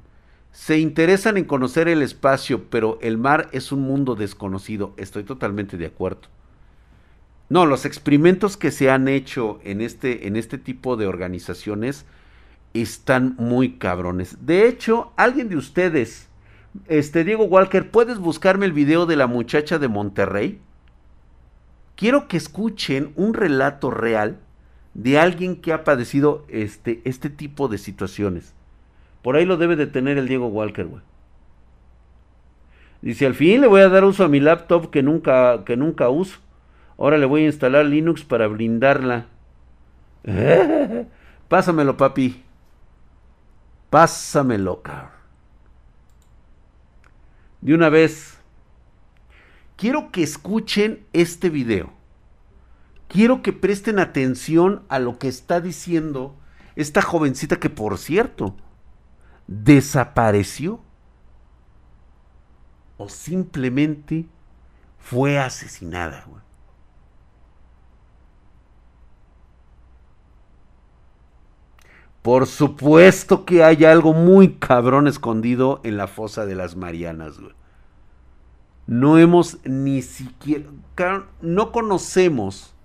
Se 0.52 0.78
interesan 0.78 1.38
en 1.38 1.46
conocer 1.46 1.88
el 1.88 2.02
espacio, 2.02 2.70
pero 2.70 3.00
el 3.02 3.18
mar 3.18 3.50
es 3.52 3.72
un 3.72 3.82
mundo 3.82 4.16
desconocido. 4.16 4.94
Estoy 4.98 5.24
totalmente 5.24 5.78
de 5.78 5.88
acuerdo. 5.88 6.28
No, 7.50 7.66
los 7.66 7.86
experimentos 7.86 8.58
que 8.58 8.72
se 8.72 8.90
han 8.90 9.08
hecho 9.08 9.60
en 9.64 9.82
este, 9.82 10.28
en 10.28 10.36
este 10.36 10.58
tipo 10.58 10.98
de 10.98 11.08
organizaciones 11.08 12.06
están 12.74 13.36
muy 13.38 13.78
cabrones. 13.78 14.46
De 14.46 14.68
hecho, 14.68 15.12
alguien 15.16 15.48
de 15.50 15.56
ustedes, 15.56 16.28
este 16.88 17.24
Diego 17.24 17.46
Walker, 17.46 17.90
¿puedes 17.90 18.20
buscarme 18.20 18.66
el 18.66 18.74
video 18.74 19.06
de 19.06 19.16
la 19.16 19.28
muchacha 19.28 19.80
de 19.80 19.88
Monterrey? 19.88 20.60
Quiero 21.96 22.28
que 22.28 22.38
escuchen 22.38 23.14
un 23.16 23.34
relato 23.34 23.92
real 23.92 24.40
de 24.94 25.18
alguien 25.18 25.56
que 25.56 25.74
ha 25.74 25.84
padecido 25.84 26.46
este, 26.50 27.02
este 27.06 27.30
tipo 27.30 27.70
de 27.70 27.78
situaciones. 27.78 28.54
Por 29.22 29.36
ahí 29.36 29.46
lo 29.46 29.58
debe 29.58 29.76
de 29.76 29.88
tener 29.88 30.18
el 30.18 30.28
Diego 30.28 30.48
Walker, 30.48 30.86
güey. 30.86 31.02
Dice, 33.02 33.26
al 33.26 33.36
fin 33.36 33.62
le 33.62 33.68
voy 33.68 33.82
a 33.82 33.90
dar 33.90 34.04
uso 34.04 34.24
a 34.24 34.28
mi 34.28 34.40
laptop 34.40 34.90
que 34.90 35.04
nunca, 35.04 35.64
que 35.66 35.78
nunca 35.78 36.10
uso. 36.10 36.40
Ahora 36.98 37.18
le 37.18 37.26
voy 37.26 37.44
a 37.44 37.48
instalar 37.48 37.86
Linux 37.86 38.24
para 38.24 38.48
blindarla. 38.48 39.28
Pásamelo, 41.48 41.96
papi. 41.96 42.44
Pásamelo, 43.90 44.82
cabrón. 44.82 45.12
De 47.62 47.74
una 47.74 47.90
vez. 47.90 48.38
Quiero 49.76 50.12
que 50.12 50.24
escuchen 50.24 51.06
este 51.14 51.50
video. 51.50 51.94
Quiero 53.08 53.44
que 53.44 53.54
presten 53.54 54.00
atención 54.00 54.84
a 54.90 54.98
lo 54.98 55.20
que 55.20 55.28
está 55.28 55.62
diciendo 55.62 56.36
esta 56.76 57.04
jovencita 57.04 57.58
que, 57.58 57.70
por 57.70 58.00
cierto, 58.00 58.56
desapareció. 59.46 60.82
O 62.98 63.08
simplemente 63.08 64.26
fue 64.98 65.38
asesinada, 65.38 66.26
güey. 66.28 66.47
Por 72.28 72.46
supuesto 72.46 73.46
que 73.46 73.64
hay 73.64 73.86
algo 73.86 74.14
muy 74.14 74.56
cabrón 74.56 75.08
escondido 75.08 75.80
en 75.86 75.96
la 75.96 76.08
fosa 76.08 76.46
de 76.46 76.56
las 76.56 76.76
Marianas. 76.76 77.40
No 78.86 79.18
hemos 79.18 79.60
ni 79.64 80.02
siquiera, 80.02 80.66
no 81.42 81.72
conocemos 81.72 82.76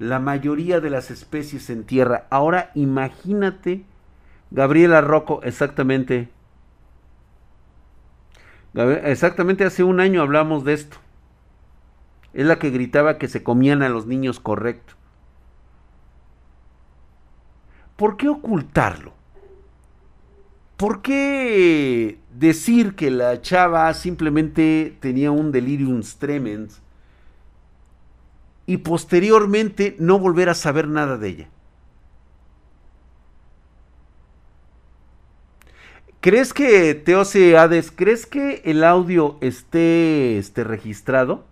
la 0.00 0.18
mayoría 0.18 0.80
de 0.80 0.90
las 0.90 1.12
especies 1.12 1.70
en 1.70 1.84
tierra. 1.84 2.26
Ahora 2.28 2.72
imagínate, 2.74 3.84
Gabriela 4.50 5.00
Rocco, 5.00 5.42
exactamente. 5.44 6.28
Exactamente 8.74 9.64
hace 9.64 9.84
un 9.84 10.00
año 10.00 10.22
hablamos 10.22 10.64
de 10.64 10.72
esto. 10.72 10.96
Es 12.34 12.46
la 12.46 12.58
que 12.58 12.70
gritaba 12.70 13.16
que 13.18 13.28
se 13.28 13.44
comían 13.44 13.84
a 13.84 13.88
los 13.88 14.06
niños 14.06 14.40
correcto. 14.40 14.94
¿Por 17.96 18.16
qué 18.16 18.28
ocultarlo? 18.28 19.12
¿Por 20.76 21.00
qué 21.00 22.18
decir 22.34 22.94
que 22.94 23.10
la 23.10 23.40
chava 23.40 23.92
simplemente 23.94 24.96
tenía 25.00 25.30
un 25.30 25.50
delirium 25.50 26.02
tremens 26.18 26.82
y 28.66 28.78
posteriormente 28.78 29.96
no 29.98 30.18
volver 30.18 30.50
a 30.50 30.54
saber 30.54 30.86
nada 30.86 31.16
de 31.16 31.28
ella? 31.28 31.48
¿Crees 36.20 36.52
que 36.52 36.94
Teose 36.94 37.56
Hades, 37.56 37.90
crees 37.90 38.26
que 38.26 38.60
el 38.64 38.82
audio 38.84 39.38
esté, 39.40 40.38
esté 40.38 40.64
registrado? 40.64 41.44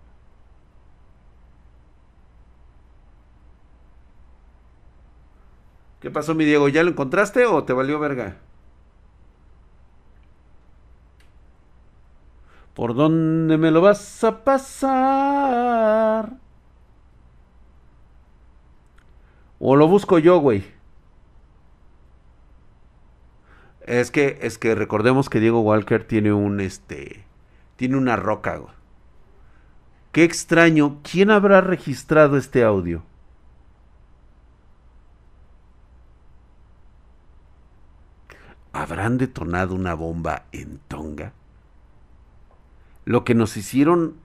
¿Qué 6.05 6.11
pasó, 6.11 6.35
mi 6.35 6.45
Diego? 6.45 6.69
¿Ya 6.69 6.83
lo 6.83 6.91
encontraste 6.91 7.47
o 7.47 7.63
te 7.63 7.73
valió 7.73 7.97
verga? 7.97 8.37
¿Por 12.75 12.93
dónde 12.93 13.57
me 13.57 13.71
lo 13.71 13.81
vas 13.81 14.23
a 14.23 14.43
pasar? 14.43 16.33
¿O 19.57 19.75
lo 19.75 19.87
busco 19.87 20.19
yo, 20.19 20.37
güey? 20.37 20.63
Es 23.81 24.11
que, 24.11 24.37
es 24.43 24.59
que 24.59 24.75
recordemos 24.75 25.27
que 25.27 25.39
Diego 25.39 25.61
Walker 25.61 26.05
tiene 26.05 26.33
un 26.33 26.59
este. 26.59 27.25
Tiene 27.77 27.97
una 27.97 28.15
roca, 28.15 28.61
Qué 30.11 30.23
extraño. 30.23 30.99
¿Quién 31.01 31.31
habrá 31.31 31.61
registrado 31.61 32.37
este 32.37 32.63
audio? 32.63 33.01
¿Habrán 38.75 39.17
detonado 39.17 39.73
una 39.73 39.93
bomba 39.93 40.47
en 40.51 40.79
Tonga? 40.89 41.31
Lo 43.05 43.23
que 43.23 43.33
nos 43.33 43.55
hicieron 43.55 44.17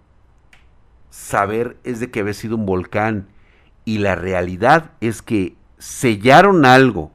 saber 1.08 1.76
es 1.84 2.00
de 2.00 2.10
que 2.10 2.18
había 2.18 2.34
sido 2.34 2.56
un 2.56 2.66
volcán 2.66 3.28
y 3.84 3.98
la 3.98 4.16
realidad 4.16 4.90
es 5.00 5.22
que 5.22 5.54
sellaron 5.78 6.64
algo 6.64 7.12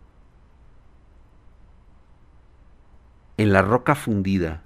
en 3.35 3.51
la 3.51 3.61
roca 3.61 3.95
fundida 3.95 4.63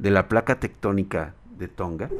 de 0.00 0.10
la 0.10 0.26
placa 0.26 0.58
tectónica 0.58 1.36
de 1.58 1.68
Tonga. 1.68 2.10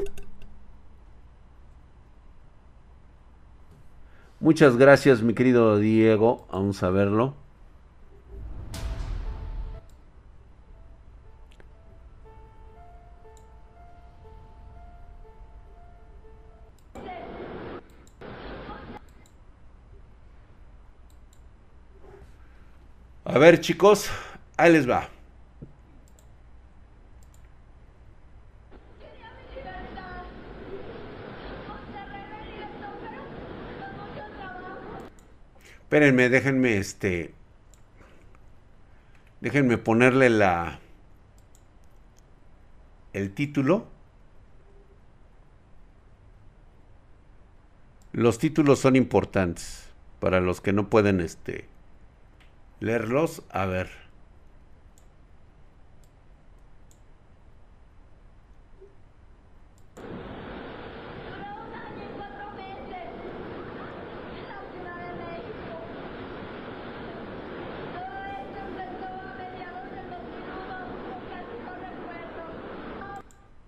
Muchas 4.38 4.76
gracias, 4.76 5.20
mi 5.22 5.34
querido 5.34 5.78
Diego. 5.78 6.46
Vamos 6.52 6.84
a 6.84 6.90
verlo. 6.90 7.47
A 23.38 23.40
ver, 23.40 23.60
chicos, 23.60 24.10
ahí 24.56 24.72
les 24.72 24.90
va. 24.90 25.08
Espérenme, 35.82 36.28
déjenme 36.28 36.78
este. 36.78 37.32
Déjenme 39.40 39.78
ponerle 39.78 40.30
la. 40.30 40.80
El 43.12 43.32
título. 43.34 43.86
Los 48.10 48.40
títulos 48.40 48.80
son 48.80 48.96
importantes 48.96 49.90
para 50.18 50.40
los 50.40 50.60
que 50.60 50.72
no 50.72 50.90
pueden 50.90 51.20
este 51.20 51.77
leerlos. 52.80 53.42
A 53.50 53.66
ver. 53.66 53.88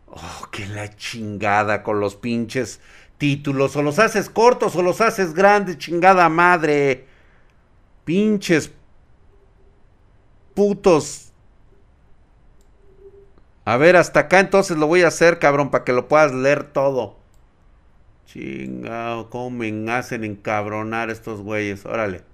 Oh, 0.06 0.48
que 0.50 0.66
la 0.66 0.94
chingada 0.96 1.82
con 1.82 2.00
los 2.00 2.16
pinches 2.16 2.80
títulos. 3.18 3.76
O 3.76 3.82
los 3.82 3.98
haces 3.98 4.28
cortos 4.28 4.76
o 4.76 4.82
los 4.82 5.00
haces 5.00 5.34
grandes, 5.34 5.78
chingada 5.78 6.28
madre. 6.28 7.06
Pinches 8.04 8.72
putos. 10.60 11.32
A 13.64 13.78
ver, 13.78 13.96
hasta 13.96 14.20
acá 14.20 14.40
entonces 14.40 14.76
lo 14.76 14.86
voy 14.86 15.00
a 15.00 15.08
hacer, 15.08 15.38
cabrón, 15.38 15.70
para 15.70 15.84
que 15.84 15.94
lo 15.94 16.06
puedas 16.06 16.34
leer 16.34 16.64
todo. 16.64 17.16
Chingado, 18.26 19.30
cómo 19.30 19.48
me 19.48 19.90
hacen 19.90 20.22
encabronar 20.22 21.08
estos 21.08 21.40
güeyes. 21.40 21.86
Órale. 21.86 22.29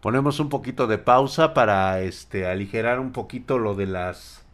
Ponemos 0.00 0.40
un 0.40 0.48
poquito 0.48 0.86
de 0.86 0.98
pausa 0.98 1.54
para 1.54 2.00
este 2.00 2.46
aligerar 2.46 3.00
un 3.00 3.12
poquito 3.12 3.58
lo 3.58 3.74
de 3.74 3.86
las 3.86 4.44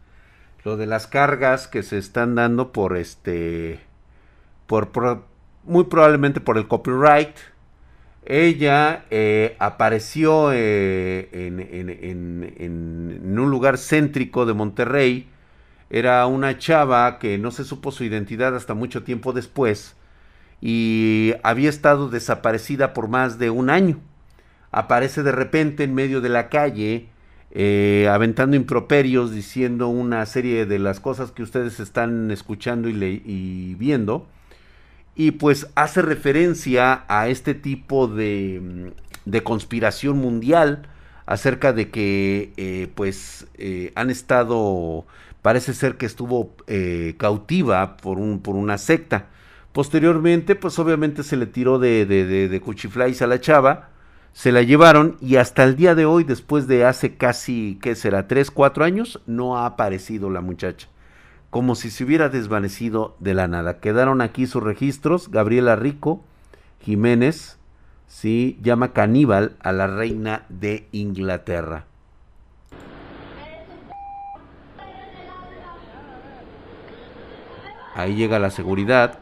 lo 0.63 0.77
de 0.77 0.87
las 0.87 1.07
cargas 1.07 1.67
que 1.67 1.83
se 1.83 1.97
están 1.97 2.35
dando 2.35 2.71
por 2.71 2.97
este 2.97 3.79
por, 4.65 4.89
muy 5.63 5.83
probablemente 5.85 6.41
por 6.41 6.57
el 6.57 6.67
copyright. 6.67 7.37
Ella 8.25 9.05
eh, 9.11 9.55
apareció 9.59 10.51
eh, 10.51 11.29
en, 11.31 11.61
un 13.37 13.51
lugar 13.51 13.77
céntrico 13.77 14.47
de 14.47 14.55
Monterrey. 14.55 15.29
Era 15.91 16.25
una 16.25 16.57
chava 16.57 17.19
que 17.19 17.37
no 17.37 17.51
se 17.51 17.63
supo 17.63 17.91
su 17.91 18.03
identidad 18.03 18.55
hasta 18.55 18.73
mucho 18.73 19.03
tiempo 19.03 19.33
después 19.33 19.95
y 20.59 21.35
había 21.43 21.69
estado 21.69 22.09
desaparecida 22.09 22.93
por 22.93 23.07
más 23.07 23.37
de 23.37 23.51
un 23.51 23.69
año 23.69 23.99
aparece 24.75 25.23
de 25.23 25.31
repente 25.31 25.85
en 25.85 25.95
medio 25.95 26.19
de 26.19 26.27
la 26.27 26.49
calle, 26.49 27.07
eh, 27.51 28.09
aventando 28.11 28.57
improperios, 28.57 29.31
diciendo 29.31 29.87
una 29.87 30.25
serie 30.25 30.65
de 30.65 30.79
las 30.79 30.99
cosas 30.99 31.31
que 31.31 31.43
ustedes 31.43 31.79
están 31.79 32.29
escuchando 32.29 32.89
y, 32.89 33.75
viendo. 33.79 34.27
Y 35.15 35.31
pues 35.31 35.67
hace 35.75 36.01
referencia 36.01 37.05
a 37.07 37.29
este 37.29 37.53
tipo 37.53 38.07
de, 38.07 38.91
de 39.23 39.43
conspiración 39.43 40.17
mundial 40.17 40.89
acerca 41.25 41.71
de 41.71 41.89
que 41.89 42.51
eh, 42.57 42.89
pues 42.95 43.47
eh, 43.57 43.93
han 43.95 44.09
estado, 44.09 45.05
parece 45.41 45.73
ser 45.73 45.95
que 45.95 46.05
estuvo 46.05 46.53
cautiva 47.17 47.95
por, 47.95 48.17
un, 48.19 48.41
por 48.41 48.55
una 48.55 48.77
secta. 48.77 49.27
Posteriormente, 49.71 50.55
pues 50.55 50.77
obviamente 50.79 51.23
se 51.23 51.37
le 51.37 51.45
tiró 51.45 51.79
de, 51.79 52.05
de, 52.05 52.25
de, 52.25 52.49
de 52.49 52.59
cuchiflais 52.59 53.21
a 53.21 53.27
la 53.27 53.39
chava 53.39 53.94
se 54.35 54.51
la 54.51 54.63
llevaron 54.63 55.15
y 55.21 55.37
hasta 55.37 55.63
el 55.63 55.77
día 55.77 55.95
de 55.95 56.05
hoy, 56.05 56.25
después 56.25 56.67
de 56.67 56.83
hace 56.83 57.15
casi, 57.15 57.79
¿qué 57.81 57.95
será? 57.95 58.27
¿Tres, 58.27 58.51
cuatro 58.51 58.83
años? 58.83 59.21
No 59.25 59.57
ha 59.57 59.65
aparecido 59.65 60.29
la 60.29 60.41
muchacha. 60.41 60.89
Como 61.49 61.73
si 61.73 61.89
se 61.89 62.03
hubiera 62.03 62.27
desvanecido 62.27 63.15
de 63.21 63.33
la 63.33 63.47
nada. 63.47 63.79
Quedaron 63.79 64.19
aquí 64.19 64.45
sus 64.45 64.61
registros. 64.61 65.31
Gabriela 65.31 65.77
Rico, 65.77 66.21
Jiménez, 66.81 67.57
¿sí? 68.07 68.59
llama 68.61 68.91
caníbal 68.91 69.55
a 69.61 69.71
la 69.71 69.87
reina 69.87 70.43
de 70.49 70.89
Inglaterra. 70.91 71.85
Ahí 77.95 78.15
llega 78.15 78.37
la 78.37 78.51
seguridad. 78.51 79.17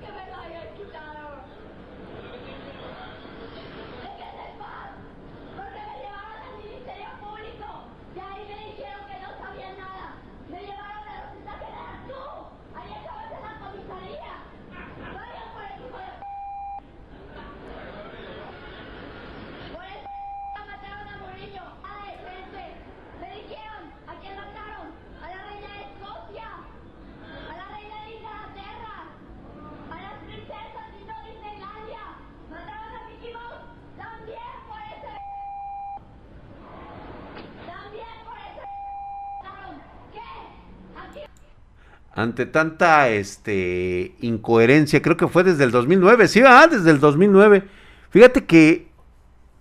Ante 42.13 42.45
tanta 42.45 43.09
este, 43.09 44.15
incoherencia, 44.21 45.01
creo 45.01 45.17
que 45.17 45.27
fue 45.27 45.43
desde 45.43 45.63
el 45.63 45.71
2009, 45.71 46.27
sí, 46.27 46.41
ah, 46.45 46.67
desde 46.67 46.91
el 46.91 46.99
2009. 46.99 47.63
Fíjate 48.11 48.45
que 48.45 48.87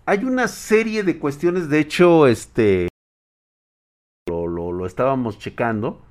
hay 0.04 0.24
una 0.24 0.48
serie 0.48 1.02
de 1.02 1.18
cuestiones, 1.18 1.70
de 1.70 1.78
hecho, 1.78 2.26
este, 2.26 2.88
lo, 4.28 4.46
lo, 4.46 4.86
estábamos 4.86 5.38
checando, 5.38 6.02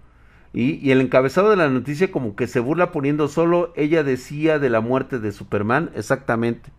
y, 0.54 0.86
y, 0.86 0.92
el 0.92 1.02
encabezado 1.02 1.50
de 1.52 1.58
la 1.58 1.70
noticia 1.70 2.12
como 2.12 2.36
que 2.36 2.48
se 2.48 2.60
burla 2.60 2.92
poniendo 2.92 3.28
solo, 3.28 3.72
ella 3.76 4.04
decía 4.04 4.60
de 4.60 4.70
la 4.70 4.82
muerte 4.82 5.20
de 5.20 5.32
Superman, 5.32 5.92
exactamente, 5.96 6.72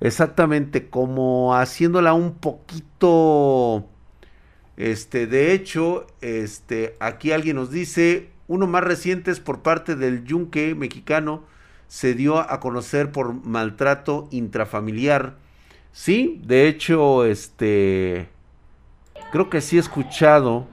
exactamente, 0.00 0.88
como 0.88 1.54
haciéndola 1.54 2.14
un 2.14 2.34
poquito... 2.34 3.86
Este, 4.76 5.26
de 5.26 5.52
hecho, 5.52 6.06
este, 6.20 6.94
aquí 7.00 7.32
alguien 7.32 7.56
nos 7.56 7.72
dice, 7.72 8.30
uno 8.48 8.66
más 8.66 8.82
reciente 8.82 9.30
es 9.30 9.40
por 9.40 9.60
parte 9.60 9.94
del 9.94 10.24
yunque 10.24 10.74
mexicano, 10.74 11.44
se 11.86 12.14
dio 12.14 12.38
a 12.38 12.60
conocer 12.60 13.12
por 13.12 13.32
maltrato 13.46 14.28
intrafamiliar. 14.30 15.36
Sí, 15.92 16.40
de 16.44 16.66
hecho, 16.66 17.24
este, 17.24 18.28
creo 19.32 19.48
que 19.48 19.60
sí 19.60 19.76
he 19.76 19.80
escuchado 19.80 20.66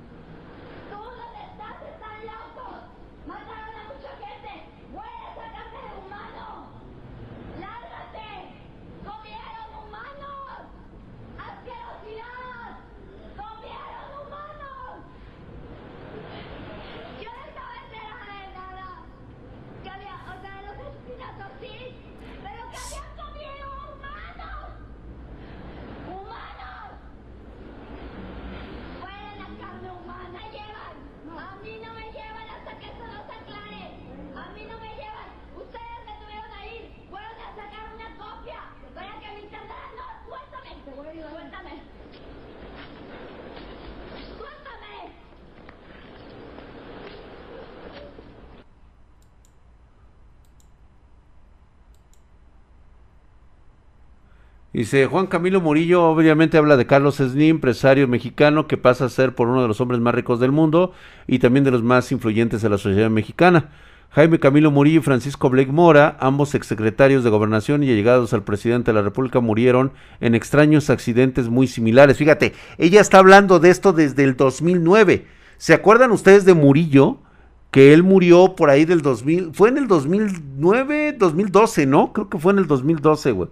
Dice 54.76 55.06
Juan 55.06 55.28
Camilo 55.28 55.62
Murillo, 55.62 56.04
obviamente 56.04 56.58
habla 56.58 56.76
de 56.76 56.86
Carlos 56.86 57.16
Slim, 57.16 57.56
empresario 57.56 58.10
mexicano 58.10 58.68
que 58.68 58.76
pasa 58.76 59.06
a 59.06 59.10
ser 59.10 59.34
por 59.34 59.48
uno 59.48 59.62
de 59.62 59.70
los 59.70 59.80
hombres 59.80 60.02
más 60.02 60.14
ricos 60.14 60.42
del 60.42 60.52
mundo 60.52 60.92
y 61.28 61.40
también 61.40 61.64
de 61.64 61.72
los 61.72 61.82
más 61.82 62.12
influyentes 62.12 62.62
de 62.62 62.68
la 62.68 62.78
sociedad 62.78 63.10
mexicana. 63.10 63.70
Jaime 64.10 64.38
Camilo 64.38 64.72
Murillo 64.72 65.00
y 65.00 65.04
Francisco 65.04 65.50
Blake 65.50 65.72
Mora, 65.72 66.18
ambos 66.20 66.56
exsecretarios 66.56 67.24
de 67.24 67.30
gobernación 67.30 67.84
y 67.84 67.90
allegados 67.90 68.34
al 68.34 68.44
presidente 68.44 68.92
de 68.92 68.96
la 68.96 69.02
República, 69.02 69.40
murieron 69.40 69.94
en 70.20 70.36
extraños 70.36 70.90
accidentes 70.90 71.48
muy 71.48 71.68
similares. 71.68 72.18
Fíjate, 72.18 72.52
ella 72.78 73.00
está 73.00 73.20
hablando 73.20 73.62
de 73.62 73.70
esto 73.70 73.94
desde 73.94 74.26
el 74.26 74.36
2009. 74.36 75.26
¿Se 75.56 75.74
acuerdan 75.74 76.12
ustedes 76.12 76.44
de 76.44 76.54
Murillo? 76.54 77.20
Que 77.72 77.94
él 77.94 78.04
murió 78.04 78.56
por 78.58 78.70
ahí 78.70 78.84
del 78.84 79.02
2000, 79.02 79.52
fue 79.54 79.70
en 79.70 79.78
el 79.78 79.88
2009, 79.88 81.16
2012, 81.18 81.86
¿no? 81.86 82.12
Creo 82.12 82.28
que 82.30 82.40
fue 82.40 82.52
en 82.52 82.60
el 82.60 82.68
2012, 82.68 83.32
güey. 83.32 83.50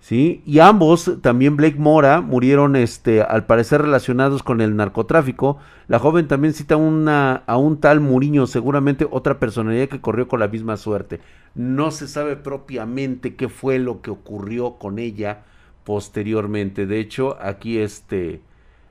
¿Sí? 0.00 0.42
Y 0.46 0.58
ambos, 0.60 1.18
también 1.22 1.56
Blake 1.56 1.78
Mora, 1.78 2.20
murieron 2.20 2.76
este, 2.76 3.22
al 3.22 3.46
parecer 3.46 3.82
relacionados 3.82 4.42
con 4.42 4.60
el 4.60 4.76
narcotráfico. 4.76 5.58
La 5.88 5.98
joven 5.98 6.28
también 6.28 6.54
cita 6.54 6.76
una, 6.76 7.42
a 7.46 7.56
un 7.56 7.80
tal 7.80 8.00
Muriño, 8.00 8.46
seguramente 8.46 9.06
otra 9.10 9.38
personalidad 9.38 9.88
que 9.88 10.00
corrió 10.00 10.28
con 10.28 10.40
la 10.40 10.48
misma 10.48 10.76
suerte. 10.76 11.20
No 11.54 11.90
se 11.90 12.08
sabe 12.08 12.36
propiamente 12.36 13.34
qué 13.34 13.48
fue 13.48 13.78
lo 13.78 14.02
que 14.02 14.10
ocurrió 14.10 14.74
con 14.74 14.98
ella 14.98 15.44
posteriormente. 15.84 16.86
De 16.86 17.00
hecho, 17.00 17.36
aquí 17.40 17.78
este, 17.78 18.40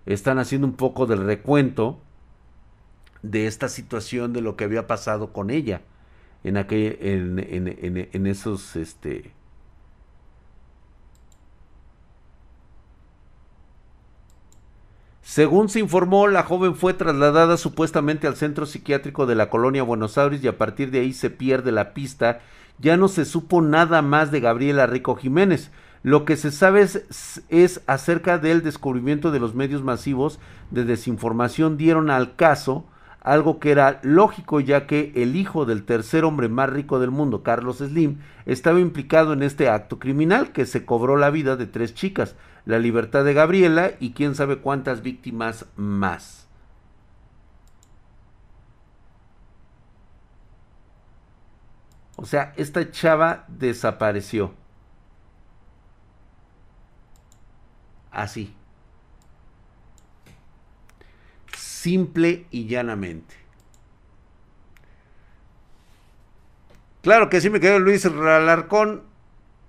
están 0.05 0.39
haciendo 0.39 0.67
un 0.67 0.73
poco 0.73 1.05
del 1.05 1.25
recuento 1.25 1.99
de 3.21 3.47
esta 3.47 3.69
situación 3.69 4.33
de 4.33 4.41
lo 4.41 4.55
que 4.55 4.63
había 4.63 4.87
pasado 4.87 5.33
con 5.33 5.49
ella 5.49 5.81
en 6.43 6.57
aquel, 6.57 6.97
en, 7.01 7.39
en, 7.39 8.09
en 8.11 8.27
esos 8.27 8.75
este, 8.75 9.31
Según 15.25 15.69
se 15.69 15.79
informó, 15.79 16.27
la 16.27 16.43
joven 16.43 16.75
fue 16.75 16.93
trasladada 16.93 17.57
supuestamente 17.57 18.27
al 18.27 18.35
centro 18.35 18.67
psiquiátrico 18.67 19.25
de 19.25 19.33
la 19.33 19.49
colonia 19.49 19.81
Buenos 19.81 20.19
Aires 20.19 20.43
y 20.43 20.47
a 20.47 20.59
partir 20.59 20.91
de 20.91 20.99
ahí 20.99 21.13
se 21.13 21.31
pierde 21.31 21.71
la 21.71 21.95
pista. 21.95 22.41
Ya 22.77 22.95
no 22.95 23.07
se 23.07 23.25
supo 23.25 23.63
nada 23.63 24.03
más 24.03 24.29
de 24.29 24.39
Gabriela 24.39 24.85
Rico 24.85 25.15
Jiménez. 25.15 25.71
Lo 26.03 26.25
que 26.25 26.37
se 26.37 26.51
sabe 26.51 26.83
es, 26.83 27.41
es, 27.49 27.81
acerca 27.87 28.37
del 28.37 28.61
descubrimiento 28.61 29.31
de 29.31 29.39
los 29.39 29.55
medios 29.55 29.81
masivos 29.81 30.39
de 30.69 30.85
desinformación 30.85 31.75
dieron 31.75 32.11
al 32.11 32.35
caso 32.35 32.85
algo 33.19 33.59
que 33.59 33.71
era 33.71 33.99
lógico 34.03 34.59
ya 34.59 34.85
que 34.85 35.11
el 35.15 35.35
hijo 35.35 35.65
del 35.65 35.85
tercer 35.85 36.23
hombre 36.23 36.49
más 36.49 36.69
rico 36.69 36.99
del 36.99 37.09
mundo, 37.09 37.41
Carlos 37.41 37.77
Slim, 37.79 38.19
estaba 38.45 38.79
implicado 38.79 39.33
en 39.33 39.41
este 39.41 39.69
acto 39.69 39.97
criminal 39.97 40.51
que 40.51 40.67
se 40.67 40.85
cobró 40.85 41.17
la 41.17 41.31
vida 41.31 41.55
de 41.55 41.65
tres 41.65 41.95
chicas 41.95 42.35
la 42.65 42.79
libertad 42.79 43.23
de 43.23 43.33
Gabriela 43.33 43.91
y 43.99 44.13
quién 44.13 44.35
sabe 44.35 44.57
cuántas 44.57 45.01
víctimas 45.01 45.65
más. 45.75 46.47
O 52.17 52.25
sea, 52.25 52.53
esta 52.57 52.89
chava 52.91 53.45
desapareció. 53.47 54.53
Así. 58.09 58.55
Simple 61.55 62.47
y 62.49 62.67
llanamente. 62.67 63.35
Claro 67.03 67.29
que 67.29 67.41
sí 67.41 67.51
me 67.51 67.59
quedó 67.59 67.77
Luis 67.77 68.11
Ralarcón 68.11 69.03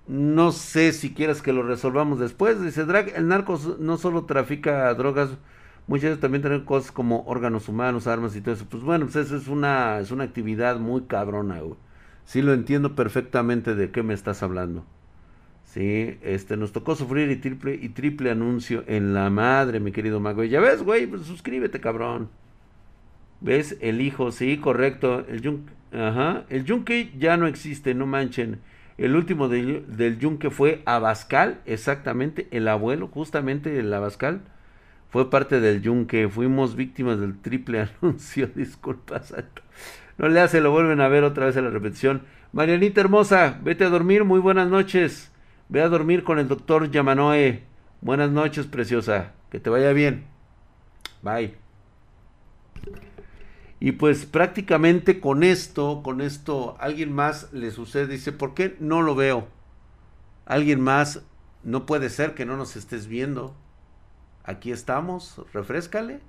no 0.07 0.51
sé 0.51 0.93
si 0.93 1.13
quieres 1.13 1.41
que 1.41 1.53
lo 1.53 1.63
resolvamos 1.63 2.19
después. 2.19 2.61
Dice 2.61 2.85
Drag, 2.85 3.13
el 3.15 3.27
narco 3.27 3.59
no 3.79 3.97
solo 3.97 4.25
trafica 4.25 4.93
drogas, 4.93 5.31
muchas 5.87 6.11
veces 6.11 6.19
también 6.19 6.41
tiene 6.41 6.63
cosas 6.65 6.91
como 6.91 7.25
órganos 7.25 7.67
humanos, 7.67 8.07
armas 8.07 8.35
y 8.35 8.41
todo 8.41 8.55
eso. 8.55 8.65
Pues 8.69 8.83
bueno, 8.83 9.05
pues 9.05 9.17
eso 9.17 9.35
es 9.35 9.47
una, 9.47 9.99
es 9.99 10.11
una 10.11 10.23
actividad 10.23 10.79
muy 10.79 11.03
cabrona, 11.03 11.59
güey. 11.59 11.75
Sí 12.25 12.41
lo 12.41 12.53
entiendo 12.53 12.95
perfectamente 12.95 13.75
de 13.75 13.91
qué 13.91 14.03
me 14.03 14.13
estás 14.13 14.43
hablando. 14.43 14.85
Sí, 15.63 16.17
este, 16.23 16.57
nos 16.57 16.71
tocó 16.71 16.95
sufrir 16.95 17.29
y 17.29 17.37
triple, 17.37 17.75
y 17.75 17.89
triple 17.89 18.31
anuncio 18.31 18.83
en 18.87 19.13
la 19.13 19.29
madre, 19.29 19.79
mi 19.79 19.91
querido 19.91 20.19
mago. 20.19 20.43
ya 20.43 20.59
ves, 20.61 20.83
güey, 20.83 21.07
pues 21.07 21.23
suscríbete, 21.23 21.79
cabrón. 21.81 22.29
¿Ves? 23.41 23.77
El 23.81 24.01
hijo, 24.01 24.31
sí, 24.31 24.57
correcto. 24.57 25.25
El 25.27 25.41
yunque, 25.41 25.73
ajá. 25.93 26.45
El 26.49 26.65
yunque 26.65 27.11
ya 27.17 27.37
no 27.37 27.47
existe, 27.47 27.93
no 27.93 28.05
manchen. 28.07 28.61
El 28.97 29.15
último 29.15 29.47
del 29.47 30.17
Yunque 30.19 30.49
fue 30.49 30.81
Abascal, 30.85 31.61
exactamente, 31.65 32.47
el 32.51 32.67
abuelo, 32.67 33.07
justamente 33.07 33.79
el 33.79 33.93
Abascal, 33.93 34.41
fue 35.09 35.29
parte 35.29 35.59
del 35.59 35.81
Yunque. 35.81 36.27
Fuimos 36.29 36.75
víctimas 36.75 37.19
del 37.19 37.39
triple 37.39 37.87
anuncio, 38.01 38.47
disculpas. 38.47 39.33
No 40.17 40.27
le 40.29 40.39
hace, 40.39 40.61
lo 40.61 40.71
vuelven 40.71 41.01
a 41.01 41.07
ver 41.07 41.23
otra 41.23 41.45
vez 41.45 41.55
en 41.57 41.65
la 41.65 41.69
repetición. 41.69 42.23
Marianita 42.53 43.01
hermosa, 43.01 43.59
vete 43.63 43.83
a 43.83 43.89
dormir, 43.89 44.23
muy 44.23 44.39
buenas 44.39 44.67
noches. 44.67 45.31
Ve 45.69 45.81
a 45.81 45.89
dormir 45.89 46.23
con 46.23 46.39
el 46.39 46.47
doctor 46.47 46.89
Yamanoe. 46.89 47.63
Buenas 48.01 48.31
noches, 48.31 48.65
preciosa. 48.65 49.33
Que 49.51 49.59
te 49.59 49.69
vaya 49.69 49.93
bien. 49.93 50.25
Bye. 51.21 51.66
Y 53.79 53.93
pues 53.93 54.25
prácticamente 54.25 55.19
con 55.19 55.43
esto, 55.43 56.01
con 56.03 56.21
esto, 56.21 56.75
alguien 56.79 57.13
más 57.13 57.51
le 57.53 57.71
sucede, 57.71 58.07
dice, 58.07 58.31
¿por 58.31 58.53
qué 58.53 58.75
no 58.79 59.01
lo 59.01 59.13
veo? 59.13 59.47
Alguien 60.45 60.81
más, 60.81 61.21
no 61.63 61.85
puede 61.85 62.09
ser 62.09 62.33
que 62.33 62.45
no 62.45 62.57
nos 62.57 62.75
estés 62.75 63.07
viendo. 63.07 63.55
Aquí 64.43 64.71
estamos, 64.71 65.41
refrescale. 65.53 66.21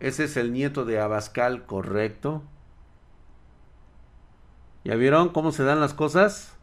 Ese 0.00 0.24
es 0.24 0.36
el 0.36 0.52
nieto 0.52 0.84
de 0.84 1.00
Abascal, 1.00 1.66
correcto. 1.66 2.42
¿Ya 4.84 4.94
vieron 4.94 5.30
cómo 5.30 5.52
se 5.52 5.64
dan 5.64 5.80
las 5.80 5.94
cosas? 5.94 6.55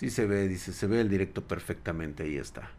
Sí 0.00 0.08
se 0.08 0.24
ve, 0.24 0.48
dice, 0.48 0.72
se 0.72 0.86
ve 0.86 1.02
el 1.02 1.10
directo 1.10 1.42
perfectamente, 1.42 2.22
ahí 2.22 2.36
está. 2.38 2.70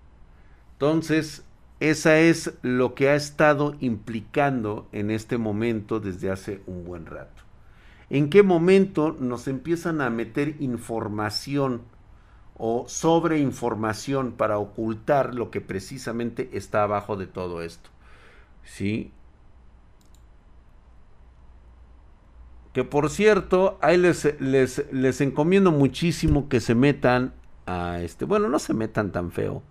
Entonces, 0.74 1.44
esa 1.80 2.18
es 2.18 2.54
lo 2.64 2.96
que 2.96 3.10
ha 3.10 3.16
estado 3.16 3.76
implicando 3.80 4.90
en 4.92 5.12
este 5.12 5.38
momento 5.38 6.00
desde 6.00 6.32
hace 6.32 6.62
un 6.66 6.84
buen 6.84 7.06
rato. 7.06 7.44
¿En 8.10 8.32
qué 8.32 8.42
momento 8.42 9.16
nos 9.20 9.48
empiezan 9.48 10.02
a 10.02 10.10
meter 10.10 10.56
información 10.62 11.84
o 12.58 12.86
sobreinformación 12.88 14.32
para 14.32 14.58
ocultar 14.58 15.36
lo 15.36 15.52
que 15.52 15.62
precisamente 15.62 16.50
está 16.54 16.82
abajo 16.82 17.18
de 17.18 17.28
todo 17.28 17.62
esto? 17.62 17.92
¿Sí? 18.64 19.12
Que 22.74 22.86
por 22.86 23.10
cierto, 23.10 23.78
ahí 23.82 23.98
les, 23.98 24.40
les, 24.40 25.22
encomiendo 25.22 25.72
muchísimo 25.72 26.48
que 26.48 26.62
se 26.62 26.74
metan 26.74 27.34
a 27.66 28.00
este. 28.02 28.24
Bueno, 28.26 28.48
no 28.48 28.60
se 28.60 28.74
metan 28.74 29.12
tan 29.12 29.32
feo. 29.32 29.62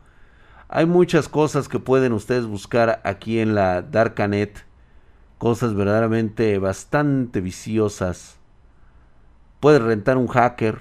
Hay 0.68 0.86
muchas 0.86 1.28
cosas 1.28 1.68
que 1.68 1.78
pueden 1.78 2.12
ustedes 2.12 2.46
buscar 2.46 3.00
aquí 3.04 3.38
en 3.38 3.54
la 3.54 3.82
Darkanet. 3.82 4.66
Cosas 5.38 5.74
verdaderamente 5.74 6.58
bastante 6.58 7.40
viciosas. 7.40 8.38
Puedes 9.60 9.80
rentar 9.80 10.18
un 10.18 10.28
hacker. 10.28 10.78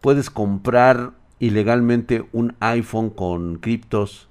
Puedes 0.00 0.28
comprar 0.30 1.12
ilegalmente 1.38 2.28
un 2.32 2.56
iPhone 2.58 3.10
con 3.10 3.58
criptos. 3.58 4.28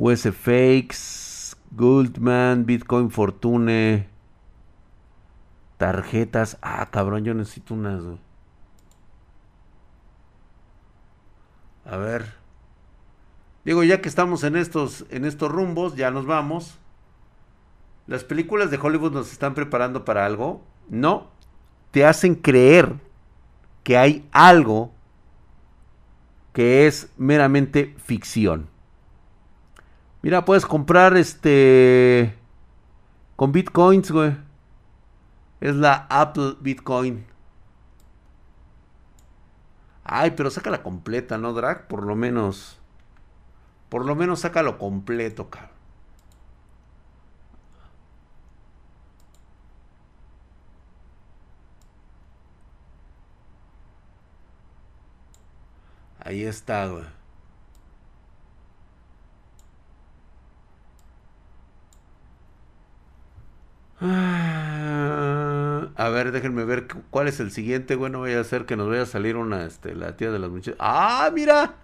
US 0.00 0.30
Fakes, 0.32 1.56
Goldman, 1.72 2.64
Bitcoin 2.66 3.10
Fortune, 3.10 4.08
tarjetas. 5.76 6.56
Ah, 6.62 6.88
cabrón, 6.92 7.24
yo 7.24 7.34
necesito 7.34 7.74
unas. 7.74 8.04
A 11.84 11.96
ver. 11.96 12.32
Digo, 13.64 13.82
ya 13.82 14.00
que 14.00 14.08
estamos 14.08 14.44
en 14.44 14.54
estos, 14.54 15.04
en 15.10 15.24
estos 15.24 15.50
rumbos, 15.50 15.96
ya 15.96 16.12
nos 16.12 16.26
vamos. 16.26 16.78
Las 18.06 18.22
películas 18.22 18.70
de 18.70 18.78
Hollywood 18.78 19.12
nos 19.12 19.32
están 19.32 19.54
preparando 19.54 20.04
para 20.04 20.24
algo. 20.24 20.62
No. 20.88 21.26
Te 21.90 22.06
hacen 22.06 22.36
creer 22.36 22.94
que 23.82 23.98
hay 23.98 24.28
algo 24.30 24.92
que 26.52 26.86
es 26.86 27.10
meramente 27.16 27.96
ficción. 27.98 28.68
Mira, 30.22 30.44
puedes 30.44 30.66
comprar 30.66 31.16
este 31.16 32.34
con 33.36 33.52
bitcoins, 33.52 34.10
güey. 34.10 34.36
Es 35.60 35.76
la 35.76 36.06
Apple 36.10 36.56
Bitcoin. 36.60 37.26
Ay, 40.04 40.32
pero 40.32 40.50
sácala 40.50 40.82
completa, 40.82 41.38
¿no, 41.38 41.52
Drag? 41.52 41.86
Por 41.88 42.04
lo 42.04 42.16
menos. 42.16 42.78
Por 43.88 44.04
lo 44.06 44.14
menos 44.14 44.40
sácalo 44.40 44.78
completo, 44.78 45.50
cabrón. 45.50 45.70
Ahí 56.20 56.44
está, 56.44 56.86
güey. 56.86 57.17
Ah, 64.00 65.88
a 65.96 66.08
ver, 66.10 66.30
déjenme 66.32 66.64
ver 66.64 66.86
cuál 67.10 67.28
es 67.28 67.40
el 67.40 67.50
siguiente. 67.50 67.96
Bueno, 67.96 68.18
voy 68.20 68.32
a 68.32 68.40
hacer 68.40 68.64
que 68.66 68.76
nos 68.76 68.88
vaya 68.88 69.02
a 69.02 69.06
salir 69.06 69.36
una, 69.36 69.64
este, 69.64 69.94
la 69.94 70.16
tía 70.16 70.30
de 70.30 70.38
las 70.38 70.50
muchachas. 70.50 70.76
¡Ah, 70.78 71.30
mira! 71.34 71.74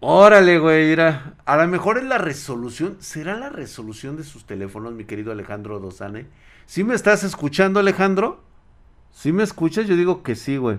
Órale, 0.00 0.58
güey, 0.58 0.88
mira. 0.88 1.34
A 1.46 1.56
lo 1.56 1.66
mejor 1.66 1.96
es 1.98 2.04
la 2.04 2.18
resolución. 2.18 2.98
¿Será 3.00 3.36
la 3.38 3.48
resolución 3.48 4.16
de 4.16 4.24
sus 4.24 4.44
teléfonos, 4.46 4.92
mi 4.92 5.04
querido 5.04 5.32
Alejandro 5.32 5.78
Dosane? 5.80 6.26
¿Sí 6.66 6.84
me 6.84 6.94
estás 6.94 7.24
escuchando, 7.24 7.80
Alejandro? 7.80 8.42
¿Sí 9.12 9.32
me 9.32 9.42
escuchas? 9.42 9.86
Yo 9.86 9.96
digo 9.96 10.22
que 10.22 10.34
sí, 10.36 10.58
güey. 10.58 10.78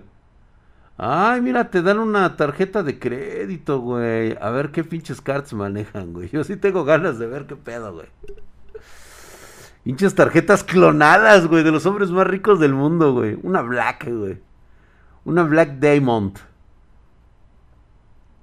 Ay, 0.97 1.41
mira, 1.41 1.69
te 1.69 1.81
dan 1.81 1.99
una 1.99 2.37
tarjeta 2.37 2.81
de 2.81 2.97
crédito, 2.99 3.79
güey. 3.79 4.37
A 4.39 4.49
ver 4.49 4.71
qué 4.71 4.83
pinches 4.83 5.19
cards 5.21 5.53
manejan, 5.53 6.13
güey. 6.13 6.29
Yo 6.29 6.43
sí 6.43 6.55
tengo 6.55 6.85
ganas 6.85 7.19
de 7.19 7.27
ver 7.27 7.45
qué 7.47 7.55
pedo, 7.55 7.93
güey. 7.93 8.07
Pinches 9.83 10.15
tarjetas 10.15 10.63
clonadas, 10.63 11.47
güey, 11.47 11.63
de 11.63 11.71
los 11.71 11.85
hombres 11.85 12.11
más 12.11 12.25
ricos 12.25 12.59
del 12.59 12.73
mundo, 12.73 13.13
güey. 13.13 13.37
Una 13.43 13.61
Black, 13.61 14.07
güey. 14.09 14.41
Una 15.25 15.43
Black 15.43 15.79
Diamond. 15.79 16.37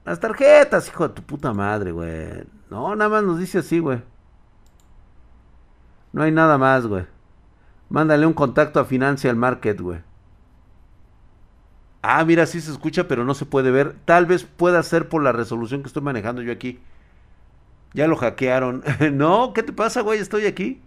Las 0.05 0.21
tarjetas, 0.21 0.89
hijo 0.89 1.09
de 1.09 1.15
tu 1.15 1.23
puta 1.23 1.53
madre, 1.55 1.93
güey. 1.93 2.45
No, 2.71 2.95
nada 2.95 3.09
más 3.09 3.25
nos 3.25 3.39
dice 3.39 3.59
así, 3.59 3.79
güey. 3.79 4.03
No 6.13 6.23
hay 6.23 6.33
nada 6.33 6.59
más, 6.59 6.87
güey. 6.87 7.07
Mándale 7.89 8.27
un 8.27 8.35
contacto 8.35 8.81
a 8.81 8.85
Financial 8.85 9.35
Market, 9.35 9.81
güey. 9.81 10.01
Ah, 12.03 12.25
mira, 12.25 12.47
sí 12.47 12.61
se 12.61 12.73
escucha, 12.73 13.07
pero 13.07 13.25
no 13.25 13.35
se 13.35 13.47
puede 13.47 13.71
ver. 13.71 13.95
Tal 14.05 14.27
vez 14.27 14.45
pueda 14.45 14.83
ser 14.83 15.09
por 15.09 15.23
la 15.23 15.31
resolución 15.33 15.83
que 15.83 15.87
estoy 15.87 16.03
manejando 16.03 16.43
yo 16.43 16.53
aquí. 16.53 16.81
Ya 17.95 18.09
lo 18.09 18.17
hackearon. 18.17 18.83
no, 19.13 19.53
¿qué 19.55 19.63
te 19.63 19.73
pasa, 19.73 20.01
güey? 20.01 20.19
Estoy 20.19 20.47
aquí. 20.47 20.81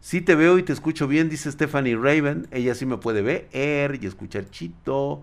Sí 0.00 0.20
te 0.20 0.34
veo 0.34 0.58
y 0.58 0.62
te 0.62 0.72
escucho 0.74 1.08
bien, 1.08 1.30
dice 1.30 1.50
Stephanie 1.50 1.96
Raven. 1.96 2.48
Ella 2.50 2.74
sí 2.74 2.84
me 2.84 2.98
puede 2.98 3.22
ver 3.22 3.98
y 4.00 4.06
escuchar 4.06 4.50
chito. 4.50 5.22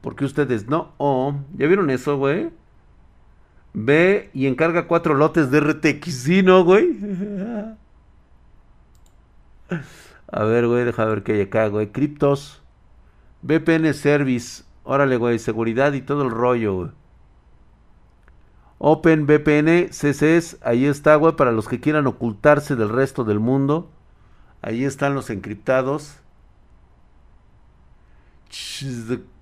Porque 0.00 0.24
ustedes 0.24 0.68
no. 0.68 0.92
Oh, 0.98 1.34
¿ya 1.56 1.66
vieron 1.66 1.90
eso, 1.90 2.16
güey? 2.16 2.50
Ve 3.74 4.30
y 4.32 4.46
encarga 4.46 4.86
cuatro 4.86 5.14
lotes 5.14 5.50
de 5.50 5.60
RTX. 5.60 6.14
Sí, 6.14 6.42
¿no, 6.42 6.64
güey? 6.64 6.96
A 10.28 10.44
ver, 10.44 10.66
güey, 10.66 10.84
deja 10.84 11.04
ver 11.04 11.22
qué 11.22 11.32
hay 11.32 11.40
acá, 11.42 11.66
güey. 11.68 11.88
Criptos. 11.88 12.61
VPN 13.42 13.92
Service. 13.94 14.64
Órale, 14.84 15.16
güey, 15.16 15.38
seguridad 15.38 15.92
y 15.92 16.00
todo 16.00 16.22
el 16.22 16.30
rollo, 16.30 16.74
güey. 16.74 16.90
Open 18.84 19.26
VPN 19.26 19.90
CCS, 19.90 20.56
ahí 20.60 20.86
está, 20.86 21.14
güey, 21.14 21.36
para 21.36 21.52
los 21.52 21.68
que 21.68 21.78
quieran 21.78 22.08
ocultarse 22.08 22.74
del 22.74 22.88
resto 22.88 23.22
del 23.22 23.38
mundo. 23.38 23.88
Ahí 24.60 24.84
están 24.84 25.14
los 25.14 25.30
encriptados. 25.30 26.16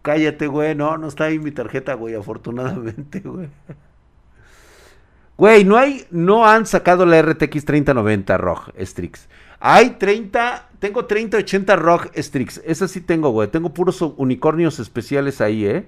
cállate, 0.02 0.46
güey, 0.46 0.74
no, 0.74 0.98
no 0.98 1.08
está 1.08 1.24
ahí 1.24 1.38
mi 1.38 1.52
tarjeta, 1.52 1.94
güey, 1.94 2.14
afortunadamente, 2.14 3.20
güey. 3.24 3.48
Güey, 5.38 5.64
no 5.64 5.78
hay, 5.78 6.06
no 6.10 6.46
han 6.46 6.66
sacado 6.66 7.06
la 7.06 7.22
RTX 7.22 7.64
3090 7.64 8.36
ROG 8.36 8.74
Strix. 8.80 9.26
Hay 9.58 9.90
30, 9.92 10.68
tengo 10.80 11.04
3080 11.04 11.76
ROG 11.76 12.10
Strix. 12.16 12.60
Esa 12.64 12.88
sí 12.88 13.02
tengo, 13.02 13.30
güey. 13.30 13.48
Tengo 13.48 13.72
puros 13.72 14.00
unicornios 14.00 14.80
especiales 14.80 15.40
ahí, 15.42 15.66
¿eh? 15.66 15.86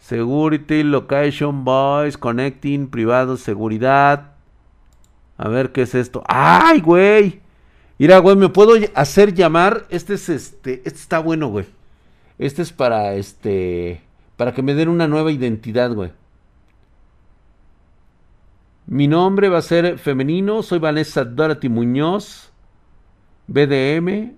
Security, 0.00 0.82
location, 0.82 1.64
voice, 1.64 2.18
connecting, 2.18 2.88
privado, 2.88 3.36
seguridad. 3.36 4.32
A 5.38 5.48
ver 5.48 5.70
qué 5.70 5.82
es 5.82 5.94
esto. 5.94 6.24
¡Ay, 6.26 6.80
güey! 6.80 7.40
Mira, 7.98 8.18
güey, 8.18 8.34
me 8.34 8.48
puedo 8.48 8.74
hacer 8.94 9.32
llamar. 9.32 9.86
Este 9.90 10.14
es 10.14 10.28
este. 10.28 10.82
Este 10.84 10.98
está 10.98 11.20
bueno, 11.20 11.48
güey. 11.48 11.66
Este 12.36 12.62
es 12.62 12.72
para 12.72 13.14
este. 13.14 14.02
Para 14.36 14.52
que 14.52 14.62
me 14.62 14.74
den 14.74 14.88
una 14.88 15.06
nueva 15.06 15.30
identidad, 15.30 15.92
güey. 15.92 16.10
Mi 18.86 19.06
nombre 19.06 19.48
va 19.48 19.58
a 19.58 19.62
ser 19.62 19.98
femenino. 19.98 20.64
Soy 20.64 20.80
Vanessa 20.80 21.24
Dorothy 21.24 21.68
Muñoz. 21.68 22.50
BDM. 23.50 24.36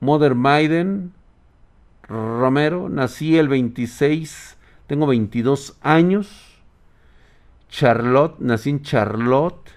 Mother 0.00 0.34
Maiden. 0.34 1.14
Romero. 2.02 2.88
Nací 2.90 3.38
el 3.38 3.48
26. 3.48 4.58
Tengo 4.86 5.06
22 5.06 5.78
años. 5.80 6.60
Charlotte. 7.70 8.38
Nací 8.40 8.70
en 8.70 8.82
Charlotte. 8.82 9.70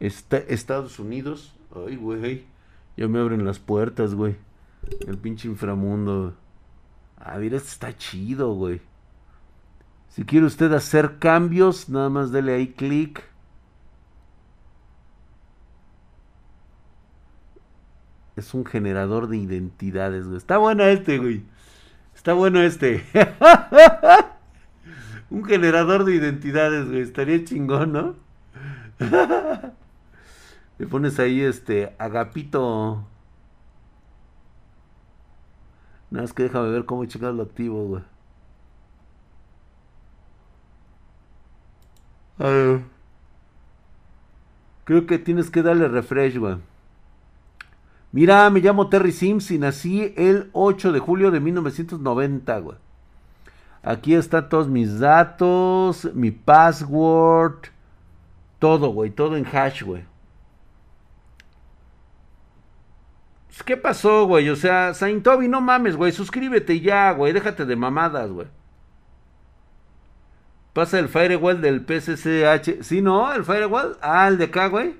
Estados 0.00 0.98
Unidos. 0.98 1.54
Ay, 1.74 1.96
güey. 1.96 2.46
Ya 2.96 3.06
me 3.06 3.20
abren 3.20 3.44
las 3.44 3.58
puertas, 3.58 4.14
güey. 4.14 4.36
El 5.06 5.18
pinche 5.18 5.46
inframundo. 5.46 6.34
Ah, 7.18 7.36
mira, 7.38 7.58
este 7.58 7.68
está 7.68 7.96
chido, 7.96 8.54
güey. 8.54 8.80
Si 10.08 10.24
quiere 10.24 10.46
usted 10.46 10.72
hacer 10.72 11.18
cambios, 11.18 11.90
nada 11.90 12.08
más 12.08 12.32
dele 12.32 12.54
ahí 12.54 12.68
clic. 12.68 13.27
Es 18.38 18.54
un 18.54 18.64
generador 18.64 19.26
de 19.26 19.36
identidades, 19.36 20.24
güey. 20.24 20.36
Está 20.36 20.58
bueno 20.58 20.84
este, 20.84 21.18
güey. 21.18 21.42
Está 22.14 22.34
bueno 22.34 22.62
este. 22.62 23.04
un 25.30 25.44
generador 25.44 26.04
de 26.04 26.14
identidades, 26.14 26.86
güey. 26.86 27.00
Estaría 27.00 27.42
chingón, 27.42 27.92
¿no? 27.92 28.14
Le 30.78 30.86
pones 30.86 31.18
ahí 31.18 31.40
este 31.40 31.96
Agapito. 31.98 33.04
Nada 36.12 36.22
más 36.22 36.32
que 36.32 36.44
déjame 36.44 36.70
ver 36.70 36.84
cómo 36.84 37.04
checar 37.06 37.34
lo 37.34 37.42
activo, 37.42 37.88
güey. 37.88 38.04
Creo 44.84 45.06
que 45.08 45.18
tienes 45.18 45.50
que 45.50 45.62
darle 45.62 45.88
refresh, 45.88 46.38
güey. 46.38 46.58
Mira, 48.12 48.48
me 48.50 48.60
llamo 48.60 48.88
Terry 48.88 49.12
Sims 49.12 49.50
y 49.50 49.58
nací 49.58 50.14
el 50.16 50.50
8 50.52 50.92
de 50.92 50.98
julio 50.98 51.30
de 51.30 51.40
1990, 51.40 52.58
güey. 52.58 52.78
Aquí 53.82 54.14
están 54.14 54.48
todos 54.48 54.68
mis 54.68 54.98
datos, 54.98 56.08
mi 56.14 56.30
password, 56.30 57.68
todo, 58.58 58.88
güey, 58.88 59.10
todo 59.10 59.36
en 59.36 59.46
hash, 59.46 59.82
güey. 59.82 60.04
Pues, 63.58 63.62
¿Qué 63.64 63.76
pasó, 63.76 64.26
güey? 64.26 64.48
O 64.50 64.56
sea, 64.56 64.94
Saint 64.94 65.24
Toby, 65.24 65.48
no 65.48 65.60
mames, 65.60 65.96
güey. 65.96 66.12
Suscríbete 66.12 66.80
ya, 66.80 67.10
güey. 67.10 67.32
Déjate 67.32 67.66
de 67.66 67.74
mamadas, 67.74 68.30
güey. 68.30 68.46
Pasa 70.72 71.00
el 71.00 71.08
firewall 71.08 71.60
del 71.60 71.84
PCCH. 71.84 72.82
¿Sí, 72.82 73.02
no? 73.02 73.32
¿El 73.32 73.44
firewall? 73.44 73.98
Ah, 74.00 74.28
el 74.28 74.38
de 74.38 74.44
acá, 74.44 74.68
güey. 74.68 74.94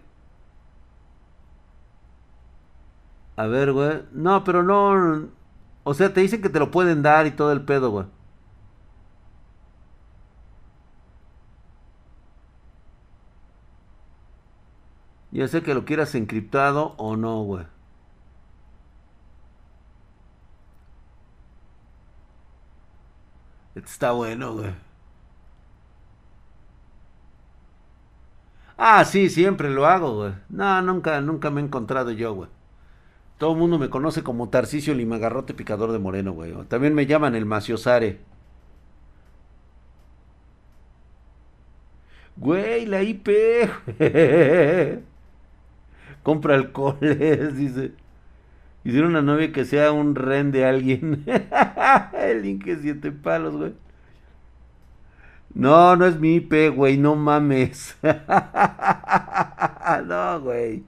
A 3.38 3.46
ver, 3.46 3.72
güey. 3.72 4.02
No, 4.12 4.44
pero 4.44 4.62
no. 4.62 5.28
O 5.84 5.94
sea, 5.94 6.12
te 6.12 6.20
dicen 6.20 6.42
que 6.42 6.50
te 6.50 6.58
lo 6.58 6.70
pueden 6.70 7.02
dar 7.02 7.26
y 7.26 7.30
todo 7.32 7.52
el 7.52 7.62
pedo, 7.64 7.90
güey. 7.90 8.06
Ya 15.30 15.48
sé 15.48 15.62
que 15.62 15.72
lo 15.74 15.84
quieras 15.86 16.14
encriptado 16.14 16.94
o 16.98 17.16
no, 17.16 17.42
güey. 17.42 17.64
Está 23.74 24.12
bueno, 24.12 24.52
güey. 24.54 24.74
Ah, 28.78 29.04
sí, 29.04 29.28
siempre 29.28 29.68
lo 29.70 29.86
hago, 29.86 30.14
güey. 30.16 30.32
No, 30.48 30.80
nunca, 30.82 31.20
nunca 31.20 31.50
me 31.50 31.60
he 31.60 31.64
encontrado 31.64 32.10
yo, 32.12 32.34
güey. 32.34 32.48
Todo 33.38 33.52
el 33.52 33.58
mundo 33.58 33.78
me 33.78 33.88
conoce 33.88 34.24
como 34.24 34.48
Tarcisio 34.48 34.94
Limagarrote 34.94 35.54
Picador 35.54 35.92
de 35.92 36.00
Moreno, 36.00 36.32
güey. 36.32 36.52
También 36.68 36.94
me 36.94 37.06
llaman 37.06 37.36
el 37.36 37.46
Maciosare. 37.46 38.18
Güey, 42.36 42.86
la 42.86 43.02
IP. 43.02 43.28
Compra 46.22 46.54
alcoholes, 46.54 47.56
dice. 47.56 47.92
Hicieron 48.84 49.10
una 49.10 49.22
novia 49.22 49.52
que 49.52 49.64
sea 49.64 49.92
un 49.92 50.14
ren 50.14 50.50
de 50.50 50.64
alguien. 50.64 51.24
el 52.14 52.42
link 52.42 52.66
es 52.66 52.80
siete 52.82 53.12
palos, 53.12 53.56
güey. 53.56 53.74
No, 55.54 55.96
no 55.96 56.06
es 56.06 56.18
mi 56.18 56.36
IP, 56.36 56.74
güey, 56.74 56.96
no 56.98 57.16
mames. 57.16 57.96
no, 60.06 60.40
güey. 60.40 60.84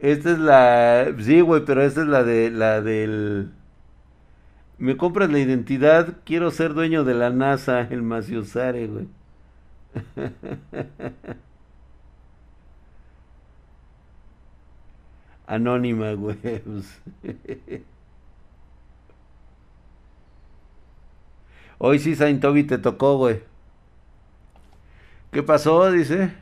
Esta 0.00 0.30
es 0.32 0.38
la. 0.38 1.14
Sí, 1.20 1.40
güey, 1.40 1.64
pero 1.64 1.82
esta 1.82 2.02
es 2.02 2.06
la 2.08 2.22
de 2.24 2.50
la 2.50 2.80
del. 2.80 3.50
Me 4.78 4.96
compras 4.96 5.30
la 5.30 5.38
identidad, 5.40 6.18
quiero 6.24 6.50
ser 6.50 6.74
dueño 6.74 7.04
de 7.04 7.14
la 7.14 7.30
NASA, 7.30 7.80
el 7.82 8.02
Maciosare, 8.02 8.86
güey. 8.86 9.08
Anónima, 15.46 16.12
güey. 16.12 16.36
Pues. 16.36 17.00
Hoy 21.78 21.98
sí, 21.98 22.14
Saint 22.14 22.40
Toby 22.40 22.64
te 22.64 22.78
tocó, 22.78 23.16
güey. 23.18 23.42
¿Qué 25.32 25.42
pasó? 25.42 25.90
Dice. 25.90 26.32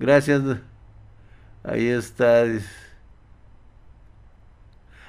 Gracias. 0.00 0.42
Ahí 1.62 1.88
está. 1.88 2.44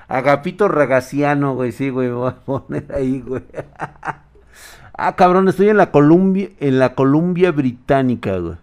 Agapito 0.09 0.67
Ragaciano, 0.67 1.55
güey. 1.55 1.71
Sí, 1.71 1.89
güey. 1.89 2.09
Me 2.09 2.13
voy 2.13 2.29
a 2.29 2.35
poner 2.45 2.93
ahí, 2.93 3.21
güey. 3.21 3.41
ah, 4.97 5.15
cabrón, 5.15 5.47
estoy 5.47 5.69
en 5.69 5.77
la 5.77 5.91
Columbia, 5.91 6.49
en 6.59 6.77
la 6.77 6.93
Columbia 6.93 7.51
Británica, 7.51 8.37
güey. 8.37 8.57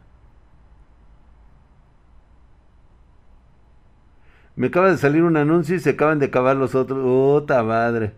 Me 4.55 4.67
acaba 4.67 4.91
de 4.91 4.99
salir 4.99 5.23
un 5.23 5.37
anuncio 5.37 5.77
y 5.77 5.81
se 5.81 5.91
acaban 5.91 6.19
de 6.19 6.27
acabar 6.27 6.57
los 6.57 6.75
otros. 6.75 6.99
¡Puta 7.03 7.63
madre! 7.63 8.13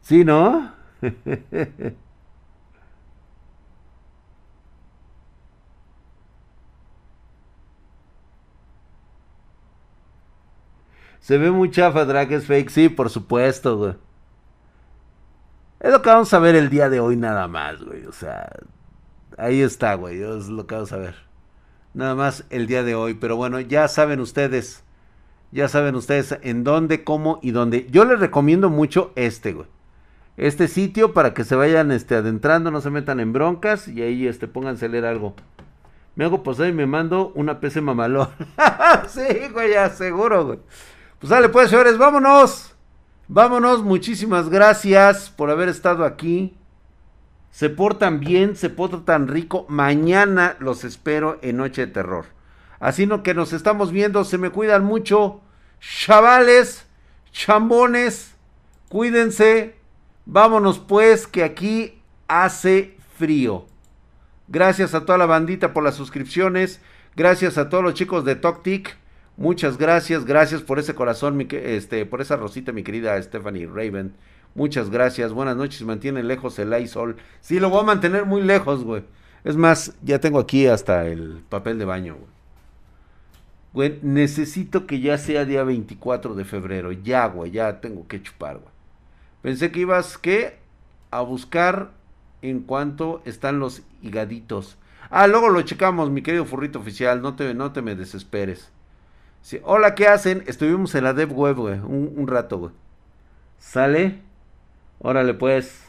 ¿Sí, 0.00 0.24
no? 0.24 0.72
Se 11.24 11.38
ve 11.38 11.50
muy 11.50 11.70
chafa, 11.70 12.04
Drag 12.04 12.30
es 12.34 12.44
fake. 12.44 12.68
Sí, 12.68 12.88
por 12.90 13.08
supuesto, 13.08 13.78
güey. 13.78 13.94
Es 15.80 15.90
lo 15.90 16.02
que 16.02 16.10
vamos 16.10 16.34
a 16.34 16.38
ver 16.38 16.54
el 16.54 16.68
día 16.68 16.90
de 16.90 17.00
hoy 17.00 17.16
nada 17.16 17.48
más, 17.48 17.82
güey. 17.82 18.04
O 18.04 18.12
sea, 18.12 18.52
ahí 19.38 19.62
está, 19.62 19.94
güey. 19.94 20.20
Es 20.20 20.48
lo 20.48 20.66
que 20.66 20.74
vamos 20.74 20.92
a 20.92 20.98
ver. 20.98 21.14
Nada 21.94 22.14
más 22.14 22.44
el 22.50 22.66
día 22.66 22.82
de 22.82 22.94
hoy. 22.94 23.14
Pero 23.14 23.36
bueno, 23.36 23.58
ya 23.58 23.88
saben 23.88 24.20
ustedes. 24.20 24.84
Ya 25.50 25.66
saben 25.68 25.94
ustedes 25.94 26.38
en 26.42 26.62
dónde, 26.62 27.04
cómo 27.04 27.38
y 27.40 27.52
dónde. 27.52 27.86
Yo 27.90 28.04
les 28.04 28.20
recomiendo 28.20 28.68
mucho 28.68 29.10
este, 29.16 29.54
güey. 29.54 29.68
Este 30.36 30.68
sitio 30.68 31.14
para 31.14 31.32
que 31.32 31.44
se 31.44 31.56
vayan 31.56 31.90
este, 31.90 32.16
adentrando, 32.16 32.70
no 32.70 32.82
se 32.82 32.90
metan 32.90 33.18
en 33.18 33.32
broncas 33.32 33.88
y 33.88 34.02
ahí 34.02 34.26
este, 34.26 34.46
pónganse 34.46 34.84
a 34.84 34.88
leer 34.90 35.06
algo. 35.06 35.34
Me 36.16 36.26
hago 36.26 36.42
posar 36.42 36.68
y 36.68 36.72
me 36.72 36.84
mando 36.84 37.32
una 37.34 37.60
PC 37.60 37.80
mamalón. 37.80 38.28
sí, 39.08 39.48
güey, 39.54 39.72
ya 39.72 39.88
seguro, 39.88 40.44
güey. 40.44 40.58
Pues 41.24 41.30
dale, 41.30 41.48
pues, 41.48 41.70
señores, 41.70 41.96
vámonos. 41.96 42.74
Vámonos, 43.28 43.82
muchísimas 43.82 44.50
gracias 44.50 45.30
por 45.30 45.48
haber 45.48 45.70
estado 45.70 46.04
aquí. 46.04 46.54
Se 47.50 47.70
portan 47.70 48.20
bien, 48.20 48.56
se 48.56 48.68
portan 48.68 49.28
rico. 49.28 49.64
Mañana 49.70 50.54
los 50.58 50.84
espero 50.84 51.38
en 51.40 51.56
Noche 51.56 51.86
de 51.86 51.92
Terror. 51.94 52.26
Así 52.78 53.06
no 53.06 53.22
que 53.22 53.32
nos 53.32 53.54
estamos 53.54 53.90
viendo, 53.90 54.24
se 54.24 54.36
me 54.36 54.50
cuidan 54.50 54.84
mucho. 54.84 55.40
Chavales, 55.80 56.84
chambones, 57.32 58.34
cuídense. 58.90 59.76
Vámonos 60.26 60.78
pues, 60.78 61.26
que 61.26 61.42
aquí 61.42 62.02
hace 62.28 62.98
frío. 63.16 63.64
Gracias 64.46 64.92
a 64.92 65.06
toda 65.06 65.16
la 65.16 65.24
bandita 65.24 65.72
por 65.72 65.84
las 65.84 65.94
suscripciones. 65.94 66.82
Gracias 67.16 67.56
a 67.56 67.70
todos 67.70 67.82
los 67.82 67.94
chicos 67.94 68.26
de 68.26 68.36
TokTik. 68.36 69.03
Muchas 69.36 69.78
gracias, 69.78 70.24
gracias 70.24 70.62
por 70.62 70.78
ese 70.78 70.94
corazón, 70.94 71.36
mi, 71.36 71.48
este, 71.50 72.06
por 72.06 72.20
esa 72.20 72.36
rosita, 72.36 72.70
mi 72.70 72.84
querida 72.84 73.20
Stephanie 73.20 73.66
Raven. 73.66 74.14
Muchas 74.54 74.90
gracias, 74.90 75.32
buenas 75.32 75.56
noches, 75.56 75.82
mantiene 75.82 76.22
lejos 76.22 76.58
el 76.60 76.72
ISOL. 76.72 77.16
Sí, 77.40 77.58
lo 77.58 77.68
voy 77.68 77.80
a 77.80 77.84
mantener 77.84 78.26
muy 78.26 78.42
lejos, 78.42 78.84
güey. 78.84 79.02
Es 79.42 79.56
más, 79.56 79.96
ya 80.02 80.20
tengo 80.20 80.38
aquí 80.38 80.66
hasta 80.68 81.06
el 81.06 81.42
papel 81.48 81.80
de 81.80 81.84
baño, 81.84 82.14
güey. 82.14 82.34
Güey, 83.72 83.98
necesito 84.02 84.86
que 84.86 85.00
ya 85.00 85.18
sea 85.18 85.44
día 85.44 85.64
24 85.64 86.36
de 86.36 86.44
febrero. 86.44 86.92
Ya, 86.92 87.26
güey, 87.26 87.50
ya 87.50 87.80
tengo 87.80 88.06
que 88.06 88.22
chupar, 88.22 88.58
güey. 88.58 88.72
Pensé 89.42 89.72
que 89.72 89.80
ibas, 89.80 90.16
¿qué? 90.16 90.58
A 91.10 91.22
buscar 91.22 91.90
en 92.40 92.60
cuanto 92.60 93.20
están 93.24 93.58
los 93.58 93.82
higaditos. 94.00 94.78
Ah, 95.10 95.26
luego 95.26 95.48
lo 95.48 95.60
checamos, 95.62 96.08
mi 96.10 96.22
querido 96.22 96.44
furrito 96.44 96.78
oficial. 96.78 97.20
No 97.20 97.34
te, 97.34 97.52
no 97.52 97.72
te 97.72 97.82
me 97.82 97.96
desesperes. 97.96 98.70
Hola, 99.62 99.94
¿qué 99.94 100.08
hacen? 100.08 100.42
Estuvimos 100.46 100.94
en 100.94 101.04
la 101.04 101.12
Dev 101.12 101.30
Web, 101.38 101.56
güey, 101.56 101.78
un, 101.78 102.26
rato, 102.26 102.58
güey. 102.58 102.72
¿Sale? 103.58 104.22
Órale, 105.00 105.34
pues. 105.34 105.84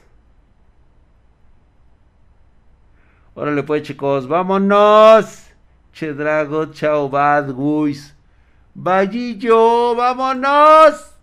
Órale, 3.34 3.64
pues, 3.64 3.84
chicos, 3.84 4.28
vámonos. 4.28 5.47
Che 5.93 6.14
Drago, 6.14 6.66
chao, 6.74 7.10
bad 7.10 7.53
guys. 7.53 8.14
Vallillo, 8.74 9.95
vámonos. 9.95 11.14